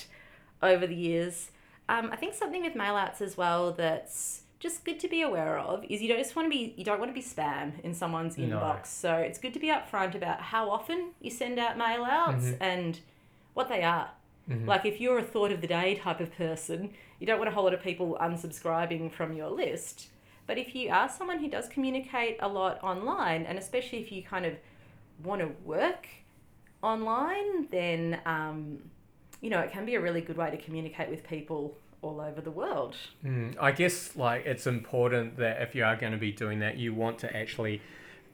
over 0.63 0.87
the 0.87 0.95
years 0.95 1.51
um, 1.89 2.11
i 2.13 2.17
think 2.17 2.35
something 2.35 2.63
with 2.63 2.75
mail 2.75 2.97
outs 2.97 3.21
as 3.21 3.37
well 3.37 3.73
that's 3.73 4.43
just 4.61 4.85
good 4.85 4.99
to 4.99 5.07
be 5.09 5.23
aware 5.23 5.57
of 5.59 5.85
is 5.89 6.03
you 6.03 6.09
don't 6.09 6.19
just 6.19 6.35
want 6.35 6.47
to 6.47 6.51
be 6.51 6.75
you 6.77 6.85
don't 6.85 6.99
want 6.99 7.09
to 7.11 7.15
be 7.15 7.23
spam 7.23 7.79
in 7.85 7.95
someone's 7.95 8.37
No. 8.37 8.45
inbox 8.59 8.87
so 8.87 9.15
it's 9.15 9.39
good 9.39 9.55
to 9.55 9.61
be 9.61 9.69
upfront 9.69 10.15
about 10.17 10.41
how 10.41 10.69
often 10.71 11.11
you 11.21 11.31
send 11.31 11.59
out 11.59 11.79
mail 11.79 12.05
outs 12.05 12.45
Mhm. 12.47 12.57
and 12.61 13.01
what 13.55 13.69
they 13.69 13.83
are 13.83 14.11
Mhm. 14.51 14.67
like 14.67 14.85
if 14.85 15.01
you're 15.01 15.19
a 15.19 15.23
thought 15.23 15.53
of 15.53 15.61
the 15.61 15.67
day 15.67 15.95
type 15.95 16.21
of 16.21 16.33
person, 16.35 16.95
you 17.21 17.27
don't 17.27 17.39
want 17.39 17.49
a 17.51 17.53
whole 17.53 17.65
lot 17.65 17.75
of 17.75 17.83
people 17.83 18.17
unsubscribing 18.21 19.13
from 19.13 19.35
your 19.35 19.51
list. 19.51 20.09
But 20.47 20.57
if 20.57 20.75
you 20.75 20.91
are 20.91 21.07
someone 21.09 21.39
who 21.39 21.49
does 21.49 21.69
communicate 21.69 22.39
a 22.41 22.49
lot 22.49 22.83
online, 22.83 23.45
and 23.45 23.59
especially 23.59 23.99
if 24.01 24.11
you 24.11 24.23
kind 24.23 24.47
of 24.47 24.55
want 25.23 25.43
to 25.43 25.49
work 25.65 26.09
online, 26.83 27.67
then 27.71 28.21
um, 28.25 28.91
you 29.41 29.51
know 29.51 29.61
it 29.61 29.73
can 29.73 29.85
be 29.85 29.95
a 29.95 30.01
really 30.01 30.21
good 30.21 30.37
way 30.37 30.51
to 30.51 30.57
communicate 30.57 31.11
with 31.11 31.27
people 31.27 31.77
all 32.03 32.21
over 32.21 32.41
the 32.41 32.51
world. 32.51 32.97
Mm, 33.25 33.57
I 33.61 33.73
guess 33.73 34.17
like 34.17 34.47
it's 34.47 34.67
important 34.67 35.37
that 35.39 35.61
if 35.63 35.75
you 35.75 35.85
are 35.85 35.97
going 35.97 36.13
to 36.13 36.19
be 36.19 36.33
doing 36.33 36.61
that, 36.61 36.77
you 36.77 36.95
want 36.95 37.19
to 37.21 37.37
actually 37.37 37.81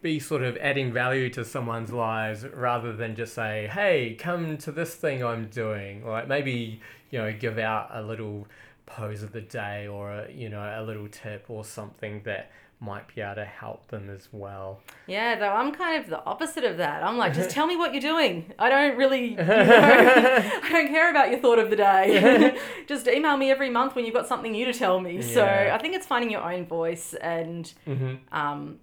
be 0.03 0.21
sort 0.21 0.43
of 0.43 0.57
adding 0.59 0.93
value 0.93 1.31
to 1.31 1.45
someone's 1.45 1.91
lives 1.91 2.45
rather 2.45 2.93
than 2.93 3.17
just 3.17 3.35
say, 3.35 3.69
"Hey, 3.73 4.15
come 4.19 4.59
to 4.59 4.73
this 4.73 4.95
thing 4.95 5.25
I'm 5.25 5.47
doing." 5.47 6.07
Like 6.07 6.29
maybe 6.29 6.81
you 7.11 7.19
know 7.19 7.33
give 7.33 7.59
out 7.59 7.89
a 7.93 8.03
little 8.03 8.47
pose 8.87 9.23
of 9.23 9.33
the 9.33 9.41
day 9.41 9.87
or 9.87 10.11
a, 10.13 10.31
you 10.33 10.49
know 10.49 10.61
a 10.61 10.83
little 10.83 11.09
tip 11.09 11.47
or 11.49 11.65
something 11.65 12.23
that 12.25 12.51
might 12.81 13.15
be 13.15 13.23
able 13.23 13.37
to 13.37 13.45
help 13.45 13.87
them 13.89 14.11
as 14.11 14.29
well. 14.31 14.81
Yeah, 15.07 15.37
though 15.39 15.49
I'm 15.49 15.73
kind 15.73 16.03
of 16.03 16.11
the 16.11 16.23
opposite 16.25 16.65
of 16.65 16.77
that. 16.79 17.03
I'm 17.03 17.17
like, 17.17 17.33
just 17.33 17.49
tell 17.57 17.67
me 17.67 17.77
what 17.77 17.95
you're 17.95 18.03
doing. 18.03 18.53
I 18.59 18.69
don't 18.69 18.99
really, 18.99 19.31
you 19.31 19.37
know, 19.37 19.45
I 19.49 20.69
don't 20.71 20.89
care 20.89 21.11
about 21.11 21.31
your 21.31 21.39
thought 21.39 21.59
of 21.59 21.71
the 21.71 21.77
day. 21.77 22.59
just 22.87 23.07
email 23.09 23.37
me 23.39 23.51
every 23.51 23.71
month 23.71 23.95
when 23.95 24.05
you've 24.05 24.13
got 24.15 24.27
something 24.27 24.53
new 24.53 24.67
to 24.67 24.73
tell 24.75 25.01
me. 25.01 25.23
So 25.23 25.45
I 25.47 25.79
think 25.79 25.95
it's 25.95 26.05
finding 26.07 26.31
your 26.31 26.43
own 26.43 26.67
voice 26.67 27.15
and, 27.15 27.73
Mm-hmm. 27.87 28.37
um, 28.37 28.79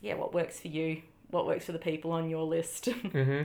yeah, 0.00 0.14
what 0.14 0.34
works 0.34 0.58
for 0.58 0.68
you, 0.68 1.02
what 1.30 1.46
works 1.46 1.64
for 1.66 1.72
the 1.72 1.78
people 1.78 2.10
on 2.10 2.28
your 2.28 2.42
list. 2.44 2.86
Mm-hmm. 2.86 3.42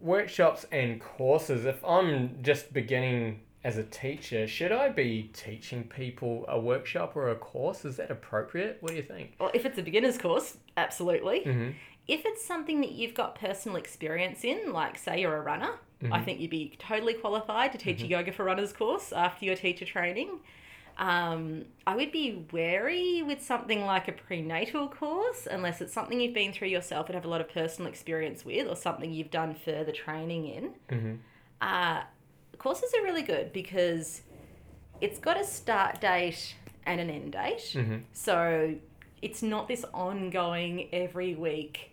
Workshops 0.00 0.66
and 0.72 1.00
courses. 1.00 1.64
If 1.64 1.84
I'm 1.84 2.42
just 2.42 2.72
beginning 2.72 3.40
as 3.64 3.76
a 3.78 3.82
teacher, 3.82 4.46
should 4.46 4.70
I 4.72 4.90
be 4.90 5.30
teaching 5.32 5.84
people 5.84 6.44
a 6.48 6.60
workshop 6.60 7.16
or 7.16 7.30
a 7.30 7.34
course? 7.34 7.84
Is 7.84 7.96
that 7.96 8.10
appropriate? 8.10 8.76
What 8.80 8.90
do 8.90 8.96
you 8.96 9.02
think? 9.02 9.32
well, 9.40 9.50
if 9.54 9.64
it's 9.64 9.78
a 9.78 9.82
beginner's 9.82 10.18
course, 10.18 10.58
absolutely. 10.76 11.40
Mm-hmm. 11.40 11.70
If 12.06 12.26
it's 12.26 12.44
something 12.44 12.82
that 12.82 12.92
you've 12.92 13.14
got 13.14 13.34
personal 13.36 13.76
experience 13.78 14.44
in, 14.44 14.72
like 14.74 14.98
say 14.98 15.20
you're 15.22 15.36
a 15.36 15.40
runner, 15.40 15.72
I 16.12 16.18
Mhm. 16.20 16.24
think 16.26 16.40
you'd 16.40 16.50
be 16.50 16.74
totally 16.78 17.14
qualified 17.14 17.72
to 17.72 17.78
teach 17.78 18.02
a 18.02 18.06
yoga 18.06 18.30
for 18.30 18.44
runners 18.44 18.74
course 18.74 19.10
after 19.10 19.46
your 19.46 19.56
teacher 19.56 19.86
training. 19.86 20.40
Um, 20.98 21.64
I 21.86 21.96
would 21.96 22.12
be 22.12 22.44
wary 22.52 23.22
with 23.22 23.42
something 23.42 23.84
like 23.86 24.06
a 24.06 24.12
prenatal 24.12 24.86
course 24.88 25.48
unless 25.50 25.80
it's 25.80 25.92
something 25.94 26.20
you've 26.20 26.34
been 26.34 26.52
through 26.52 26.68
yourself 26.68 27.06
and 27.06 27.14
have 27.14 27.24
a 27.24 27.28
lot 27.28 27.40
of 27.40 27.48
personal 27.48 27.88
experience 27.90 28.44
with, 28.44 28.68
or 28.68 28.76
something 28.76 29.10
you've 29.12 29.30
done 29.30 29.54
further 29.54 29.90
training 29.92 30.46
in. 30.46 30.74
Mm-hmm. 30.90 31.14
Uh, 31.62 32.02
courses 32.58 32.92
are 32.98 33.02
really 33.02 33.22
good 33.22 33.52
because 33.52 34.22
it's 35.00 35.18
got 35.18 35.40
a 35.40 35.44
start 35.44 36.00
date 36.00 36.54
and 36.86 37.00
an 37.00 37.10
end 37.10 37.32
date. 37.32 37.72
Mm-hmm. 37.72 37.96
So 38.12 38.74
it's 39.22 39.42
not 39.42 39.68
this 39.68 39.84
ongoing 39.92 40.88
every 40.92 41.34
week 41.34 41.92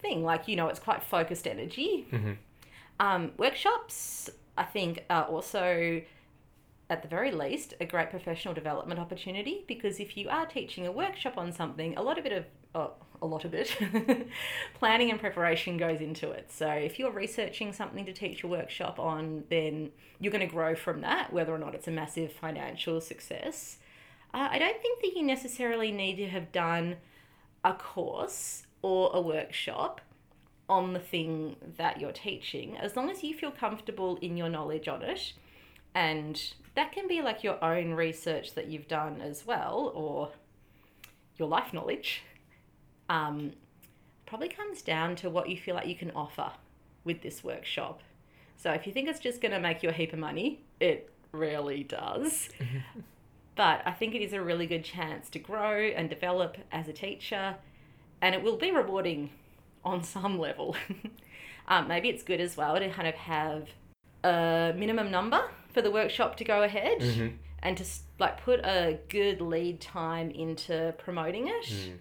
thing. 0.00 0.24
Like, 0.24 0.48
you 0.48 0.56
know, 0.56 0.68
it's 0.68 0.80
quite 0.80 1.02
focused 1.02 1.46
energy. 1.46 2.06
Mm-hmm. 2.10 2.32
Um, 3.00 3.32
workshops, 3.38 4.30
I 4.56 4.64
think, 4.64 5.04
are 5.08 5.24
also 5.24 6.02
at 6.90 7.02
the 7.02 7.08
very 7.08 7.30
least, 7.30 7.74
a 7.80 7.86
great 7.86 8.10
professional 8.10 8.52
development 8.52 8.98
opportunity 8.98 9.64
because 9.68 10.00
if 10.00 10.16
you 10.16 10.28
are 10.28 10.44
teaching 10.44 10.86
a 10.86 10.92
workshop 10.92 11.38
on 11.38 11.52
something, 11.52 11.96
a 11.96 12.02
lot 12.02 12.18
of 12.18 12.26
it 12.26 12.32
of 12.32 12.44
oh, 12.74 12.92
a 13.22 13.26
lot 13.26 13.44
of 13.44 13.54
it 13.54 13.76
planning 14.74 15.10
and 15.10 15.20
preparation 15.20 15.76
goes 15.76 16.00
into 16.00 16.30
it. 16.30 16.50
So 16.50 16.68
if 16.68 16.98
you're 16.98 17.10
researching 17.10 17.72
something 17.72 18.04
to 18.06 18.12
teach 18.12 18.42
a 18.42 18.46
workshop 18.46 18.98
on, 18.98 19.44
then 19.50 19.90
you're 20.18 20.32
going 20.32 20.46
to 20.46 20.52
grow 20.52 20.74
from 20.74 21.00
that, 21.02 21.32
whether 21.32 21.54
or 21.54 21.58
not 21.58 21.74
it's 21.74 21.88
a 21.88 21.90
massive 21.90 22.32
financial 22.32 23.00
success. 23.00 23.78
Uh, 24.32 24.48
I 24.50 24.58
don't 24.58 24.80
think 24.80 25.00
that 25.02 25.16
you 25.16 25.22
necessarily 25.24 25.90
need 25.90 26.16
to 26.16 26.28
have 26.28 26.52
done 26.52 26.96
a 27.64 27.74
course 27.74 28.64
or 28.82 29.10
a 29.12 29.20
workshop 29.20 30.00
on 30.68 30.92
the 30.92 31.00
thing 31.00 31.56
that 31.76 32.00
you're 32.00 32.12
teaching, 32.12 32.76
as 32.76 32.96
long 32.96 33.10
as 33.10 33.24
you 33.24 33.34
feel 33.34 33.50
comfortable 33.50 34.18
in 34.22 34.36
your 34.36 34.48
knowledge 34.48 34.86
on 34.86 35.02
it. 35.02 35.32
And 35.94 36.40
that 36.76 36.92
can 36.92 37.08
be 37.08 37.20
like 37.20 37.42
your 37.42 37.62
own 37.62 37.94
research 37.94 38.54
that 38.54 38.68
you've 38.68 38.86
done 38.86 39.20
as 39.20 39.44
well, 39.44 39.90
or 39.94 40.30
your 41.36 41.48
life 41.48 41.72
knowledge. 41.72 42.22
Um, 43.10 43.52
probably 44.24 44.48
comes 44.48 44.80
down 44.82 45.16
to 45.16 45.28
what 45.28 45.48
you 45.48 45.56
feel 45.56 45.74
like 45.74 45.88
you 45.88 45.96
can 45.96 46.12
offer 46.12 46.52
with 47.04 47.20
this 47.22 47.42
workshop. 47.42 48.00
So 48.56 48.70
if 48.70 48.86
you 48.86 48.92
think 48.92 49.08
it's 49.08 49.18
just 49.18 49.40
going 49.40 49.52
to 49.52 49.58
make 49.60 49.82
you 49.82 49.88
a 49.88 49.92
heap 49.92 50.12
of 50.12 50.18
money, 50.20 50.60
it 50.78 51.10
really 51.32 51.82
does. 51.82 52.48
but 53.56 53.82
I 53.84 53.90
think 53.90 54.14
it 54.14 54.22
is 54.22 54.32
a 54.32 54.40
really 54.40 54.66
good 54.66 54.84
chance 54.84 55.28
to 55.30 55.38
grow 55.38 55.78
and 55.88 56.08
develop 56.08 56.56
as 56.70 56.86
a 56.88 56.92
teacher, 56.92 57.56
and 58.22 58.34
it 58.34 58.42
will 58.42 58.56
be 58.56 58.70
rewarding 58.70 59.30
on 59.84 60.04
some 60.04 60.38
level. 60.38 60.76
um, 61.68 61.88
maybe 61.88 62.08
it's 62.08 62.22
good 62.22 62.40
as 62.40 62.56
well 62.56 62.78
to 62.78 62.88
kind 62.90 63.08
of 63.08 63.14
have 63.16 63.68
a 64.22 64.72
minimum 64.76 65.10
number 65.10 65.42
for 65.72 65.82
the 65.82 65.90
workshop 65.90 66.36
to 66.36 66.44
go 66.44 66.62
ahead 66.62 67.00
Mhm. 67.00 67.32
and 67.62 67.76
to 67.78 67.84
like 68.18 68.40
put 68.42 68.60
a 68.60 68.98
good 69.08 69.40
lead 69.40 69.80
time 69.80 70.30
into 70.30 70.94
promoting 70.98 71.48
it. 71.48 71.64
Mm. 71.64 71.98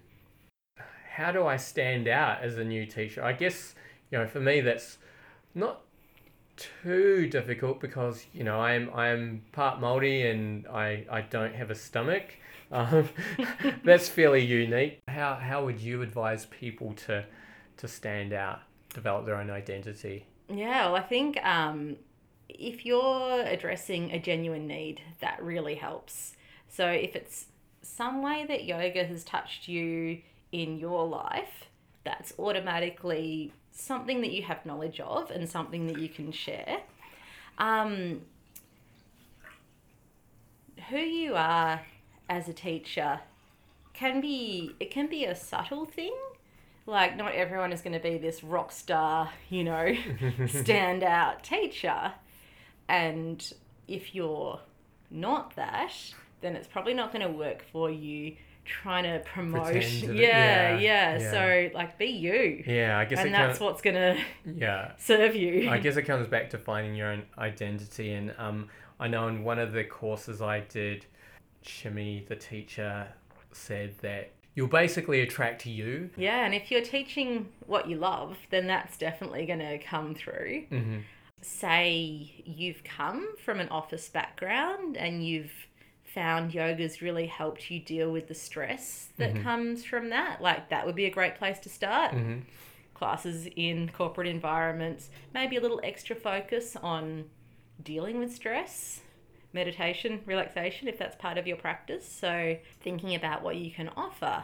How 1.20 1.34
do 1.34 1.46
I 1.46 1.58
stand 1.58 2.08
out 2.08 2.42
as 2.42 2.58
a 2.58 2.64
new 2.64 2.86
teacher? 2.86 3.22
I 3.22 3.34
guess, 3.34 3.76
you 4.10 4.18
know, 4.18 4.26
for 4.26 4.40
me 4.40 4.62
that's 4.62 5.00
not 5.54 5.82
too 6.56 7.28
difficult 7.28 7.82
because, 7.82 8.26
you 8.32 8.46
know, 8.46 8.62
I'm 8.62 8.90
I'm 8.96 9.44
part 9.52 9.82
Māori 9.82 10.32
and 10.32 10.66
I, 10.68 11.06
I 11.12 11.20
don't 11.22 11.54
have 11.54 11.70
a 11.72 11.76
stomach. 11.76 12.24
Um, 12.72 13.10
that's 13.84 14.08
fairly 14.10 14.46
unique. 14.46 15.00
How 15.08 15.34
how 15.34 15.66
would 15.66 15.82
you 15.82 16.04
advise 16.04 16.46
people 16.46 16.94
to 17.08 17.26
to 17.78 17.88
stand 17.88 18.32
out, 18.32 18.60
develop 18.94 19.26
their 19.26 19.38
own 19.38 19.50
identity? 19.50 20.28
Yeah, 20.48 20.86
well, 20.86 20.96
I 20.96 21.02
think 21.02 21.44
um, 21.44 21.96
if 22.48 22.86
you're 22.86 23.42
addressing 23.42 24.12
a 24.12 24.20
genuine 24.20 24.68
need, 24.68 25.02
that 25.20 25.42
really 25.42 25.74
helps. 25.74 26.36
So 26.68 26.86
if 26.86 27.16
it's 27.16 27.48
some 27.82 28.22
way 28.22 28.46
that 28.48 28.66
yoga 28.66 29.04
has 29.04 29.24
touched 29.24 29.68
you 29.68 30.20
in 30.52 30.78
your 30.78 31.08
life, 31.08 31.66
that's 32.04 32.34
automatically 32.40 33.54
something 33.72 34.22
that 34.22 34.32
you 34.32 34.44
have 34.44 34.66
knowledge 34.66 35.00
of 35.00 35.32
and 35.32 35.48
something 35.50 35.88
that 35.88 36.00
you 36.00 36.10
can 36.10 36.32
share. 36.32 36.80
Um, 37.58 38.22
who 40.90 40.98
you 40.98 41.36
are 41.36 41.82
as 42.30 42.48
a 42.48 42.54
teacher 42.54 43.20
can 43.94 44.22
be 44.22 44.76
it 44.80 44.92
can 44.92 45.08
be 45.08 45.26
a 45.26 45.36
subtle 45.36 45.86
thing 45.86 46.16
like 46.86 47.18
not 47.18 47.34
everyone 47.34 47.74
is 47.74 47.82
going 47.82 47.94
to 47.94 48.00
be 48.00 48.18
this 48.18 48.44
rock 48.44 48.72
star 48.72 49.30
you 49.50 49.64
know 49.64 49.86
standout 50.40 51.42
teacher 51.42 52.14
and 52.88 53.54
if 53.88 54.16
you're 54.16 54.60
not 55.12 55.56
that 55.56 55.92
then 56.42 56.56
it's 56.56 56.68
probably 56.68 56.94
not 56.94 57.12
going 57.12 57.26
to 57.26 57.32
work 57.32 57.64
for 57.72 57.90
you 57.90 58.36
trying 58.70 59.04
to 59.04 59.20
promote 59.28 59.74
yeah, 59.74 60.78
yeah, 60.78 60.78
yeah 60.78 61.32
so 61.32 61.70
like 61.74 61.98
be 61.98 62.06
you 62.06 62.64
Yeah, 62.68 62.98
I 63.00 63.06
guess 63.06 63.20
and 63.20 63.34
that's 63.34 63.60
what's 63.60 63.82
to 63.96 64.18
yeah. 64.46 64.92
serve 64.98 65.36
you 65.36 65.70
I 65.70 65.80
guess 65.80 65.98
it 65.98 66.04
comes 66.04 66.28
back 66.28 66.50
to 66.52 66.58
finding 66.58 66.94
your 66.96 67.08
own 67.12 67.24
identity. 67.38 68.14
And 68.14 68.34
um, 68.38 68.68
I 69.00 69.08
know 69.08 69.28
in 69.28 69.44
one 69.44 69.58
of 69.60 69.72
the 69.74 69.84
courses 69.84 70.42
I 70.42 70.60
did, 70.62 71.06
Shimmy, 71.64 72.26
the 72.30 72.36
teacher, 72.36 73.08
said 73.52 73.96
that 74.02 74.32
you'll 74.54 74.68
basically 74.68 75.22
attract 75.22 75.66
you. 75.66 76.10
yeah 76.18 76.46
and 76.46 76.54
if 76.54 76.70
you're 76.70 76.82
teaching 76.82 77.48
what 77.66 77.88
you 77.90 77.98
love 77.98 78.38
then 78.52 78.68
that's 78.68 78.98
definitely 78.98 79.46
to 79.60 79.78
come 79.80 80.14
through 80.14 80.66
Mm-hmm. 80.72 80.98
say 81.42 82.32
you've 82.46 82.84
come 82.84 83.36
from 83.44 83.60
an 83.60 83.70
office 83.70 84.10
background 84.10 84.98
and 84.98 85.26
you've 85.26 85.52
found 86.14 86.54
yoga's 86.54 87.02
really 87.02 87.28
helped 87.28 87.70
you 87.70 87.80
deal 87.80 88.12
with 88.12 88.28
the 88.28 88.34
stress 88.34 89.10
that 89.18 89.34
Mhm. 89.36 89.44
comes 89.44 89.86
from 89.86 90.10
that 90.10 90.42
like 90.42 90.70
that 90.70 90.86
would 90.86 90.96
be 90.96 91.06
a 91.06 91.10
great 91.12 91.36
place 91.36 91.60
to 91.60 91.70
start 91.70 92.14
Mm-hmm. 92.14 92.40
classes 92.94 93.48
in 93.56 93.90
corporate 93.90 94.28
environments 94.28 95.10
maybe 95.34 95.56
a 95.56 95.62
little 95.62 95.80
extra 95.84 96.16
focus 96.16 96.76
on 96.76 97.26
dealing 97.84 98.20
with 98.20 98.34
stress 98.34 99.02
meditation 99.54 100.22
relaxation 100.26 100.88
if 100.88 100.98
that's 100.98 101.16
part 101.16 101.38
of 101.38 101.48
your 101.48 101.58
practice 101.58 102.08
so 102.08 102.58
thinking 102.82 103.16
about 103.16 103.42
what 103.42 103.56
you 103.56 103.72
can 103.72 103.90
offer 103.96 104.44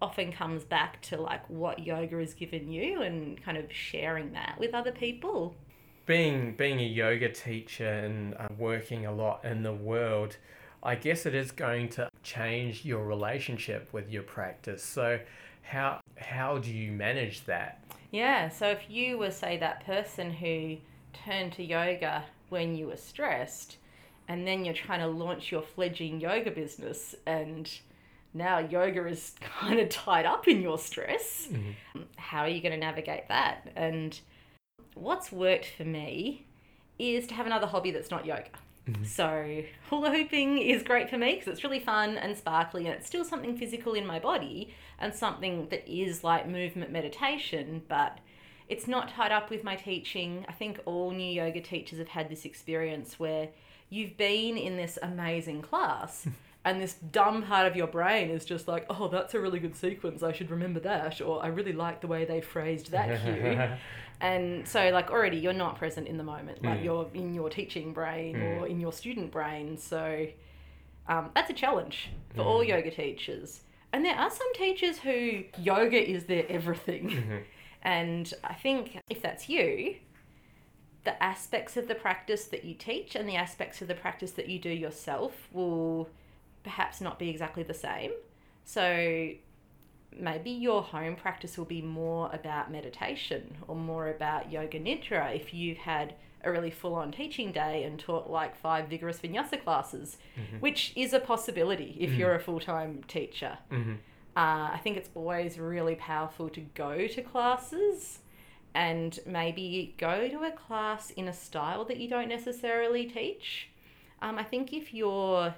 often 0.00 0.32
comes 0.32 0.64
back 0.64 1.00
to 1.00 1.16
like 1.16 1.48
what 1.48 1.78
yoga 1.86 2.16
has 2.18 2.34
given 2.34 2.68
you 2.68 3.02
and 3.02 3.40
kind 3.42 3.56
of 3.56 3.72
sharing 3.72 4.32
that 4.32 4.56
with 4.58 4.74
other 4.74 4.90
people 4.92 5.54
Being 6.06 6.54
being 6.56 6.80
a 6.80 6.84
yoga 6.86 7.28
teacher 7.28 7.86
and 7.88 8.34
uh, 8.34 8.48
working 8.58 9.06
a 9.06 9.12
lot 9.12 9.44
in 9.44 9.62
the 9.62 9.72
world, 9.72 10.36
I 10.82 10.94
guess 10.96 11.26
it 11.26 11.34
is 11.34 11.50
going 11.52 11.88
to 11.90 12.08
change 12.22 12.84
your 12.84 13.04
relationship 13.06 13.92
with 13.92 14.10
your 14.10 14.22
practice. 14.22 14.82
So, 14.82 15.20
how 15.62 16.00
how 16.16 16.58
do 16.58 16.70
you 16.72 16.92
manage 16.92 17.44
that? 17.44 17.82
Yeah, 18.10 18.48
so 18.48 18.68
if 18.68 18.90
you 18.90 19.16
were, 19.18 19.30
say, 19.30 19.56
that 19.58 19.86
person 19.86 20.30
who 20.32 20.76
turned 21.24 21.52
to 21.54 21.62
yoga 21.64 22.24
when 22.50 22.74
you 22.76 22.88
were 22.88 22.96
stressed, 22.96 23.76
and 24.28 24.46
then 24.46 24.64
you're 24.64 24.74
trying 24.74 25.00
to 25.00 25.06
launch 25.06 25.50
your 25.50 25.62
fledgling 25.62 26.20
yoga 26.20 26.50
business, 26.50 27.14
and 27.26 27.70
now 28.34 28.58
yoga 28.58 29.06
is 29.06 29.34
kind 29.40 29.78
of 29.80 29.88
tied 29.88 30.26
up 30.26 30.46
in 30.48 30.60
your 30.60 30.78
stress, 30.78 31.48
Mhm. 31.50 31.74
how 32.16 32.40
are 32.40 32.48
you 32.48 32.60
going 32.60 32.72
to 32.72 32.78
navigate 32.78 33.28
that? 33.28 33.70
And 33.76 34.18
what's 34.94 35.32
worked 35.32 35.66
for 35.66 35.84
me 35.84 36.44
is 36.98 37.26
to 37.28 37.34
have 37.34 37.46
another 37.46 37.66
hobby 37.66 37.90
that's 37.92 38.10
not 38.10 38.26
yoga. 38.26 38.50
Mhm. 38.88 39.06
So, 39.06 39.62
hula 39.88 40.10
hooping 40.10 40.58
is 40.58 40.82
great 40.82 41.08
for 41.08 41.16
me 41.16 41.34
because 41.34 41.48
it's 41.48 41.62
really 41.64 41.78
fun 41.78 42.18
and 42.18 42.36
sparkly, 42.36 42.86
and 42.86 42.94
it's 42.94 43.06
still 43.06 43.24
something 43.24 43.56
physical 43.56 43.94
in 43.94 44.04
my 44.06 44.18
body 44.18 44.74
and 44.98 45.14
something 45.14 45.68
that 45.68 45.88
is 45.88 46.24
like 46.24 46.48
movement 46.48 46.90
meditation, 46.90 47.82
but 47.88 48.18
it's 48.68 48.88
not 48.88 49.08
tied 49.08 49.30
up 49.32 49.50
with 49.50 49.62
my 49.62 49.76
teaching. 49.76 50.44
I 50.48 50.52
think 50.52 50.80
all 50.84 51.10
new 51.12 51.32
yoga 51.32 51.60
teachers 51.60 51.98
have 51.98 52.08
had 52.08 52.28
this 52.28 52.44
experience 52.44 53.20
where 53.20 53.50
you've 53.88 54.16
been 54.16 54.56
in 54.56 54.76
this 54.76 54.98
amazing 55.02 55.62
class. 55.62 56.26
And 56.64 56.80
this 56.80 56.92
dumb 56.94 57.42
part 57.42 57.66
of 57.66 57.74
your 57.74 57.88
brain 57.88 58.30
is 58.30 58.44
just 58.44 58.68
like, 58.68 58.86
oh, 58.88 59.08
that's 59.08 59.34
a 59.34 59.40
really 59.40 59.58
good 59.58 59.74
sequence. 59.74 60.22
I 60.22 60.30
should 60.30 60.48
remember 60.48 60.78
that. 60.78 61.20
Or 61.20 61.42
I 61.42 61.48
really 61.48 61.72
like 61.72 62.00
the 62.00 62.06
way 62.06 62.24
they 62.24 62.40
phrased 62.40 62.92
that 62.92 63.20
cue. 63.24 63.58
And 64.22 64.66
so, 64.66 64.88
like, 64.90 65.10
already 65.10 65.36
you're 65.36 65.52
not 65.52 65.76
present 65.76 66.06
in 66.06 66.16
the 66.16 66.22
moment. 66.24 66.62
Like, 66.62 66.78
Mm. 66.80 66.84
you're 66.84 67.10
in 67.12 67.34
your 67.34 67.50
teaching 67.50 67.92
brain 67.92 68.36
Mm. 68.36 68.60
or 68.60 68.66
in 68.68 68.80
your 68.80 68.92
student 68.92 69.30
brain. 69.32 69.76
So, 69.76 70.28
um, 71.08 71.32
that's 71.34 71.50
a 71.50 71.54
challenge 71.54 72.08
for 72.34 72.42
all 72.42 72.60
Mm. 72.64 72.68
yoga 72.68 72.90
teachers. 72.92 73.62
And 73.92 74.04
there 74.04 74.14
are 74.14 74.30
some 74.30 74.54
teachers 74.54 75.00
who 75.00 75.44
yoga 75.58 76.00
is 76.00 76.26
their 76.26 76.46
everything. 76.48 77.10
Mhm. 77.10 77.42
And 77.84 78.32
I 78.44 78.54
think 78.54 79.00
if 79.10 79.20
that's 79.20 79.48
you, 79.48 79.96
the 81.02 81.20
aspects 81.20 81.76
of 81.76 81.88
the 81.88 81.96
practice 81.96 82.44
that 82.46 82.62
you 82.64 82.74
teach 82.74 83.16
and 83.16 83.28
the 83.28 83.34
aspects 83.34 83.82
of 83.82 83.88
the 83.88 83.94
practice 83.96 84.30
that 84.32 84.48
you 84.48 84.60
do 84.60 84.68
yourself 84.70 85.48
will 85.52 86.08
perhaps 86.62 87.00
not 87.00 87.18
be 87.18 87.28
exactly 87.28 87.64
the 87.64 87.74
same. 87.74 88.12
So 88.64 89.32
maybe 90.16 90.50
your 90.50 90.82
home 90.82 91.16
practice 91.16 91.56
will 91.56 91.64
be 91.64 91.82
more 91.82 92.30
about 92.32 92.70
meditation 92.70 93.56
or 93.66 93.74
more 93.76 94.08
about 94.08 94.50
yoga 94.52 94.78
nidra 94.78 95.34
if 95.34 95.52
you've 95.54 95.78
had 95.78 96.14
a 96.44 96.50
really 96.50 96.70
full 96.70 96.94
on 96.94 97.12
teaching 97.12 97.52
day 97.52 97.84
and 97.84 97.98
taught 98.00 98.28
like 98.28 98.56
five 98.56 98.88
vigorous 98.88 99.18
vinyasa 99.20 99.62
classes, 99.62 100.18
Mhm. 100.36 100.60
which 100.60 100.92
is 100.96 101.12
a 101.12 101.20
possibility 101.20 101.96
if 102.00 102.10
Mhm. 102.10 102.18
you're 102.18 102.34
a 102.34 102.40
full 102.40 102.58
time 102.60 103.02
teacher. 103.04 103.58
Mhm. 103.70 103.98
Uh, 104.36 104.70
I 104.72 104.80
think 104.82 104.96
it's 104.96 105.10
always 105.14 105.58
really 105.58 105.94
powerful 105.94 106.48
to 106.50 106.60
go 106.60 107.06
to 107.06 107.22
classes 107.22 108.20
and 108.74 109.18
maybe 109.26 109.94
go 109.98 110.28
to 110.28 110.42
a 110.44 110.50
class 110.50 111.10
in 111.10 111.28
a 111.28 111.32
style 111.32 111.84
that 111.84 111.98
you 111.98 112.08
don't 112.08 112.28
necessarily 112.28 113.04
teach. 113.06 113.68
Um, 114.20 114.38
I 114.38 114.42
think 114.44 114.72
if 114.72 114.92
you're 114.94 115.54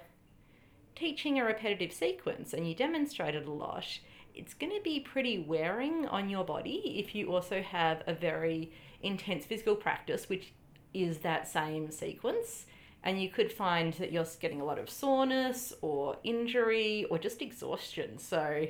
teaching 0.95 1.39
a 1.41 1.45
repetitive 1.45 1.93
sequence 1.93 2.53
and 2.53 2.69
you 2.69 2.75
demonstrate 2.75 3.35
it 3.35 3.47
a 3.47 3.51
lot, 3.53 4.01
it's 4.35 4.55
going 4.55 4.73
to 4.73 4.83
be 4.83 5.01
pretty 5.01 5.39
wearing 5.39 6.07
on 6.07 6.29
your 6.29 6.45
body 6.45 6.97
if 6.99 7.15
you 7.15 7.33
also 7.33 7.63
have 7.63 8.03
a 8.07 8.15
very 8.15 8.73
intense 9.03 9.45
physical 9.45 9.77
practice, 9.77 10.29
which 10.29 10.53
is 10.93 11.19
that 11.19 11.47
same 11.47 11.91
sequence. 11.91 12.67
And 13.03 13.23
you 13.23 13.29
could 13.29 13.53
find 13.53 13.93
that 13.95 14.13
you're 14.13 14.27
getting 14.41 14.61
a 14.61 14.65
lot 14.65 14.79
of 14.79 14.89
soreness 14.89 15.73
or 15.83 16.17
injury 16.25 17.05
or 17.11 17.19
just 17.19 17.43
exhaustion. 17.43 18.19
So 18.19 18.67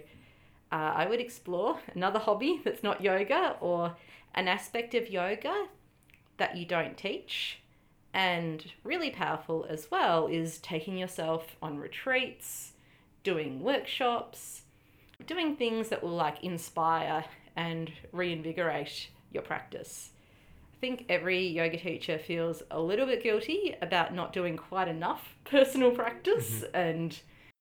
uh, 0.72 0.74
I 0.74 1.06
would 1.06 1.20
explore 1.20 1.78
another 1.94 2.18
hobby 2.18 2.60
that's 2.64 2.82
not 2.82 3.00
yoga 3.00 3.56
or 3.60 3.96
an 4.34 4.48
aspect 4.48 4.94
of 4.94 5.08
yoga 5.08 5.66
that 6.36 6.56
you 6.56 6.66
don't 6.66 6.98
teach. 6.98 7.60
And 8.12 8.64
really 8.84 9.10
powerful 9.10 9.66
as 9.68 9.90
well 9.90 10.26
is 10.26 10.58
taking 10.58 10.98
yourself 10.98 11.56
on 11.62 11.78
retreats, 11.78 12.72
doing 13.24 13.60
workshops, 13.60 14.62
doing 15.26 15.56
things 15.56 15.88
that 15.88 16.02
will 16.02 16.14
like 16.14 16.42
inspire 16.42 17.24
and 17.56 17.90
reinvigorate 18.12 19.08
your 19.32 19.42
practice. 19.42 20.10
I 20.74 20.76
think 20.80 21.06
every 21.08 21.46
yoga 21.46 21.78
teacher 21.78 22.18
feels 22.18 22.62
a 22.70 22.80
little 22.80 23.06
bit 23.06 23.22
guilty 23.22 23.74
about 23.80 24.14
not 24.14 24.32
doing 24.32 24.56
quite 24.56 24.88
enough 24.88 25.36
personal 25.44 25.90
practice, 25.92 26.62
mm-hmm. 26.62 26.76
and 26.76 27.20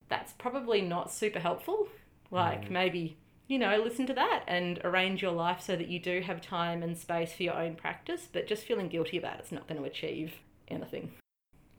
that's 0.09 0.33
probably 0.33 0.81
not 0.81 1.11
super 1.11 1.39
helpful. 1.39 1.87
Like, 2.31 2.65
mm. 2.65 2.71
maybe, 2.71 3.17
you 3.47 3.59
know, 3.59 3.77
listen 3.77 4.07
to 4.07 4.13
that 4.13 4.43
and 4.47 4.79
arrange 4.83 5.21
your 5.21 5.31
life 5.31 5.61
so 5.61 5.75
that 5.75 5.87
you 5.87 5.99
do 5.99 6.21
have 6.21 6.41
time 6.41 6.81
and 6.81 6.97
space 6.97 7.33
for 7.33 7.43
your 7.43 7.53
own 7.53 7.75
practice, 7.75 8.27
but 8.31 8.47
just 8.47 8.63
feeling 8.63 8.89
guilty 8.89 9.17
about 9.17 9.39
it's 9.39 9.51
not 9.51 9.67
going 9.67 9.79
to 9.79 9.87
achieve 9.87 10.33
anything. 10.67 11.11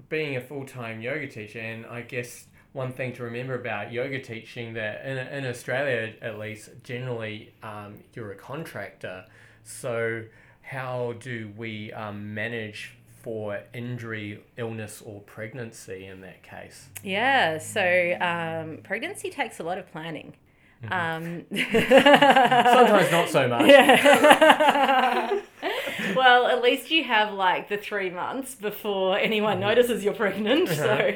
Being 0.09 0.37
a 0.37 0.41
full 0.41 0.65
time 0.65 1.01
yoga 1.01 1.27
teacher, 1.27 1.59
and 1.59 1.85
I 1.87 2.03
guess 2.03 2.47
one 2.75 2.93
thing 2.93 3.13
to 3.13 3.23
remember 3.23 3.55
about 3.55 3.93
yoga 3.93 4.21
teaching 4.21 4.75
that 4.75 5.07
in, 5.07 5.17
in 5.17 5.47
Australia 5.47 6.13
at 6.21 6.39
least 6.39 6.71
generally 6.83 7.55
um, 7.63 7.95
you're 8.13 8.33
a 8.33 8.37
contractor 8.37 9.25
so 9.63 10.25
how 10.61 11.15
do 11.21 11.53
we 11.57 11.93
um, 11.93 12.35
manage 12.35 12.99
for 13.23 13.63
injury 13.73 14.43
illness 14.59 15.03
or 15.07 15.21
pregnancy 15.21 16.05
in 16.07 16.21
that 16.21 16.43
case 16.43 16.89
yeah 17.03 17.59
so 17.59 18.17
um, 18.21 18.79
pregnancy 18.83 19.31
takes 19.31 19.61
a 19.61 19.63
lot 19.63 19.79
of 19.79 19.91
planning 19.93 20.35
mm-hmm. 20.83 20.93
Um, 20.93 21.45
sometimes 21.57 23.11
not 23.13 23.29
so 23.29 23.47
much 23.47 23.69
yeah. 23.69 25.41
well 26.17 26.49
at 26.49 26.61
least 26.61 26.91
you 26.91 27.05
have 27.05 27.33
like 27.33 27.69
the 27.69 27.77
three 27.77 28.11
months 28.11 28.57
before 28.57 29.17
anyone 29.17 29.59
mm-hmm. 29.59 29.69
notices 29.69 30.03
you're 30.03 30.13
pregnant 30.13 30.69
so 30.69 31.13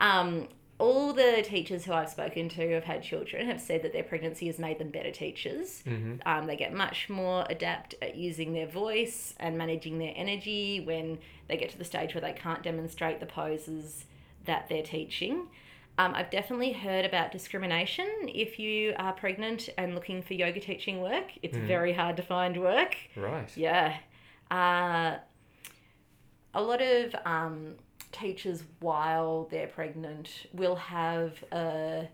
um, 0.00 0.48
all 0.78 1.12
the 1.12 1.42
teachers 1.44 1.84
who 1.84 1.92
I've 1.92 2.08
spoken 2.08 2.48
to 2.50 2.66
who 2.68 2.74
have 2.74 2.84
had 2.84 3.02
children 3.02 3.46
have 3.46 3.60
said 3.60 3.82
that 3.82 3.92
their 3.92 4.04
pregnancy 4.04 4.46
has 4.46 4.58
made 4.58 4.78
them 4.78 4.90
better 4.90 5.10
teachers. 5.10 5.82
Mm-hmm. 5.84 6.16
Um, 6.24 6.46
they 6.46 6.56
get 6.56 6.72
much 6.72 7.08
more 7.08 7.44
adept 7.50 7.96
at 8.00 8.16
using 8.16 8.52
their 8.52 8.66
voice 8.66 9.34
and 9.38 9.58
managing 9.58 9.98
their 9.98 10.12
energy 10.14 10.80
when 10.80 11.18
they 11.48 11.56
get 11.56 11.70
to 11.70 11.78
the 11.78 11.84
stage 11.84 12.14
where 12.14 12.20
they 12.20 12.32
can't 12.32 12.62
demonstrate 12.62 13.18
the 13.18 13.26
poses 13.26 14.04
that 14.44 14.68
they're 14.68 14.82
teaching. 14.82 15.48
Um, 15.98 16.14
I've 16.14 16.30
definitely 16.30 16.72
heard 16.72 17.04
about 17.04 17.32
discrimination 17.32 18.08
if 18.28 18.60
you 18.60 18.94
are 18.98 19.12
pregnant 19.12 19.68
and 19.76 19.96
looking 19.96 20.22
for 20.22 20.34
yoga 20.34 20.60
teaching 20.60 21.00
work. 21.00 21.32
It's 21.42 21.56
mm. 21.56 21.66
very 21.66 21.92
hard 21.92 22.16
to 22.18 22.22
find 22.22 22.56
work. 22.60 22.94
Right. 23.16 23.50
Yeah. 23.56 23.96
Uh, 24.48 25.16
a 26.54 26.62
lot 26.62 26.80
of 26.80 27.16
um, 27.24 27.74
teachers 28.12 28.64
while 28.80 29.48
they're 29.50 29.66
pregnant 29.66 30.46
will 30.52 30.76
have 30.76 31.44
a 31.52 32.08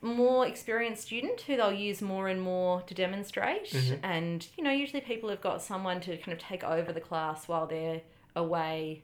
more 0.00 0.46
experienced 0.46 1.02
student 1.02 1.40
who 1.42 1.56
they'll 1.56 1.72
use 1.72 2.00
more 2.00 2.28
and 2.28 2.40
more 2.40 2.82
to 2.82 2.94
demonstrate 2.94 3.70
mm-hmm. 3.70 4.04
and 4.04 4.46
you 4.56 4.62
know 4.62 4.70
usually 4.70 5.00
people 5.00 5.28
have 5.28 5.40
got 5.40 5.60
someone 5.60 6.00
to 6.00 6.16
kind 6.18 6.32
of 6.32 6.38
take 6.38 6.62
over 6.62 6.92
the 6.92 7.00
class 7.00 7.48
while 7.48 7.66
they're 7.66 8.00
away 8.36 9.02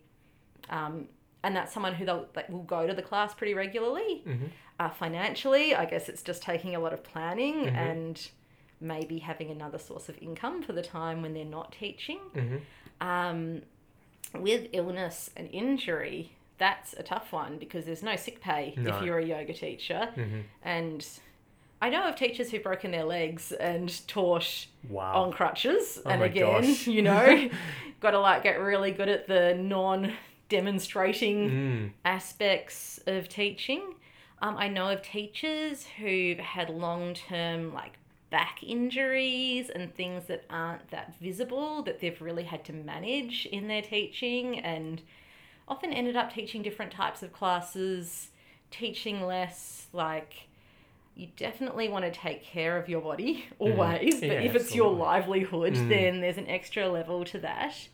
um, 0.70 1.06
and 1.42 1.54
that's 1.56 1.74
someone 1.74 1.94
who 1.94 2.04
they'll 2.04 2.26
like, 2.36 2.48
will 2.48 2.62
go 2.62 2.86
to 2.86 2.94
the 2.94 3.02
class 3.02 3.34
pretty 3.34 3.54
regularly 3.54 4.22
mm-hmm. 4.26 4.46
uh, 4.78 4.88
financially 4.88 5.74
i 5.74 5.84
guess 5.84 6.08
it's 6.08 6.22
just 6.22 6.42
taking 6.42 6.76
a 6.76 6.78
lot 6.78 6.92
of 6.92 7.02
planning 7.02 7.64
mm-hmm. 7.64 7.76
and 7.76 8.28
maybe 8.80 9.18
having 9.18 9.50
another 9.50 9.78
source 9.78 10.08
of 10.08 10.16
income 10.18 10.62
for 10.62 10.72
the 10.72 10.82
time 10.82 11.22
when 11.22 11.34
they're 11.34 11.44
not 11.44 11.72
teaching 11.72 12.20
mm-hmm. 12.36 13.06
um, 13.06 13.62
with 14.34 14.68
illness 14.72 15.30
and 15.36 15.48
injury, 15.52 16.32
that's 16.58 16.94
a 16.94 17.02
tough 17.02 17.32
one 17.32 17.58
because 17.58 17.84
there's 17.84 18.02
no 18.02 18.16
sick 18.16 18.40
pay 18.40 18.74
no. 18.76 18.96
if 18.96 19.02
you're 19.02 19.18
a 19.18 19.24
yoga 19.24 19.52
teacher. 19.52 20.08
Mm-hmm. 20.16 20.40
And 20.62 21.06
I 21.82 21.90
know 21.90 22.08
of 22.08 22.16
teachers 22.16 22.50
who've 22.50 22.62
broken 22.62 22.90
their 22.90 23.04
legs 23.04 23.52
and 23.52 24.06
taught 24.06 24.66
wow. 24.88 25.24
on 25.24 25.32
crutches. 25.32 26.00
Oh 26.04 26.10
and 26.10 26.22
again, 26.22 26.62
gosh. 26.62 26.86
you 26.86 27.02
know, 27.02 27.50
got 28.00 28.12
to 28.12 28.20
like 28.20 28.42
get 28.42 28.60
really 28.60 28.90
good 28.90 29.08
at 29.08 29.26
the 29.26 29.54
non 29.54 30.12
demonstrating 30.48 31.50
mm. 31.50 31.90
aspects 32.04 33.00
of 33.06 33.28
teaching. 33.28 33.94
Um, 34.40 34.56
I 34.56 34.68
know 34.68 34.90
of 34.90 35.02
teachers 35.02 35.86
who've 35.98 36.38
had 36.38 36.68
long 36.70 37.14
term 37.14 37.72
like 37.72 37.92
back 38.34 38.64
injuries 38.64 39.70
and 39.70 39.94
things 39.94 40.24
that 40.24 40.42
aren't 40.50 40.90
that 40.90 41.14
visible 41.20 41.84
that 41.84 42.00
they've 42.00 42.20
really 42.20 42.42
had 42.42 42.64
to 42.64 42.72
manage 42.72 43.46
in 43.46 43.68
their 43.68 43.80
teaching 43.80 44.58
and 44.58 45.00
often 45.68 45.92
ended 45.92 46.16
up 46.16 46.32
teaching 46.34 46.60
different 46.60 46.90
types 46.90 47.22
of 47.22 47.32
classes, 47.32 48.30
teaching 48.72 49.22
less 49.24 49.86
like 49.92 50.48
you 51.14 51.28
definitely 51.36 51.88
want 51.88 52.04
to 52.04 52.10
take 52.10 52.42
care 52.42 52.76
of 52.76 52.88
your 52.88 53.00
body 53.00 53.44
mm. 53.60 53.78
always, 53.78 54.16
mm. 54.16 54.20
but 54.22 54.26
yeah, 54.26 54.40
if 54.40 54.56
it's 54.56 54.64
absolutely. 54.64 54.76
your 54.78 54.90
livelihood, 54.90 55.74
mm. 55.74 55.88
then 55.88 56.20
there's 56.20 56.36
an 56.36 56.48
extra 56.48 56.88
level 56.88 57.24
to 57.26 57.38
that. 57.38 57.86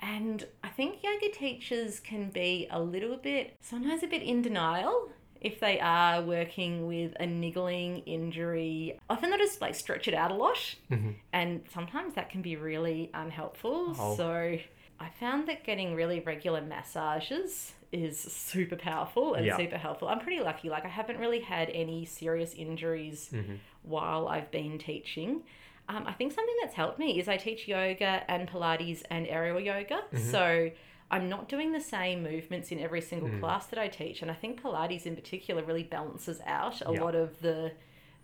And 0.00 0.44
I 0.62 0.68
think 0.68 1.02
yoga 1.02 1.30
teachers 1.30 1.98
can 1.98 2.28
be 2.28 2.68
a 2.70 2.78
little 2.78 3.16
bit, 3.16 3.56
sometimes 3.62 4.02
a 4.02 4.06
bit 4.06 4.20
in 4.20 4.42
denial 4.42 5.08
if 5.42 5.58
they 5.58 5.80
are 5.80 6.22
working 6.22 6.86
with 6.86 7.14
a 7.18 7.26
niggling 7.26 7.98
injury, 8.06 8.98
often 9.10 9.30
they'll 9.30 9.38
just 9.38 9.60
like 9.60 9.74
stretch 9.74 10.06
it 10.06 10.14
out 10.14 10.30
a 10.30 10.34
lot. 10.34 10.56
Mm-hmm. 10.90 11.10
And 11.32 11.62
sometimes 11.74 12.14
that 12.14 12.30
can 12.30 12.42
be 12.42 12.56
really 12.56 13.10
unhelpful. 13.12 13.96
Oh. 13.98 14.16
So 14.16 14.58
I 15.00 15.08
found 15.18 15.48
that 15.48 15.64
getting 15.64 15.96
really 15.96 16.20
regular 16.20 16.62
massages 16.62 17.72
is 17.90 18.18
super 18.18 18.76
powerful 18.76 19.34
and 19.34 19.44
yeah. 19.44 19.56
super 19.56 19.76
helpful. 19.76 20.06
I'm 20.06 20.20
pretty 20.20 20.40
lucky. 20.40 20.70
Like 20.70 20.84
I 20.84 20.88
haven't 20.88 21.18
really 21.18 21.40
had 21.40 21.68
any 21.70 22.04
serious 22.04 22.54
injuries 22.54 23.30
mm-hmm. 23.32 23.54
while 23.82 24.28
I've 24.28 24.50
been 24.52 24.78
teaching. 24.78 25.42
Um, 25.88 26.04
I 26.06 26.12
think 26.12 26.32
something 26.32 26.54
that's 26.62 26.74
helped 26.74 27.00
me 27.00 27.18
is 27.18 27.28
I 27.28 27.36
teach 27.36 27.66
yoga 27.66 28.22
and 28.28 28.48
Pilates 28.48 29.02
and 29.10 29.26
aerial 29.26 29.58
yoga. 29.58 30.02
Mm-hmm. 30.12 30.30
So 30.30 30.70
I'm 31.12 31.28
not 31.28 31.48
doing 31.48 31.72
the 31.72 31.80
same 31.80 32.22
movements 32.22 32.72
in 32.72 32.78
every 32.80 33.02
single 33.02 33.28
Mm. 33.28 33.38
class 33.40 33.66
that 33.66 33.78
I 33.78 33.86
teach. 33.88 34.22
And 34.22 34.30
I 34.30 34.34
think 34.34 34.60
Pilates 34.62 35.04
in 35.06 35.14
particular 35.14 35.62
really 35.62 35.82
balances 35.84 36.40
out 36.46 36.80
a 36.80 36.92
Yeah. 36.92 37.02
lot 37.02 37.14
of 37.14 37.40
the 37.42 37.72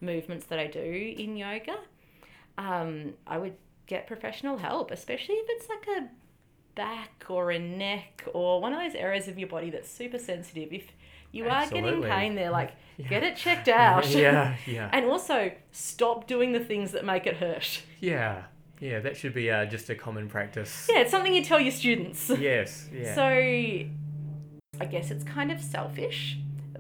movements 0.01 0.47
that 0.47 0.59
I 0.59 0.67
do 0.69 1.15
in 1.19 1.37
yoga. 1.37 1.77
Um, 2.57 3.15
I 3.27 3.39
would 3.39 3.57
get 3.87 4.07
professional 4.07 4.57
help, 4.59 4.91
especially 4.91 5.37
if 5.37 5.47
it's 5.51 5.69
like 5.69 5.87
a 5.99 6.09
back 6.75 7.25
or 7.29 7.51
a 7.51 7.59
neck 7.59 8.25
or 8.33 8.61
one 8.61 8.73
of 8.73 8.79
those 8.81 8.95
areas 8.95 9.29
of 9.29 9.39
your 9.39 9.49
body 9.49 9.71
that's 9.71 9.91
super 9.91 10.19
sensitive. 10.19 10.73
If 10.73 10.93
you 11.33 11.49
are 11.49 11.69
getting 11.69 12.03
pain 12.03 12.35
there, 12.37 12.51
like 12.51 12.73
Yeah. 12.97 13.09
get 13.09 13.23
it 13.23 13.37
checked 13.37 13.69
out. 13.69 14.09
yeah, 14.11 14.57
yeah, 14.67 14.89
and 14.93 15.05
also 15.07 15.53
stop 15.73 16.27
doing 16.27 16.53
the 16.53 16.61
things 16.65 16.93
that 16.93 17.05
make 17.05 17.27
it 17.27 17.37
hurt. 17.37 17.83
yeah, 18.01 18.45
yeah. 18.81 19.01
That 19.01 19.17
should 19.17 19.35
be 19.35 19.51
uh, 19.51 19.67
just 19.67 19.91
a 19.91 19.95
common 19.95 20.29
practice. 20.29 20.89
Yeah, 20.91 21.01
it's 21.01 21.11
something 21.11 21.35
you 21.35 21.45
tell 21.45 21.61
your 21.61 21.73
students. 21.73 22.31
Yes. 22.39 22.89
Yeah. 22.93 23.15
So 23.15 23.23
I 23.25 24.85
guess 24.89 25.11
it's 25.11 25.25
kind 25.25 25.51
of 25.51 25.61
selfish, 25.61 26.39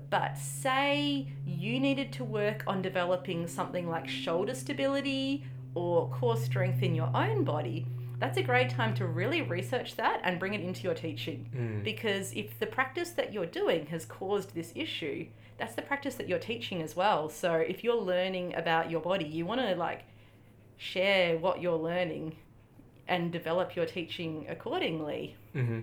but 0.08 0.38
say 0.38 1.26
you 1.44 1.80
needed 1.80 2.12
to 2.14 2.24
work 2.24 2.62
on 2.66 2.80
developing 2.80 3.46
something 3.46 3.88
like 3.88 4.08
shoulder 4.08 4.54
stability 4.54 5.44
or 5.74 6.08
core 6.10 6.36
strength 6.36 6.82
in 6.82 6.94
your 6.94 7.10
own 7.14 7.44
body. 7.44 7.86
That's 8.18 8.36
a 8.36 8.42
great 8.42 8.70
time 8.70 8.94
to 8.94 9.06
really 9.06 9.42
research 9.42 9.96
that 9.96 10.20
and 10.24 10.40
bring 10.40 10.54
it 10.54 10.60
into 10.60 10.82
your 10.82 10.94
teaching. 10.94 11.48
Mm. 11.54 11.84
Because 11.84 12.32
if 12.32 12.58
the 12.58 12.66
practice 12.66 13.10
that 13.10 13.32
you're 13.32 13.46
doing 13.46 13.86
has 13.86 14.04
caused 14.04 14.54
this 14.54 14.72
issue, 14.74 15.26
that's 15.56 15.74
the 15.74 15.82
practice 15.82 16.14
that 16.16 16.28
you're 16.28 16.38
teaching 16.38 16.82
as 16.82 16.96
well. 16.96 17.28
So 17.28 17.54
if 17.54 17.84
you're 17.84 18.00
learning 18.00 18.54
about 18.54 18.90
your 18.90 19.00
body, 19.00 19.24
you 19.24 19.44
want 19.44 19.60
to 19.60 19.74
like 19.74 20.04
share 20.78 21.36
what 21.38 21.60
you're 21.60 21.76
learning 21.76 22.36
and 23.08 23.30
develop 23.32 23.76
your 23.76 23.86
teaching 23.86 24.46
accordingly. 24.48 25.36
Mm-hmm. 25.54 25.80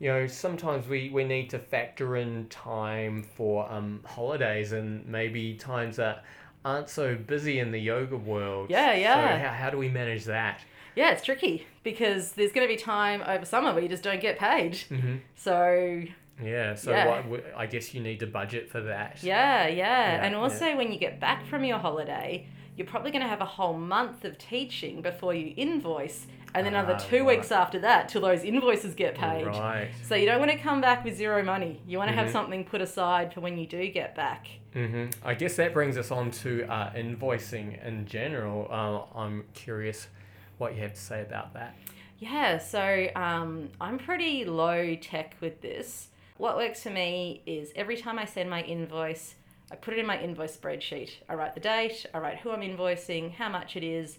You 0.00 0.08
know, 0.08 0.26
sometimes 0.28 0.86
we, 0.86 1.10
we 1.10 1.24
need 1.24 1.50
to 1.50 1.58
factor 1.58 2.16
in 2.16 2.46
time 2.48 3.24
for 3.34 3.68
um, 3.70 4.00
holidays 4.04 4.72
and 4.72 5.04
maybe 5.06 5.54
times 5.54 5.96
that 5.96 6.24
aren't 6.64 6.88
so 6.88 7.16
busy 7.16 7.58
in 7.58 7.72
the 7.72 7.78
yoga 7.78 8.16
world. 8.16 8.70
Yeah, 8.70 8.94
yeah. 8.94 9.38
So 9.38 9.44
how, 9.44 9.54
how 9.54 9.70
do 9.70 9.78
we 9.78 9.88
manage 9.88 10.24
that? 10.26 10.60
Yeah, 10.94 11.10
it's 11.12 11.24
tricky 11.24 11.66
because 11.82 12.32
there's 12.32 12.52
going 12.52 12.66
to 12.66 12.72
be 12.72 12.80
time 12.80 13.22
over 13.26 13.44
summer 13.44 13.72
where 13.72 13.82
you 13.82 13.88
just 13.88 14.02
don't 14.02 14.20
get 14.20 14.38
paid. 14.38 14.72
Mm-hmm. 14.90 15.16
So, 15.36 16.02
Yeah, 16.42 16.74
so 16.74 16.90
Yeah. 16.90 17.26
What, 17.26 17.44
I 17.56 17.66
guess 17.66 17.94
you 17.94 18.00
need 18.00 18.20
to 18.20 18.26
budget 18.26 18.70
for 18.70 18.80
that. 18.82 19.22
yeah, 19.22 19.66
yeah. 19.66 19.74
Yeah, 20.14 20.24
and 20.24 20.34
also 20.34 20.76
when 20.76 20.92
you 20.92 20.98
get 20.98 21.18
back 21.18 21.44
from 21.46 21.64
your 21.64 21.78
holiday, 21.78 22.46
you're 22.78 22.86
probably 22.86 23.10
going 23.10 23.22
to 23.22 23.28
have 23.28 23.40
a 23.40 23.44
whole 23.44 23.76
month 23.76 24.24
of 24.24 24.38
teaching 24.38 25.02
before 25.02 25.34
you 25.34 25.52
invoice, 25.56 26.26
and 26.54 26.64
then 26.64 26.74
another 26.74 26.94
Ah, 26.94 27.04
two 27.10 27.18
right. 27.26 27.36
weeks 27.36 27.50
after 27.50 27.80
that 27.80 28.08
till 28.08 28.20
those 28.22 28.44
invoices 28.44 28.94
get 28.94 29.16
paid. 29.16 29.44
Right. 29.46 29.90
So 30.04 30.14
you 30.14 30.24
don't 30.26 30.38
want 30.38 30.52
to 30.52 30.56
come 30.58 30.80
back 30.80 31.04
with 31.04 31.16
zero 31.16 31.42
money. 31.42 31.80
You 31.86 31.98
want 31.98 32.08
to 32.10 32.14
Mhm. 32.16 32.20
have 32.20 32.30
something 32.30 32.64
put 32.64 32.80
aside 32.80 33.34
for 33.34 33.40
when 33.40 33.58
you 33.58 33.66
do 33.66 33.86
get 33.88 34.14
back. 34.14 34.46
hmm 34.72 35.06
I 35.24 35.34
guess 35.34 35.56
that 35.56 35.72
brings 35.72 35.96
us 35.98 36.10
on 36.10 36.30
to 36.42 36.64
uh, 36.70 36.92
invoicing 36.92 37.84
in 37.84 38.06
general. 38.06 38.68
Uh, 38.70 39.18
I'm 39.18 39.44
curious 39.54 40.08
what 40.58 40.74
you 40.74 40.82
have 40.82 40.94
to 40.94 41.00
say 41.00 41.20
about 41.22 41.52
that. 41.54 41.74
Yeah, 42.20 42.58
so 42.58 43.08
um, 43.16 43.70
I'm 43.80 43.98
pretty 43.98 44.44
low 44.44 44.94
tech 44.96 45.36
with 45.40 45.60
this. 45.62 46.08
What 46.36 46.56
works 46.56 46.82
for 46.82 46.90
me 46.90 47.42
is 47.46 47.72
every 47.76 47.96
time 47.96 48.18
I 48.18 48.24
send 48.24 48.48
my 48.50 48.62
invoice, 48.62 49.34
I 49.70 49.76
put 49.76 49.94
it 49.94 50.00
in 50.00 50.06
my 50.06 50.18
invoice 50.20 50.56
spreadsheet. 50.56 51.10
I 51.28 51.34
write 51.34 51.54
the 51.54 51.60
date, 51.60 52.06
I 52.14 52.18
write 52.18 52.38
who 52.38 52.50
I'm 52.50 52.60
invoicing, 52.62 53.32
how 53.34 53.48
much 53.48 53.76
it 53.76 53.84
is, 53.84 54.18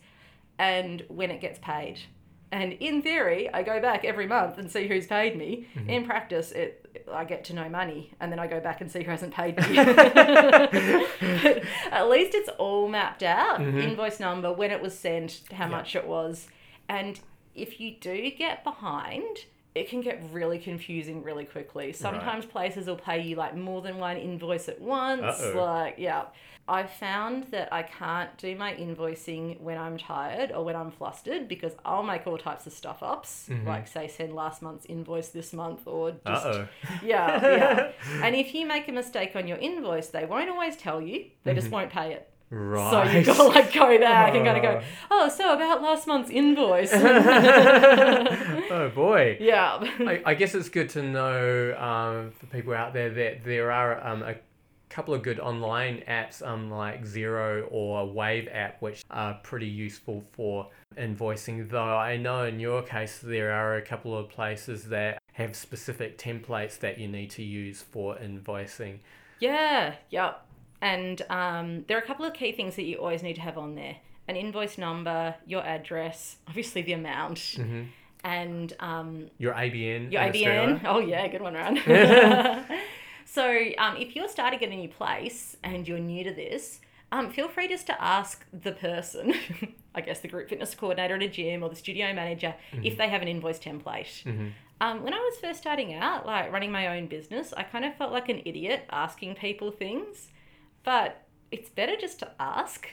and 0.58 1.04
when 1.08 1.32
it 1.32 1.42
gets 1.42 1.58
paid. 1.60 2.00
And 2.52 2.74
in 2.74 3.02
theory, 3.04 3.48
I 3.54 3.62
go 3.62 3.80
back 3.80 4.04
every 4.06 4.26
month 4.26 4.58
and 4.58 4.72
see 4.72 4.88
who's 4.88 5.06
paid 5.06 5.36
me. 5.38 5.68
In 5.88 6.04
practice, 6.06 6.52
it 6.52 6.86
I 7.12 7.24
get 7.24 7.44
to 7.46 7.54
no 7.54 7.70
money, 7.70 8.12
and 8.20 8.32
then 8.32 8.40
I 8.40 8.48
go 8.48 8.60
back 8.60 8.82
and 8.82 8.92
see 8.92 9.04
who 9.04 9.12
hasn't 9.12 9.34
paid 9.34 9.56
me. 9.58 9.78
At 11.92 12.10
least 12.10 12.34
it's 12.36 12.50
all 12.58 12.88
mapped 12.88 13.24
out, 13.24 13.60
Mhm. 13.60 13.82
invoice 13.84 14.20
number, 14.20 14.52
when 14.52 14.72
it 14.72 14.82
was 14.82 14.98
sent, 14.98 15.42
how 15.52 15.66
Yeah. 15.66 15.70
much 15.72 15.96
it 15.96 16.08
was, 16.08 16.48
and 16.88 17.20
if 17.56 17.80
you 17.80 17.92
do 18.00 18.32
get 18.32 18.64
behind, 18.64 19.46
it 19.80 19.90
can 19.90 20.02
get 20.02 20.22
really 20.32 20.60
confusing 20.60 21.24
really 21.24 21.46
quickly. 21.46 21.94
Sometimes 21.94 22.46
places 22.46 22.88
will 22.88 22.96
pay 22.98 23.22
you 23.22 23.36
like 23.36 23.56
more 23.56 23.82
than 23.82 23.98
one 23.98 24.18
invoice 24.18 24.68
at 24.70 24.80
once. 24.80 25.22
Uh-oh. 25.42 25.64
Like, 25.64 25.96
yeah. 25.98 26.24
I 26.68 26.84
found 26.86 27.46
that 27.46 27.74
I 27.74 27.82
can't 27.82 28.30
do 28.38 28.56
my 28.56 28.76
invoicing 28.76 29.60
when 29.60 29.80
I'm 29.80 29.98
tired 29.98 30.52
or 30.52 30.64
when 30.64 30.76
I'm 30.76 30.92
flustered 30.92 31.48
because 31.48 31.74
I'll 31.84 32.04
make 32.04 32.28
all 32.28 32.38
types 32.38 32.68
of 32.68 32.74
stuff 32.74 33.02
ups, 33.02 33.48
Mhm. 33.50 33.66
like 33.66 33.88
say 33.88 34.08
send 34.08 34.36
last 34.36 34.62
month's 34.62 34.86
invoice 34.86 35.30
this 35.30 35.52
month 35.52 35.88
or 35.88 36.12
just 36.12 36.46
oh. 36.46 36.68
yeah, 37.04 37.42
yeah. 37.58 37.92
And 38.24 38.36
if 38.36 38.54
you 38.54 38.68
make 38.68 38.88
a 38.88 38.92
mistake 38.92 39.36
on 39.36 39.48
your 39.48 39.58
invoice, 39.58 40.10
they 40.10 40.26
won't 40.26 40.48
always 40.50 40.76
tell 40.78 41.02
you. 41.02 41.26
They 41.44 41.56
just 41.56 41.70
Mhm. 41.70 41.72
won't 41.72 41.90
pay 41.92 42.14
it. 42.14 42.29
Right. 42.52 43.12
So 43.12 43.18
you 43.18 43.26
gotta 43.26 43.44
like 43.44 43.74
go 43.74 44.00
back 44.00 44.34
and 44.34 44.44
gotta 44.44 44.60
go. 44.60 44.82
Oh. 45.12 45.20
Oh, 45.22 45.30
so 45.30 45.54
about 45.54 45.82
last 45.82 46.08
month's 46.08 46.32
invoice. 46.32 46.92
oh 46.94 48.92
boy. 48.96 49.38
yeah. 49.40 49.78
I, 50.00 50.22
I 50.26 50.34
guess 50.34 50.56
it's 50.56 50.70
good 50.70 50.90
to 50.92 51.04
know 51.04 51.76
um, 51.78 52.32
for 52.32 52.46
people 52.48 52.74
out 52.74 52.94
there 52.94 53.10
that 53.10 53.44
there 53.44 53.72
are 53.72 54.06
um, 54.06 54.24
a 54.24 54.36
couple 54.90 55.14
of 55.14 55.22
good 55.22 55.40
online 55.40 56.04
apps 56.08 56.42
um, 56.46 56.72
like 56.72 57.04
Xero 57.04 57.68
or 57.70 58.12
Wave 58.12 58.48
app, 58.52 58.82
which 58.82 59.04
are 59.12 59.36
pretty 59.44 59.68
useful 59.68 60.24
for 60.32 60.70
invoicing. 60.98 61.70
Though 61.70 61.98
I 61.98 62.18
know 62.18 62.46
in 62.46 62.60
your 62.60 62.82
case 62.82 63.20
there 63.22 63.52
are 63.52 63.76
a 63.76 63.82
couple 63.82 64.18
of 64.18 64.30
places 64.30 64.86
that 64.86 65.22
have 65.34 65.56
specific 65.56 66.18
templates 66.18 66.80
that 66.80 66.98
you 66.98 67.08
need 67.08 67.30
to 67.32 67.44
use 67.44 67.82
for 67.82 68.16
invoicing. 68.16 69.00
Yeah. 69.40 69.96
Yep. 70.10 70.46
And 70.82 71.22
um, 71.30 71.84
there 71.88 71.98
are 71.98 72.02
a 72.02 72.06
couple 72.06 72.26
of 72.26 72.34
key 72.34 72.52
things 72.52 72.76
that 72.76 72.84
you 72.84 72.98
always 72.98 73.22
need 73.24 73.36
to 73.36 73.42
have 73.42 73.58
on 73.58 73.76
there: 73.76 73.98
an 74.28 74.36
invoice 74.36 74.78
number, 74.78 75.36
your 75.46 75.64
address, 75.64 76.38
obviously 76.48 76.82
the 76.82 76.94
amount, 76.94 77.40
hmm 77.56 77.84
and 78.24 78.74
um, 78.80 79.30
Your 79.38 79.54
ABN. 79.54 80.12
Your 80.12 80.22
ABN. 80.22 80.28
Australia. 80.30 80.82
Oh 80.86 81.00
yeah, 81.00 81.28
good 81.28 81.42
one, 81.42 81.54
Rane. 81.54 81.78
so 83.26 83.44
um, 83.78 83.98
if 83.98 84.16
you're 84.16 84.28
starting 84.28 84.62
at 84.64 84.70
a 84.70 84.76
new 84.76 84.90
place 84.90 85.56
and 85.64 85.88
you're 85.88 86.00
new 86.00 86.24
to 86.24 86.34
this, 86.34 86.82
um, 87.12 87.32
feel 87.32 87.48
free 87.48 87.68
just 87.68 87.88
to 87.88 88.02
ask 88.02 88.46
the 88.52 88.72
person, 88.72 89.34
I 89.96 90.02
guess 90.02 90.20
the 90.20 90.28
group 90.28 90.50
fitness 90.50 90.76
coordinator 90.76 91.16
at 91.16 91.24
a 91.24 91.28
gym 91.28 91.64
or 91.64 91.70
the 91.70 91.76
studio 91.76 92.14
manager, 92.14 92.56
if 92.84 92.98
they 92.98 93.08
have 93.08 93.22
an 93.22 93.28
invoice 93.28 93.60
template. 93.60 94.24
Mhm. 94.24 94.52
Um, 94.82 95.04
when 95.04 95.14
I 95.14 95.18
was 95.18 95.38
first 95.42 95.60
starting 95.60 95.94
out, 95.94 96.26
like 96.26 96.52
running 96.54 96.72
my 96.72 96.98
own 96.98 97.08
business, 97.08 97.54
I 97.58 97.64
kind 97.64 97.84
of 97.84 97.96
felt 97.96 98.14
like 98.14 98.30
an 98.30 98.42
idiot 98.46 98.86
asking 98.92 99.36
people 99.36 99.72
things, 99.72 100.30
but 100.84 101.26
it's 101.52 101.70
better 101.70 101.96
just 101.96 102.20
to 102.20 102.32
ask 102.40 102.88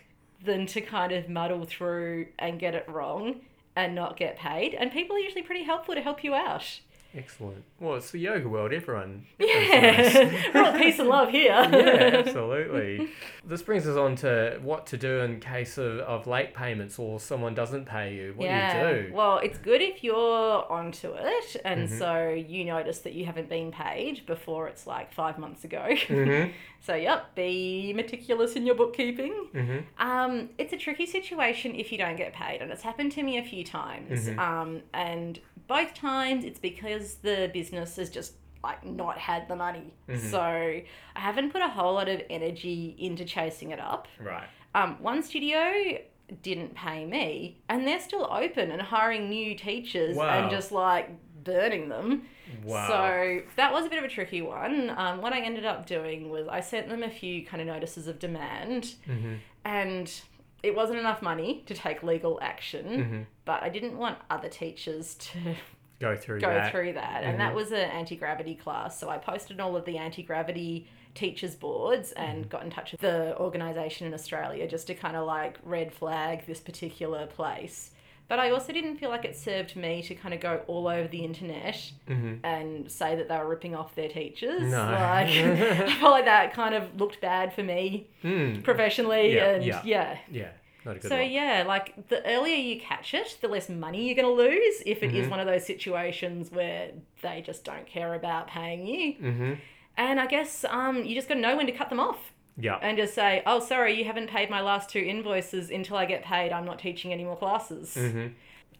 than 0.44 0.66
to 0.66 0.80
kind 0.80 1.12
of 1.12 1.28
muddle 1.28 1.64
through 1.64 2.26
and 2.38 2.58
get 2.58 2.74
it 2.74 2.88
wrong 2.88 3.40
and 3.74 3.94
not 3.94 4.16
get 4.16 4.38
paid. 4.38 4.74
And 4.74 4.92
people 4.92 5.16
are 5.16 5.20
usually 5.20 5.42
pretty 5.42 5.64
helpful 5.64 5.94
to 5.94 6.00
help 6.00 6.24
you 6.24 6.34
out. 6.34 6.80
Excellent. 7.16 7.64
Well, 7.80 7.94
it's 7.94 8.10
the 8.10 8.18
yoga 8.18 8.48
world. 8.48 8.72
Everyone. 8.72 9.24
Yeah, 9.38 10.50
nice. 10.52 10.78
peace 10.78 10.98
and 10.98 11.08
love 11.08 11.30
here. 11.30 11.46
yeah, 11.52 12.16
absolutely. 12.18 13.08
This 13.44 13.62
brings 13.62 13.86
us 13.86 13.96
on 13.96 14.16
to 14.16 14.58
what 14.62 14.86
to 14.88 14.96
do 14.96 15.20
in 15.20 15.40
case 15.40 15.78
of, 15.78 15.98
of 16.00 16.26
late 16.26 16.52
payments 16.52 16.98
or 16.98 17.20
someone 17.20 17.54
doesn't 17.54 17.86
pay 17.86 18.14
you. 18.14 18.32
What 18.36 18.46
yeah. 18.46 18.72
do 18.90 18.96
you 18.96 19.02
do? 19.08 19.14
Well, 19.14 19.38
it's 19.38 19.56
good 19.58 19.80
if 19.82 20.02
you're 20.04 20.70
onto 20.70 21.12
it, 21.16 21.56
and 21.64 21.88
Mhm. 21.88 21.98
so 21.98 22.28
you 22.28 22.64
notice 22.64 22.98
that 23.00 23.12
you 23.14 23.24
haven't 23.24 23.48
been 23.48 23.70
paid 23.72 24.26
before 24.26 24.68
it's 24.68 24.86
like 24.86 25.12
five 25.12 25.38
months 25.38 25.64
ago. 25.64 25.86
Mm-hmm. 25.88 26.50
so, 26.80 26.94
yep, 26.94 27.34
be 27.34 27.92
meticulous 27.94 28.54
in 28.56 28.66
your 28.66 28.74
bookkeeping. 28.74 29.48
Mm-hmm. 29.54 29.78
Um, 30.06 30.50
it's 30.58 30.72
a 30.72 30.76
tricky 30.76 31.06
situation 31.06 31.74
if 31.74 31.92
you 31.92 31.98
don't 31.98 32.16
get 32.16 32.32
paid, 32.32 32.60
and 32.62 32.70
it's 32.72 32.82
happened 32.82 33.12
to 33.12 33.22
me 33.22 33.38
a 33.38 33.44
few 33.44 33.64
times. 33.64 34.28
Mhm. 34.28 34.38
Um, 34.38 34.82
and 34.92 35.38
both 35.68 35.94
times 35.94 36.44
it's 36.44 36.58
because 36.58 37.14
the 37.16 37.50
business 37.52 37.96
has 37.96 38.10
just 38.10 38.34
like 38.62 38.84
not 38.84 39.18
had 39.18 39.46
the 39.48 39.56
money. 39.56 39.92
Mhm. 40.08 40.18
So 40.30 40.40
I 40.40 40.84
haven't 41.14 41.50
put 41.52 41.62
a 41.62 41.68
whole 41.68 41.94
lot 41.94 42.08
of 42.08 42.22
energy 42.30 42.96
into 42.98 43.24
chasing 43.24 43.70
it 43.70 43.78
up. 43.80 44.08
Right. 44.18 44.48
Um, 44.74 44.96
one 45.00 45.22
studio 45.22 45.98
didn't 46.42 46.74
pay 46.74 47.04
me, 47.04 47.60
and 47.68 47.86
they're 47.86 48.00
still 48.00 48.26
open 48.30 48.70
and 48.72 48.82
hiring 48.82 49.28
new 49.28 49.54
teachers 49.54 50.16
Wow. 50.16 50.28
and 50.42 50.50
just 50.50 50.72
like 50.72 51.10
burning 51.44 51.88
them. 51.88 52.26
Wow. 52.64 52.88
So 52.88 53.42
that 53.54 53.72
was 53.72 53.86
a 53.86 53.88
bit 53.88 53.98
of 53.98 54.04
a 54.04 54.08
tricky 54.08 54.42
one. 54.42 54.90
Um, 54.96 55.20
what 55.20 55.32
I 55.32 55.40
ended 55.40 55.64
up 55.64 55.86
doing 55.86 56.28
was 56.28 56.48
I 56.48 56.60
sent 56.60 56.88
them 56.88 57.02
a 57.04 57.10
few 57.10 57.44
kind 57.46 57.60
of 57.60 57.68
notices 57.68 58.08
of 58.08 58.18
demand, 58.18 58.94
mm-hmm. 59.08 59.34
and 59.64 60.20
it 60.66 60.74
wasn't 60.74 60.98
enough 60.98 61.22
money 61.22 61.62
to 61.66 61.74
take 61.74 62.02
legal 62.02 62.38
action. 62.42 62.84
Mm-hmm. 62.86 63.22
But 63.44 63.62
I 63.62 63.68
didn't 63.68 63.96
want 63.96 64.18
other 64.28 64.48
teachers 64.48 65.14
to 65.14 65.54
Go 65.98 66.14
through 66.14 66.40
go 66.40 66.48
that. 66.52 66.72
through 66.72 66.92
that. 66.92 67.22
And 67.24 67.40
that 67.40 67.52
Mhm. 67.52 67.56
was 67.56 67.72
an 67.72 67.78
anti 68.00 68.16
gravity 68.16 68.54
class. 68.54 68.98
So 69.00 69.08
I 69.08 69.16
posted 69.16 69.60
all 69.60 69.76
of 69.76 69.86
the 69.86 69.96
anti 69.96 70.22
gravity 70.22 70.88
teachers 71.14 71.54
boards 71.54 72.12
and 72.12 72.40
Mm-hmm. 72.40 72.48
got 72.50 72.64
in 72.64 72.70
touch 72.70 72.92
with 72.92 73.00
the 73.00 73.34
organisation 73.38 74.06
in 74.06 74.12
Australia 74.12 74.68
just 74.68 74.88
to 74.88 74.94
kind 74.94 75.16
of 75.16 75.24
like 75.26 75.58
red 75.62 75.94
flag 75.94 76.44
this 76.46 76.60
particular 76.60 77.26
place. 77.26 77.92
But 78.28 78.40
I 78.40 78.50
also 78.50 78.72
didn't 78.72 78.96
feel 78.96 79.08
like 79.10 79.24
it 79.24 79.36
served 79.36 79.76
me 79.76 80.02
to 80.02 80.14
kind 80.16 80.34
of 80.34 80.40
go 80.40 80.60
all 80.66 80.88
over 80.88 81.06
the 81.06 81.24
internet 81.24 81.92
Mm-hmm. 82.08 82.44
and 82.44 82.90
say 82.90 83.14
that 83.14 83.28
they 83.28 83.36
were 83.38 83.48
ripping 83.48 83.74
off 83.76 83.94
their 83.94 84.08
teachers. 84.08 84.62
No. 84.62 84.78
Like 84.84 85.28
I 85.28 85.92
felt 86.00 86.10
like 86.12 86.24
that 86.24 86.52
kind 86.52 86.74
of 86.74 86.98
looked 87.00 87.20
bad 87.20 87.52
for 87.52 87.62
me 87.62 88.08
Mm. 88.24 88.64
professionally 88.64 89.34
Yeah, 89.36 89.50
and 89.50 89.64
yeah. 89.64 89.80
yeah. 89.84 90.18
Yeah. 90.30 90.48
Not 90.84 90.96
a 90.96 90.98
good 91.00 91.08
So 91.08 91.16
one. 91.18 91.30
yeah, 91.30 91.64
like 91.66 92.08
the 92.08 92.24
earlier 92.26 92.56
you 92.56 92.80
catch 92.80 93.14
it, 93.14 93.38
the 93.40 93.48
less 93.48 93.68
money 93.68 94.06
you're 94.06 94.14
going 94.16 94.26
to 94.36 94.42
lose 94.42 94.82
if 94.86 95.02
it 95.02 95.14
is 95.14 95.26
Mhm. 95.26 95.30
one 95.30 95.40
of 95.40 95.46
those 95.46 95.64
situations 95.66 96.50
where 96.50 96.90
they 97.22 97.42
just 97.44 97.64
don't 97.64 97.86
care 97.86 98.14
about 98.14 98.48
paying 98.48 98.86
you. 98.86 99.14
Mm-hmm. 99.14 99.52
And 99.96 100.20
I 100.20 100.26
guess 100.26 100.64
um, 100.68 101.04
you 101.04 101.14
just 101.14 101.28
got 101.28 101.34
to 101.34 101.40
know 101.40 101.56
when 101.56 101.66
to 101.66 101.72
cut 101.72 101.88
them 101.90 102.00
off 102.00 102.32
Yeah. 102.58 102.78
and 102.82 102.96
just 102.96 103.14
say, 103.14 103.42
"Oh, 103.46 103.60
sorry, 103.60 103.92
you 103.98 104.04
haven't 104.04 104.28
paid 104.30 104.48
my 104.50 104.60
last 104.60 104.88
two 104.90 104.98
invoices. 105.00 105.70
Until 105.70 105.96
I 105.96 106.06
get 106.06 106.22
paid, 106.24 106.52
I'm 106.52 106.64
not 106.64 106.78
teaching 106.78 107.12
any 107.12 107.24
more 107.24 107.36
classes." 107.36 107.94
Mm-hmm. 107.94 108.28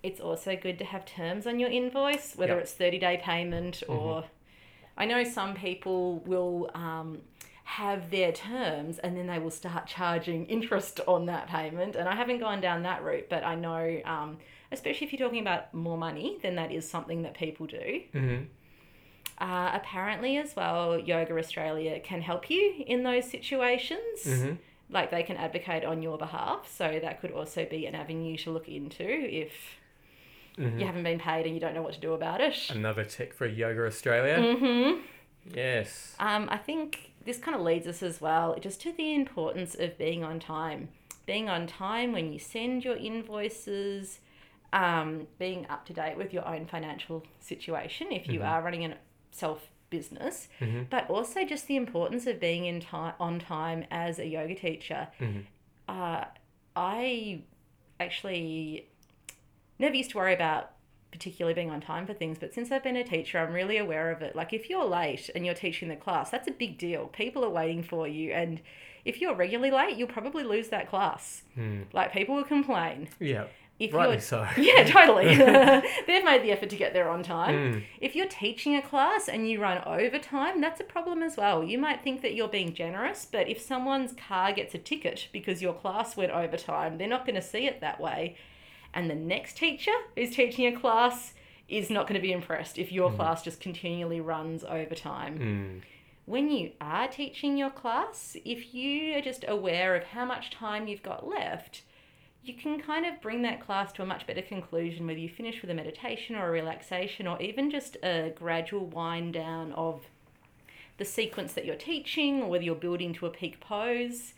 It's 0.03 0.21
also 0.21 0.57
good 0.57 0.79
to 0.79 0.85
have 0.85 1.05
terms 1.05 1.47
on 1.47 1.59
your 1.59 1.69
invoice, 1.71 2.35
whether 2.37 2.55
Yeah. 2.55 2.61
it's 2.61 2.73
30 2.73 2.99
day 2.99 3.21
payment 3.23 3.83
or. 3.89 4.25
I 4.99 5.05
know 5.05 5.25
some 5.25 5.55
people 5.55 6.21
will 6.21 6.71
um, 6.75 7.19
have 7.65 8.11
their 8.11 8.33
terms 8.33 8.99
and 8.99 9.15
then 9.15 9.27
they 9.27 9.39
will 9.39 9.51
start 9.51 9.87
charging 9.87 10.47
interest 10.47 11.01
on 11.07 11.27
that 11.27 11.49
payment. 11.49 11.97
And 11.97 12.09
I 12.09 12.15
haven't 12.15 12.39
gone 12.39 12.63
down 12.63 12.83
that 12.85 13.05
route, 13.05 13.27
but 13.29 13.45
I 13.45 13.57
know, 13.57 14.01
um, 14.07 14.39
especially 14.73 15.07
if 15.07 15.13
you're 15.13 15.29
talking 15.29 15.43
about 15.43 15.75
more 15.75 15.99
money, 15.99 16.39
then 16.41 16.55
that 16.55 16.73
is 16.73 16.89
something 16.89 17.21
that 17.25 17.35
people 17.35 17.67
do. 17.67 18.01
Mm-hmm. 18.15 18.45
Uh, 19.39 19.71
apparently, 19.75 20.37
as 20.39 20.57
well, 20.57 20.99
Yoga 20.99 21.37
Australia 21.39 22.01
can 22.01 22.23
help 22.23 22.49
you 22.49 22.85
in 22.87 23.03
those 23.03 23.29
situations. 23.31 24.25
Mm-hmm. 24.25 24.55
Like 24.89 25.11
they 25.11 25.23
can 25.25 25.37
advocate 25.37 25.85
on 25.85 26.01
your 26.03 26.17
behalf. 26.17 26.73
So 26.75 26.99
that 27.03 27.21
could 27.21 27.33
also 27.33 27.67
be 27.69 27.87
an 27.87 27.95
avenue 27.95 28.37
to 28.39 28.51
look 28.51 28.69
into 28.69 29.05
if 29.09 29.53
Mm-hmm. 30.59 30.79
you 30.81 30.87
haven't 30.87 31.03
been 31.03 31.19
paid 31.19 31.45
and 31.45 31.55
you 31.55 31.61
don't 31.61 31.75
know 31.75 31.83
what 31.83 31.93
to 31.93 32.01
do 32.01 32.15
about 32.15 32.41
it. 32.41 32.71
Another 32.71 33.05
tick 33.05 33.35
for 33.35 33.47
Yoga 33.47 33.85
Australia. 33.85 34.39
Mm-hmm. 34.39 35.01
Yes. 35.55 36.17
Um, 36.19 36.49
I 36.51 36.57
think 36.57 37.13
this 37.27 37.37
kind 37.37 37.55
of 37.55 37.61
leads 37.61 37.87
us 37.87 38.03
as 38.03 38.23
well 38.23 38.57
just 38.59 38.81
to 38.81 38.93
the 38.93 39.15
importance 39.15 39.75
of 39.75 39.99
being 39.99 40.25
on 40.25 40.41
time. 40.41 40.89
Being 41.27 41.51
on 41.51 41.67
time 41.67 42.13
when 42.13 42.33
you 42.33 42.39
send 42.39 42.87
your 42.87 42.97
invoices, 42.97 44.21
um, 44.73 45.27
being 45.39 45.67
up 45.69 45.85
to 45.87 45.93
date 45.93 46.17
with 46.17 46.33
your 46.33 46.49
own 46.49 46.65
financial 46.65 47.23
situation 47.39 48.07
if 48.11 48.27
you 48.27 48.41
Mhm. 48.41 48.49
are 48.49 48.63
running 48.63 48.85
a 48.87 48.97
self 49.37 49.69
business, 49.91 50.49
Mm-hmm. 50.61 50.85
but 50.91 51.09
also 51.09 51.45
just 51.45 51.69
the 51.69 51.77
importance 51.77 52.27
of 52.27 52.41
being 52.41 52.65
in 52.67 52.81
time 52.81 53.15
on 53.21 53.39
time 53.39 53.85
as 53.91 54.19
a 54.19 54.27
yoga 54.27 54.55
teacher. 54.55 55.09
Mhm. 55.21 55.45
Uh, 55.89 56.25
I 56.75 57.43
actually 58.01 58.87
never 59.79 59.95
used 59.95 60.11
to 60.11 60.17
worry 60.17 60.35
about 60.35 60.73
particularly 61.13 61.55
being 61.55 61.71
on 61.71 61.81
time 61.81 62.07
for 62.07 62.13
things, 62.15 62.37
but 62.39 62.53
since 62.53 62.71
I've 62.73 62.83
been 62.83 62.97
a 62.97 63.05
teacher, 63.05 63.39
I'm 63.39 63.53
really 63.53 63.79
aware 63.79 64.11
of 64.11 64.21
it. 64.23 64.35
Like 64.37 64.53
if 64.53 64.69
you're 64.69 64.85
late 64.85 65.31
and 65.35 65.47
you're 65.47 65.55
teaching 65.55 65.89
the 65.89 65.97
class, 65.97 66.31
that's 66.31 66.49
a 66.49 66.53
big 66.53 66.77
deal. 66.79 67.07
People 67.07 67.45
are 67.45 67.49
waiting 67.51 67.83
for 67.83 68.07
you 68.09 68.33
and 68.33 68.61
if 69.05 69.21
you're 69.21 69.35
regularly 69.35 69.71
late, 69.71 69.97
you'll 69.97 70.09
probably 70.09 70.43
lose 70.43 70.69
that 70.71 70.91
class. 70.91 71.43
Like 71.93 72.13
people 72.13 72.35
will 72.35 72.45
complain. 72.45 73.09
Yeah. 73.21 73.45
If 73.79 73.93
Rightly 73.93 74.15
you're 74.15 74.21
so. 74.23 74.47
yeah, 74.57 74.85
totally. 74.85 75.27
They've 76.07 76.25
made 76.25 76.43
the 76.43 76.51
effort 76.53 76.71
to 76.71 76.77
get 76.77 76.95
there 76.95 77.11
on 77.11 77.23
time. 77.23 77.55
Mm. 77.75 77.85
If 78.01 78.17
you're 78.17 78.27
teaching 78.29 78.75
a 78.75 78.81
class 78.83 79.29
and 79.29 79.49
you 79.51 79.61
run 79.61 79.83
overtime, 79.85 80.63
that's 80.63 80.81
a 80.81 80.85
problem 80.85 81.23
as 81.23 81.37
well. 81.37 81.63
You 81.63 81.77
might 81.79 82.03
think 82.03 82.23
that 82.23 82.35
you're 82.35 82.49
being 82.49 82.73
generous, 82.73 83.27
but 83.31 83.49
if 83.49 83.61
someone's 83.61 84.15
car 84.15 84.53
gets 84.53 84.75
a 84.75 84.79
ticket 84.79 85.29
because 85.31 85.61
your 85.61 85.75
class 85.75 86.17
went 86.17 86.33
overtime, 86.33 86.97
they're 86.97 87.07
not 87.07 87.27
going 87.27 87.37
to 87.37 87.43
see 87.43 87.67
it 87.67 87.81
that 87.83 88.01
way. 88.01 88.37
And 88.95 89.11
the 89.11 89.15
next 89.15 89.59
teacher 89.59 89.93
who's 90.15 90.35
teaching 90.35 90.67
a 90.67 90.79
class 90.81 91.35
is 91.69 91.91
not 91.91 92.07
going 92.07 92.19
to 92.19 92.27
be 92.27 92.33
impressed 92.33 92.79
if 92.79 92.91
your 92.93 93.13
class 93.13 93.43
just 93.43 93.61
continually 93.61 94.21
runs 94.21 94.65
overtime 94.65 95.39
Mm. 95.39 95.83
when 96.25 96.51
you 96.51 96.71
are 96.81 97.09
teaching 97.09 97.59
your 97.59 97.71
class, 97.71 98.37
if 98.45 98.73
you 98.73 99.17
are 99.19 99.21
just 99.21 99.45
aware 99.47 99.95
of 99.97 100.05
how 100.05 100.25
much 100.25 100.51
time 100.51 100.87
you've 100.89 101.03
got 101.03 101.27
left, 101.29 101.83
you 102.47 102.55
can 102.55 102.81
kind 102.81 103.05
of 103.05 103.21
bring 103.21 103.43
that 103.43 103.61
class 103.61 103.93
to 103.93 104.03
a 104.03 104.07
much 104.07 104.27
better 104.27 104.43
conclusion 104.43 105.07
whether 105.07 105.19
you 105.19 105.29
finish 105.29 105.61
with 105.61 105.71
a 105.71 105.75
meditation 105.75 106.37
or 106.37 106.49
a 106.49 106.51
relaxation 106.51 107.27
or 107.27 107.41
even 107.43 107.71
just 107.71 107.97
a 108.03 108.33
gradual 108.37 108.87
wind 108.87 109.35
down 109.35 109.73
of 109.73 110.03
the 110.99 111.05
sequence 111.05 111.53
that 111.55 111.65
you're 111.65 111.75
teaching 111.75 112.43
or 112.43 112.49
whether 112.49 112.65
you're 112.65 112.75
building 112.75 113.13
to 113.13 113.27
a 113.27 113.31
peak 113.31 113.61
pose. 113.61 114.35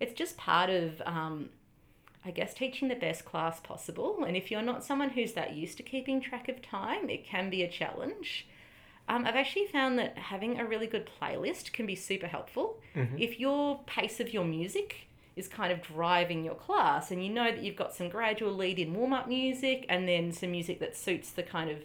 It's 0.00 0.14
just 0.14 0.36
part 0.36 0.70
of, 0.70 1.02
um, 1.04 1.50
I 2.24 2.30
guess, 2.30 2.54
teaching 2.54 2.88
the 2.88 2.94
best 2.94 3.24
class 3.24 3.60
possible. 3.60 4.24
And 4.26 4.36
if 4.36 4.50
you're 4.50 4.62
not 4.62 4.84
someone 4.84 5.10
who's 5.10 5.34
that 5.34 5.54
used 5.54 5.76
to 5.76 5.82
keeping 5.82 6.20
track 6.20 6.48
of 6.48 6.62
time, 6.62 7.10
it 7.10 7.24
can 7.24 7.50
be 7.50 7.62
a 7.62 7.68
challenge. 7.68 8.46
Um, 9.08 9.26
I've 9.26 9.36
actually 9.36 9.66
found 9.66 9.98
that 9.98 10.16
having 10.16 10.58
a 10.58 10.64
really 10.64 10.86
good 10.86 11.08
playlist 11.20 11.72
can 11.72 11.84
be 11.84 11.96
super 11.96 12.26
helpful. 12.26 12.80
If 13.18 13.38
your 13.38 13.80
pace 13.86 14.20
of 14.20 14.32
your 14.32 14.44
music 14.44 15.08
is 15.36 15.48
kind 15.48 15.72
of 15.72 15.82
driving 15.82 16.44
your 16.44 16.54
class. 16.54 17.10
And 17.10 17.24
you 17.24 17.30
know 17.30 17.44
that 17.44 17.62
you've 17.62 17.76
got 17.76 17.94
some 17.94 18.08
gradual 18.08 18.52
lead 18.52 18.78
in 18.78 18.94
warm 18.94 19.12
up 19.12 19.28
music 19.28 19.86
and 19.88 20.08
then 20.08 20.32
some 20.32 20.50
music 20.50 20.80
that 20.80 20.96
suits 20.96 21.30
the 21.30 21.42
kind 21.42 21.70
of 21.70 21.78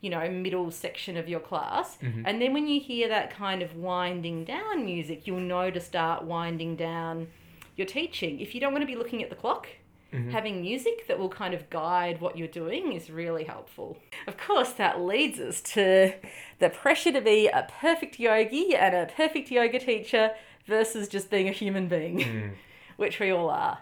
you 0.00 0.10
know 0.10 0.28
middle 0.28 0.70
section 0.70 1.16
of 1.16 1.28
your 1.28 1.40
class. 1.40 1.96
Mm-hmm. 1.98 2.22
And 2.26 2.40
then 2.40 2.52
when 2.52 2.66
you 2.66 2.80
hear 2.80 3.08
that 3.08 3.30
kind 3.30 3.62
of 3.62 3.76
winding 3.76 4.44
down 4.44 4.84
music 4.84 5.26
you'll 5.26 5.40
know 5.40 5.70
to 5.70 5.80
start 5.80 6.24
winding 6.24 6.76
down 6.76 7.28
your 7.76 7.86
teaching. 7.86 8.40
If 8.40 8.54
you 8.54 8.60
don't 8.60 8.72
want 8.72 8.82
to 8.82 8.86
be 8.86 8.96
looking 8.96 9.22
at 9.22 9.30
the 9.30 9.36
clock 9.36 9.68
mm-hmm. 10.12 10.30
having 10.30 10.60
music 10.60 11.06
that 11.08 11.18
will 11.18 11.28
kind 11.28 11.54
of 11.54 11.68
guide 11.70 12.20
what 12.20 12.36
you're 12.36 12.48
doing 12.48 12.92
is 12.92 13.10
really 13.10 13.44
helpful. 13.44 13.96
Of 14.26 14.36
course, 14.36 14.72
that 14.72 15.00
leads 15.00 15.38
us 15.38 15.60
to 15.72 16.14
the 16.58 16.68
pressure 16.68 17.12
to 17.12 17.20
be 17.20 17.48
a 17.48 17.68
perfect 17.80 18.18
yogi 18.18 18.76
and 18.76 18.94
a 18.94 19.06
perfect 19.12 19.50
yoga 19.50 19.78
teacher 19.78 20.32
versus 20.66 21.08
just 21.08 21.30
being 21.30 21.48
a 21.48 21.52
human 21.52 21.88
being, 21.88 22.22
hmm. 22.22 22.48
which 22.96 23.20
we 23.20 23.30
all 23.30 23.50
are. 23.50 23.78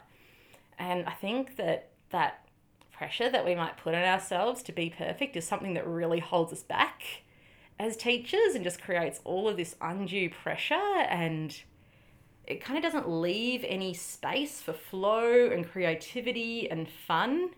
And 0.78 1.06
I 1.06 1.12
think 1.12 1.56
that 1.56 1.90
that 2.10 2.46
pressure 2.92 3.30
that 3.30 3.44
we 3.44 3.54
might 3.54 3.76
put 3.76 3.94
on 3.94 4.02
ourselves 4.02 4.62
to 4.64 4.72
be 4.72 4.90
perfect 4.90 5.36
is 5.36 5.46
something 5.46 5.74
that 5.74 5.86
really 5.86 6.20
holds 6.20 6.52
us 6.52 6.62
back 6.62 7.02
as 7.78 7.96
teachers 7.96 8.54
and 8.54 8.62
just 8.62 8.82
creates 8.82 9.20
all 9.24 9.48
of 9.48 9.56
this 9.56 9.74
undue 9.80 10.28
pressure 10.28 10.74
and 10.74 11.62
it 12.46 12.62
kind 12.62 12.76
of 12.76 12.82
doesn't 12.82 13.08
leave 13.08 13.64
any 13.66 13.94
space 13.94 14.60
for 14.60 14.72
flow 14.72 15.48
and 15.50 15.70
creativity 15.70 16.70
and 16.70 16.88
fun 16.88 17.50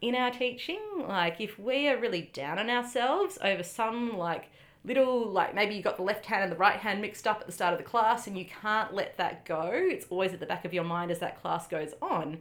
in 0.00 0.14
our 0.14 0.30
teaching. 0.30 0.80
Like 1.08 1.40
if 1.40 1.58
we 1.58 1.88
are 1.88 1.98
really 1.98 2.30
down 2.32 2.58
on 2.58 2.68
ourselves 2.68 3.38
over 3.42 3.62
some 3.62 4.16
like 4.16 4.50
little 4.84 5.30
like 5.30 5.54
maybe 5.54 5.74
you 5.74 5.82
got 5.82 5.96
the 5.96 6.02
left 6.02 6.26
hand 6.26 6.42
and 6.42 6.52
the 6.52 6.56
right 6.56 6.78
hand 6.78 7.00
mixed 7.00 7.26
up 7.26 7.40
at 7.40 7.46
the 7.46 7.52
start 7.52 7.72
of 7.72 7.78
the 7.78 7.84
class 7.84 8.26
and 8.26 8.36
you 8.36 8.44
can't 8.44 8.92
let 8.92 9.16
that 9.16 9.44
go. 9.44 9.70
It's 9.72 10.06
always 10.10 10.32
at 10.32 10.40
the 10.40 10.46
back 10.46 10.64
of 10.64 10.74
your 10.74 10.84
mind 10.84 11.10
as 11.10 11.20
that 11.20 11.40
class 11.40 11.66
goes 11.66 11.94
on. 12.02 12.38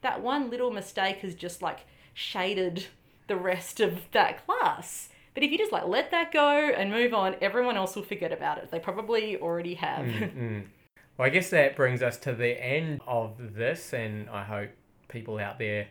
That 0.00 0.22
one 0.22 0.50
little 0.50 0.70
mistake 0.70 1.18
has 1.18 1.34
just 1.34 1.62
like 1.62 1.80
shaded 2.14 2.86
the 3.28 3.36
rest 3.36 3.80
of 3.80 4.10
that 4.12 4.44
class. 4.46 5.08
But 5.34 5.42
if 5.42 5.50
you 5.50 5.58
just 5.58 5.72
like 5.72 5.86
let 5.86 6.10
that 6.10 6.32
go 6.32 6.56
and 6.56 6.90
move 6.90 7.14
on, 7.14 7.36
everyone 7.40 7.76
else 7.76 7.96
will 7.96 8.02
forget 8.02 8.32
about 8.32 8.58
it. 8.58 8.70
They 8.70 8.78
probably 8.78 9.36
already 9.38 9.74
have. 9.74 10.06
Mm. 10.06 10.64
Well, 11.18 11.26
I 11.26 11.30
guess 11.30 11.50
that 11.50 11.76
brings 11.76 12.02
us 12.02 12.16
to 12.20 12.32
the 12.32 12.58
end 12.58 13.02
of 13.06 13.54
this, 13.54 13.92
and 13.92 14.30
I 14.30 14.44
hope 14.44 14.70
people 15.08 15.38
out 15.38 15.58
there 15.58 15.88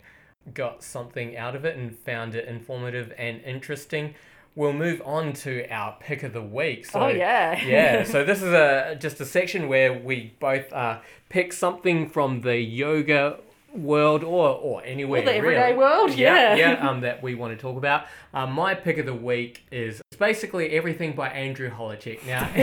got 0.53 0.83
something 0.83 1.37
out 1.37 1.55
of 1.55 1.63
it 1.63 1.77
and 1.77 1.95
found 1.95 2.33
it 2.33 2.47
informative 2.47 3.13
and 3.17 3.39
interesting. 3.43 4.15
We'll 4.55 4.73
move 4.73 5.01
on 5.05 5.31
to 5.33 5.65
our 5.69 5.95
pick 5.99 6.23
of 6.23 6.33
the 6.33 6.41
week. 6.41 6.85
So, 6.85 6.99
oh 7.01 7.07
yeah. 7.07 7.63
yeah, 7.65 8.03
so 8.03 8.25
this 8.25 8.41
is 8.41 8.51
a 8.51 8.97
just 8.99 9.19
a 9.21 9.25
section 9.25 9.67
where 9.67 9.93
we 9.93 10.33
both 10.39 10.71
uh, 10.73 10.99
pick 11.29 11.53
something 11.53 12.09
from 12.09 12.41
the 12.41 12.57
yoga 12.57 13.39
world 13.73 14.23
or 14.23 14.49
or 14.49 14.83
anywhere 14.83 15.21
Or 15.21 15.25
the 15.25 15.33
everyday 15.35 15.67
really. 15.67 15.77
world, 15.77 16.13
yeah. 16.13 16.55
yeah 16.55 16.71
um, 16.89 17.01
that 17.01 17.23
we 17.23 17.35
want 17.35 17.57
to 17.57 17.61
talk 17.61 17.77
about 17.77 18.05
um, 18.33 18.51
my 18.51 18.75
pick 18.75 18.97
of 18.97 19.05
the 19.05 19.13
week 19.13 19.63
is 19.71 20.01
basically 20.19 20.71
everything 20.71 21.13
by 21.15 21.29
andrew 21.29 21.71
Holecek. 21.71 22.25
now 22.25 22.43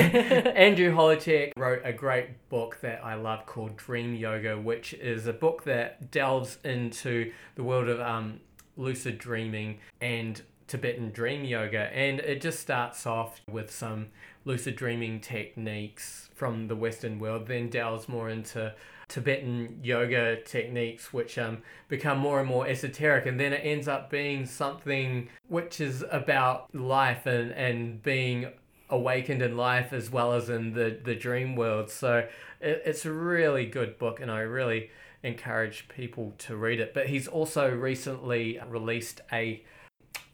andrew 0.53 0.95
Holecek 0.95 1.53
wrote 1.57 1.81
a 1.83 1.93
great 1.93 2.49
book 2.51 2.79
that 2.83 3.03
i 3.03 3.15
love 3.15 3.47
called 3.47 3.77
dream 3.77 4.15
yoga 4.15 4.59
which 4.59 4.93
is 4.95 5.27
a 5.27 5.33
book 5.33 5.65
that 5.65 6.11
delves 6.11 6.59
into 6.65 7.33
the 7.55 7.63
world 7.65 7.89
of 7.89 8.01
um, 8.01 8.39
lucid 8.77 9.19
dreaming 9.19 9.79
and 10.03 10.43
Tibetan 10.69 11.11
dream 11.11 11.45
yoga, 11.45 11.91
and 11.93 12.21
it 12.21 12.41
just 12.41 12.61
starts 12.61 13.07
off 13.07 13.41
with 13.51 13.71
some 13.71 14.09
lucid 14.45 14.77
dreaming 14.77 15.21
techniques 15.21 16.31
from 16.35 16.69
the 16.69 16.77
Western 16.77 17.19
world, 17.19 17.47
then 17.47 17.69
delves 17.69 18.09
more 18.09 18.31
into 18.31 18.73
Tibetan 19.09 19.81
yoga 19.83 20.37
techniques, 20.43 21.13
which 21.13 21.39
um, 21.39 21.63
become 21.89 22.19
more 22.19 22.39
and 22.39 22.49
more 22.49 22.67
esoteric, 22.69 23.27
and 23.27 23.41
then 23.41 23.53
it 23.53 23.63
ends 23.65 23.89
up 23.89 24.11
being 24.11 24.45
something 24.45 25.29
which 25.49 25.81
is 25.81 26.05
about 26.11 26.73
life 26.75 27.27
and, 27.27 27.51
and 27.53 28.03
being 28.03 28.53
awakened 28.91 29.43
in 29.43 29.57
life 29.57 29.93
as 29.93 30.11
well 30.11 30.33
as 30.33 30.49
in 30.49 30.73
the, 30.75 30.99
the 31.03 31.15
dream 31.15 31.57
world. 31.57 31.91
So 31.91 32.27
it, 32.61 32.83
it's 32.85 33.05
a 33.05 33.13
really 33.13 33.67
good 33.67 33.99
book, 33.99 34.21
and 34.21 34.31
I 34.31 34.41
really 34.41 34.91
encourage 35.23 35.89
people 35.89 36.35
to 36.39 36.57
read 36.57 36.79
it. 36.79 36.95
But 36.95 37.09
he's 37.09 37.27
also 37.27 37.71
recently 37.71 38.61
released 38.69 39.23
a 39.33 39.65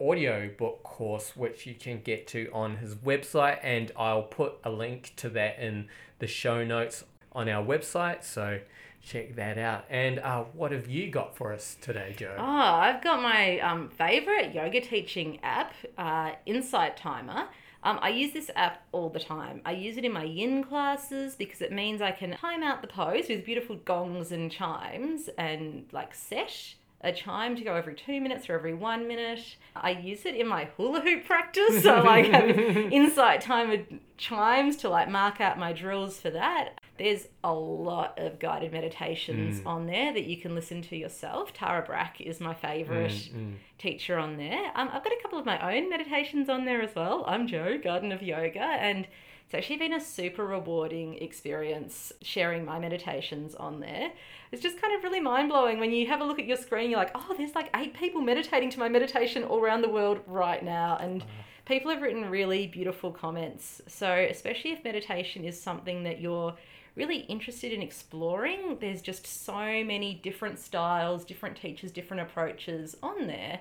audio 0.01 0.51
book 0.57 0.83
course 0.83 1.37
which 1.37 1.67
you 1.67 1.75
can 1.75 2.01
get 2.01 2.27
to 2.27 2.49
on 2.53 2.77
his 2.79 2.95
website 2.95 3.59
and 3.63 3.93
I'll 3.97 4.23
put 4.23 4.55
a 4.65 4.71
link 4.71 5.13
to 5.17 5.29
that 5.31 5.59
in 5.59 5.89
the 6.19 6.27
show 6.27 6.65
notes 6.65 7.05
on 7.33 7.49
our 7.49 7.65
website 7.65 8.25
so 8.25 8.61
check 9.03 9.37
that 9.37 9.59
out 9.59 9.85
and 9.91 10.19
uh, 10.19 10.45
what 10.55 10.73
have 10.73 10.89
you 10.89 11.11
got 11.11 11.37
for 11.37 11.53
us 11.53 11.77
today 11.81 12.15
Jo 12.17 12.35
Oh, 12.39 12.43
I've 12.43 13.03
got 13.03 13.23
my 13.23 13.61
um, 13.61 13.91
favorite 13.91 14.55
yoga 14.55 14.81
teaching 14.81 15.39
app, 15.43 15.75
uh, 15.99 16.33
Insight 16.47 16.97
Timer. 16.97 17.49
Um, 17.83 17.99
I 18.01 18.09
use 18.09 18.33
this 18.33 18.51
app 18.57 18.83
all 18.93 19.11
the 19.11 19.21
time. 19.21 19.61
I 19.67 19.73
use 19.73 19.99
it 19.99 20.07
in 20.07 20.13
my 20.13 20.25
yin 20.25 20.65
classes 20.65 21.37
because 21.37 21.61
it 21.61 21.71
means 21.71 22.01
I 22.01 22.13
can 22.13 22.33
time 22.33 22.63
out 22.63 22.81
the 22.81 22.89
pose 22.89 23.29
with 23.29 23.45
beautiful 23.45 23.77
gongs 23.77 24.33
and 24.33 24.51
chimes 24.51 25.29
and 25.37 25.85
like 25.93 26.15
set 26.15 26.75
a 27.05 27.13
chime 27.13 27.55
to 27.57 27.63
go 27.63 27.75
every 27.77 27.95
two 27.95 28.21
minutes 28.21 28.49
or 28.49 28.55
every 28.55 28.75
one 28.75 29.07
minute. 29.07 29.57
I 29.77 29.91
use 29.91 30.25
it 30.27 30.35
in 30.35 30.49
my 30.49 30.65
hula 30.77 31.01
hoop 31.03 31.25
practice. 31.27 31.83
So 31.83 32.03
like 32.03 32.27
having 32.27 32.59
insight 32.93 33.41
timer 33.43 33.85
chimes 34.17 34.77
to 34.79 34.89
like 34.89 35.09
mark 35.09 35.41
out 35.41 35.59
my 35.59 35.73
drills 35.73 36.19
for 36.19 36.31
that. 36.31 36.79
There's 36.97 37.27
a 37.43 37.53
lot 37.53 38.19
of 38.19 38.39
guided 38.39 38.73
meditations 38.73 39.61
on 39.67 39.87
there 39.87 40.13
that 40.15 40.25
you 40.27 40.37
can 40.41 40.55
listen 40.55 40.81
to 40.83 40.97
yourself. 40.97 41.53
Tara 41.53 41.83
Brach 41.83 42.21
is 42.21 42.41
my 42.41 42.55
favorite 42.55 43.11
Mm, 43.35 43.55
teacher 43.79 44.17
on 44.19 44.37
there. 44.37 44.71
Um, 44.77 44.89
I've 44.93 45.03
got 45.05 45.13
a 45.13 45.19
couple 45.23 45.39
of 45.39 45.45
my 45.45 45.77
own 45.77 45.91
meditations 45.91 46.49
on 46.49 46.65
there 46.65 46.81
as 46.81 46.95
well. 46.95 47.25
I'm 47.27 47.47
Jo, 47.49 47.79
Garden 47.79 48.13
of 48.13 48.23
Yoga, 48.23 48.61
and 48.61 49.07
it's 49.55 49.63
actually 49.65 49.77
been 49.77 49.93
a 49.93 50.01
super 50.01 50.45
rewarding 50.45 51.15
experience 51.19 52.13
sharing 52.23 52.65
my 52.65 52.81
meditations 52.81 53.55
on 53.55 53.79
there. 53.79 54.11
It's 54.51 54.61
just 54.61 54.81
kind 54.81 54.97
of 54.97 55.05
really 55.05 55.21
mind 55.21 55.49
blowing 55.49 55.79
when 55.79 55.93
you 55.93 56.09
have 56.09 56.21
a 56.21 56.25
look 56.25 56.41
at 56.41 56.47
your 56.47 56.57
screen, 56.57 56.91
you're 56.91 56.99
like, 56.99 57.13
oh, 57.15 57.35
there's 57.39 57.55
like 57.55 57.71
eight 57.77 57.95
people 57.95 58.21
meditating 58.21 58.71
to 58.71 58.81
my 58.81 58.89
meditation 58.89 59.45
all 59.45 59.61
around 59.61 59.83
the 59.83 59.89
world 59.89 60.21
right 60.27 60.63
now. 60.65 60.97
And 61.01 61.23
uh-huh. 61.23 61.31
people 61.67 61.93
have 61.93 62.03
written 62.03 62.29
really 62.31 62.67
beautiful 62.67 63.13
comments. 63.13 63.81
So, 63.87 64.13
especially 64.13 64.73
if 64.73 64.83
meditation 64.83 65.45
is 65.45 65.61
something 65.61 66.03
that 66.03 66.21
you're 66.21 66.55
really 66.97 67.19
interested 67.19 67.73
in 67.73 67.81
exploring, 67.81 68.79
there's 68.81 69.03
just 69.03 69.25
so 69.25 69.85
many 69.85 70.15
different 70.15 70.59
styles, 70.59 71.25
different 71.25 71.57
teachers, 71.57 71.93
different 71.93 72.23
approaches 72.23 72.97
on 73.05 73.29
there. 73.29 73.61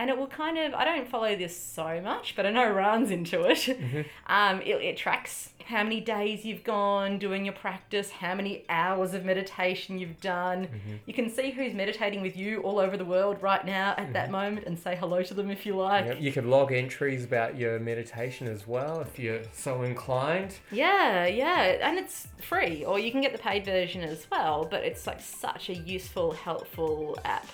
And 0.00 0.08
it 0.08 0.16
will 0.16 0.28
kind 0.28 0.56
of 0.56 0.72
I 0.72 0.86
don't 0.86 1.06
follow 1.06 1.36
this 1.36 1.54
so 1.54 2.00
much, 2.00 2.34
but 2.34 2.46
I 2.46 2.50
know 2.50 2.72
Rane's 2.72 3.10
into 3.10 3.42
it. 3.42 3.58
Mm-hmm. 3.58 4.00
Um, 4.26 4.62
it, 4.62 4.76
it 4.76 4.96
tracks 4.96 5.50
how 5.66 5.82
many 5.82 6.00
days 6.00 6.42
you've 6.42 6.64
gone 6.64 7.18
doing 7.18 7.44
your 7.44 7.52
practice, 7.52 8.10
how 8.10 8.34
many 8.34 8.64
hours 8.70 9.12
of 9.12 9.26
meditation 9.26 9.98
you've 9.98 10.18
done. 10.22 10.64
Mm-hmm. 10.64 10.94
You 11.04 11.12
can 11.12 11.28
see 11.28 11.50
who's 11.50 11.74
meditating 11.74 12.22
with 12.22 12.34
you 12.34 12.60
all 12.62 12.78
over 12.78 12.96
the 12.96 13.04
world 13.04 13.42
right 13.42 13.64
now 13.64 13.94
at 13.98 14.14
that 14.14 14.30
moment 14.30 14.66
and 14.66 14.78
say 14.78 14.96
hello 14.96 15.22
to 15.22 15.34
them 15.34 15.50
if 15.50 15.66
you 15.66 15.76
like. 15.76 16.06
Yep, 16.06 16.20
You 16.20 16.32
can 16.32 16.48
log 16.48 16.72
entries 16.72 17.22
about 17.22 17.58
your 17.58 17.78
meditation 17.78 18.48
as 18.48 18.66
well 18.66 19.00
if 19.00 19.18
you're 19.18 19.42
so 19.52 19.82
inclined. 19.82 20.56
Yeah, 20.72 21.26
yeah, 21.26 21.76
and 21.82 21.98
it's 21.98 22.26
free, 22.40 22.86
or 22.86 22.98
you 22.98 23.12
can 23.12 23.20
get 23.20 23.32
the 23.32 23.38
paid 23.38 23.66
version 23.66 24.02
as 24.02 24.26
well. 24.30 24.66
But 24.68 24.82
it's 24.82 25.06
like 25.06 25.20
such 25.20 25.68
a 25.68 25.74
useful, 25.74 26.32
helpful 26.32 27.18
app. 27.26 27.46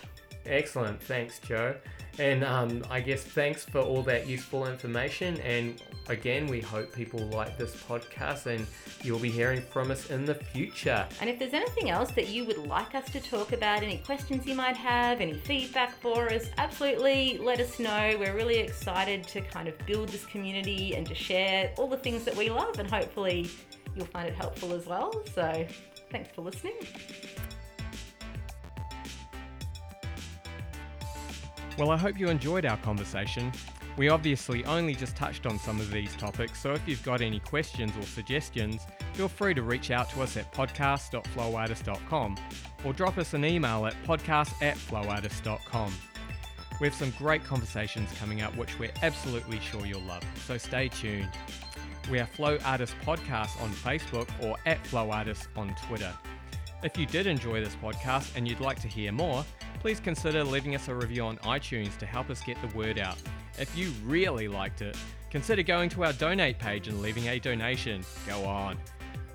Excellent, 0.47 1.03
thanks, 1.03 1.40
Jo. 1.40 1.74
And 2.18 2.44
um, 2.44 2.84
I 2.90 3.00
guess 3.00 3.22
thanks 3.22 3.64
for 3.64 3.80
all 3.80 4.02
that 4.04 4.26
useful 4.26 4.66
information. 4.66 5.40
And 5.40 5.82
again, 6.08 6.46
we 6.46 6.60
hope 6.60 6.92
people 6.92 7.20
like 7.26 7.58
this 7.58 7.74
podcast 7.74 8.46
and 8.46 8.66
you'll 9.02 9.18
be 9.18 9.30
hearing 9.30 9.60
from 9.60 9.90
us 9.90 10.10
in 10.10 10.24
the 10.24 10.34
future. 10.34 11.06
And 11.20 11.28
if 11.28 11.38
there's 11.38 11.54
anything 11.54 11.90
else 11.90 12.10
that 12.12 12.28
you 12.28 12.44
would 12.44 12.58
like 12.58 12.94
us 12.94 13.10
to 13.10 13.20
talk 13.20 13.52
about, 13.52 13.82
any 13.82 13.98
questions 13.98 14.46
you 14.46 14.54
might 14.54 14.76
have, 14.76 15.20
any 15.20 15.34
feedback 15.34 16.00
for 16.00 16.28
us, 16.32 16.48
absolutely 16.58 17.38
let 17.38 17.60
us 17.60 17.78
know. 17.78 18.16
We're 18.18 18.34
really 18.34 18.58
excited 18.58 19.24
to 19.28 19.40
kind 19.42 19.68
of 19.68 19.74
build 19.86 20.08
this 20.08 20.24
community 20.26 20.94
and 20.94 21.06
to 21.06 21.14
share 21.14 21.72
all 21.76 21.88
the 21.88 21.98
things 21.98 22.24
that 22.24 22.36
we 22.36 22.50
love, 22.50 22.78
and 22.78 22.90
hopefully 22.90 23.50
you'll 23.94 24.06
find 24.06 24.28
it 24.28 24.34
helpful 24.34 24.72
as 24.72 24.86
well. 24.86 25.12
So 25.34 25.66
thanks 26.10 26.30
for 26.34 26.42
listening. 26.42 26.74
Well, 31.79 31.91
I 31.91 31.97
hope 31.99 32.18
you 32.18 32.29
enjoyed 32.29 32.64
our 32.64 32.79
conversation. 32.79 33.53
We 33.99 34.09
obviously 34.09 34.64
only 34.64 34.95
just 34.95 35.14
touched 35.14 35.47
on 35.47 35.59
some 35.59 35.79
of 35.79 35.91
these 35.91 36.14
topics, 36.16 36.61
so 36.61 36.72
if 36.72 36.87
you've 36.87 37.03
got 37.03 37.20
any 37.20 37.41
questions 37.41 37.93
or 37.99 38.03
suggestions, 38.03 38.87
feel 39.12 39.29
free 39.29 39.53
to 39.55 39.62
reach 39.62 39.91
out 39.91 40.09
to 40.11 40.22
us 40.22 40.37
at 40.37 40.53
podcast.flowartist.com 40.53 42.37
or 42.85 42.93
drop 42.93 43.18
us 43.18 43.35
an 43.35 43.45
email 43.45 43.87
at 43.87 43.95
podcast 44.05 44.62
at 44.62 44.77
flowartist.com. 44.77 45.93
We 46.81 46.87
have 46.87 46.95
some 46.97 47.12
great 47.18 47.45
conversations 47.45 48.11
coming 48.18 48.43
up, 48.43 48.55
which 48.57 48.79
we're 48.79 48.93
absolutely 49.03 49.61
sure 49.61 49.87
you'll 49.87 50.01
love, 50.03 50.22
so 50.47 50.59
stay 50.59 50.89
tuned. 50.89 51.31
We 52.11 52.20
are 52.20 52.27
Flow 52.27 52.59
Artist 52.64 52.95
Podcast 53.05 53.61
on 53.62 53.70
Facebook 53.70 54.29
or 54.43 54.57
at 54.66 54.87
Flow 54.87 55.11
Artist 55.11 55.49
on 55.57 55.74
Twitter. 55.87 56.12
If 56.83 56.99
you 56.99 57.07
did 57.07 57.27
enjoy 57.27 57.64
this 57.64 57.74
podcast 57.77 58.37
and 58.37 58.47
you'd 58.47 58.61
like 58.61 58.81
to 58.81 58.89
hear 58.89 59.11
more, 59.11 59.45
please 59.81 59.99
consider 59.99 60.45
leaving 60.45 60.74
us 60.74 60.89
a 60.89 60.95
review 60.95 61.24
on 61.24 61.39
iTunes 61.39 61.97
to 61.99 62.07
help 62.07 62.29
us 62.31 62.43
get 62.43 62.59
the 62.61 62.68
word 62.77 62.99
out. 62.99 63.16
If 63.59 63.77
you 63.77 63.91
really 64.05 64.49
liked 64.49 64.83
it, 64.83 64.97
consider 65.31 65.62
going 65.62 65.89
to 65.91 66.05
our 66.05 66.12
donate 66.12 66.59
page 66.59 66.89
and 66.89 67.01
leaving 67.01 67.29
a 67.29 67.39
donation. 67.39 68.05
Go 68.27 68.45
on. 68.45 68.77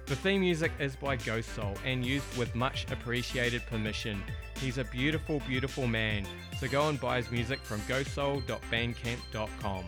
The 0.05 0.15
theme 0.15 0.41
music 0.41 0.71
is 0.77 0.95
by 0.95 1.17
Ghostsoul 1.17 1.75
and 1.85 2.05
used 2.05 2.37
with 2.37 2.53
much 2.53 2.85
appreciated 2.91 3.65
permission. 3.67 4.21
He's 4.59 4.77
a 4.77 4.83
beautiful, 4.83 5.41
beautiful 5.47 5.87
man, 5.87 6.25
so 6.59 6.67
go 6.67 6.89
and 6.89 6.99
buy 6.99 7.17
his 7.17 7.31
music 7.31 7.59
from 7.59 7.79
ghostsoul.bandcamp.com. 7.81 9.85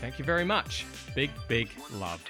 Thank 0.00 0.18
you 0.18 0.24
very 0.24 0.44
much. 0.44 0.86
Big, 1.14 1.30
big 1.46 1.68
love. 1.92 2.24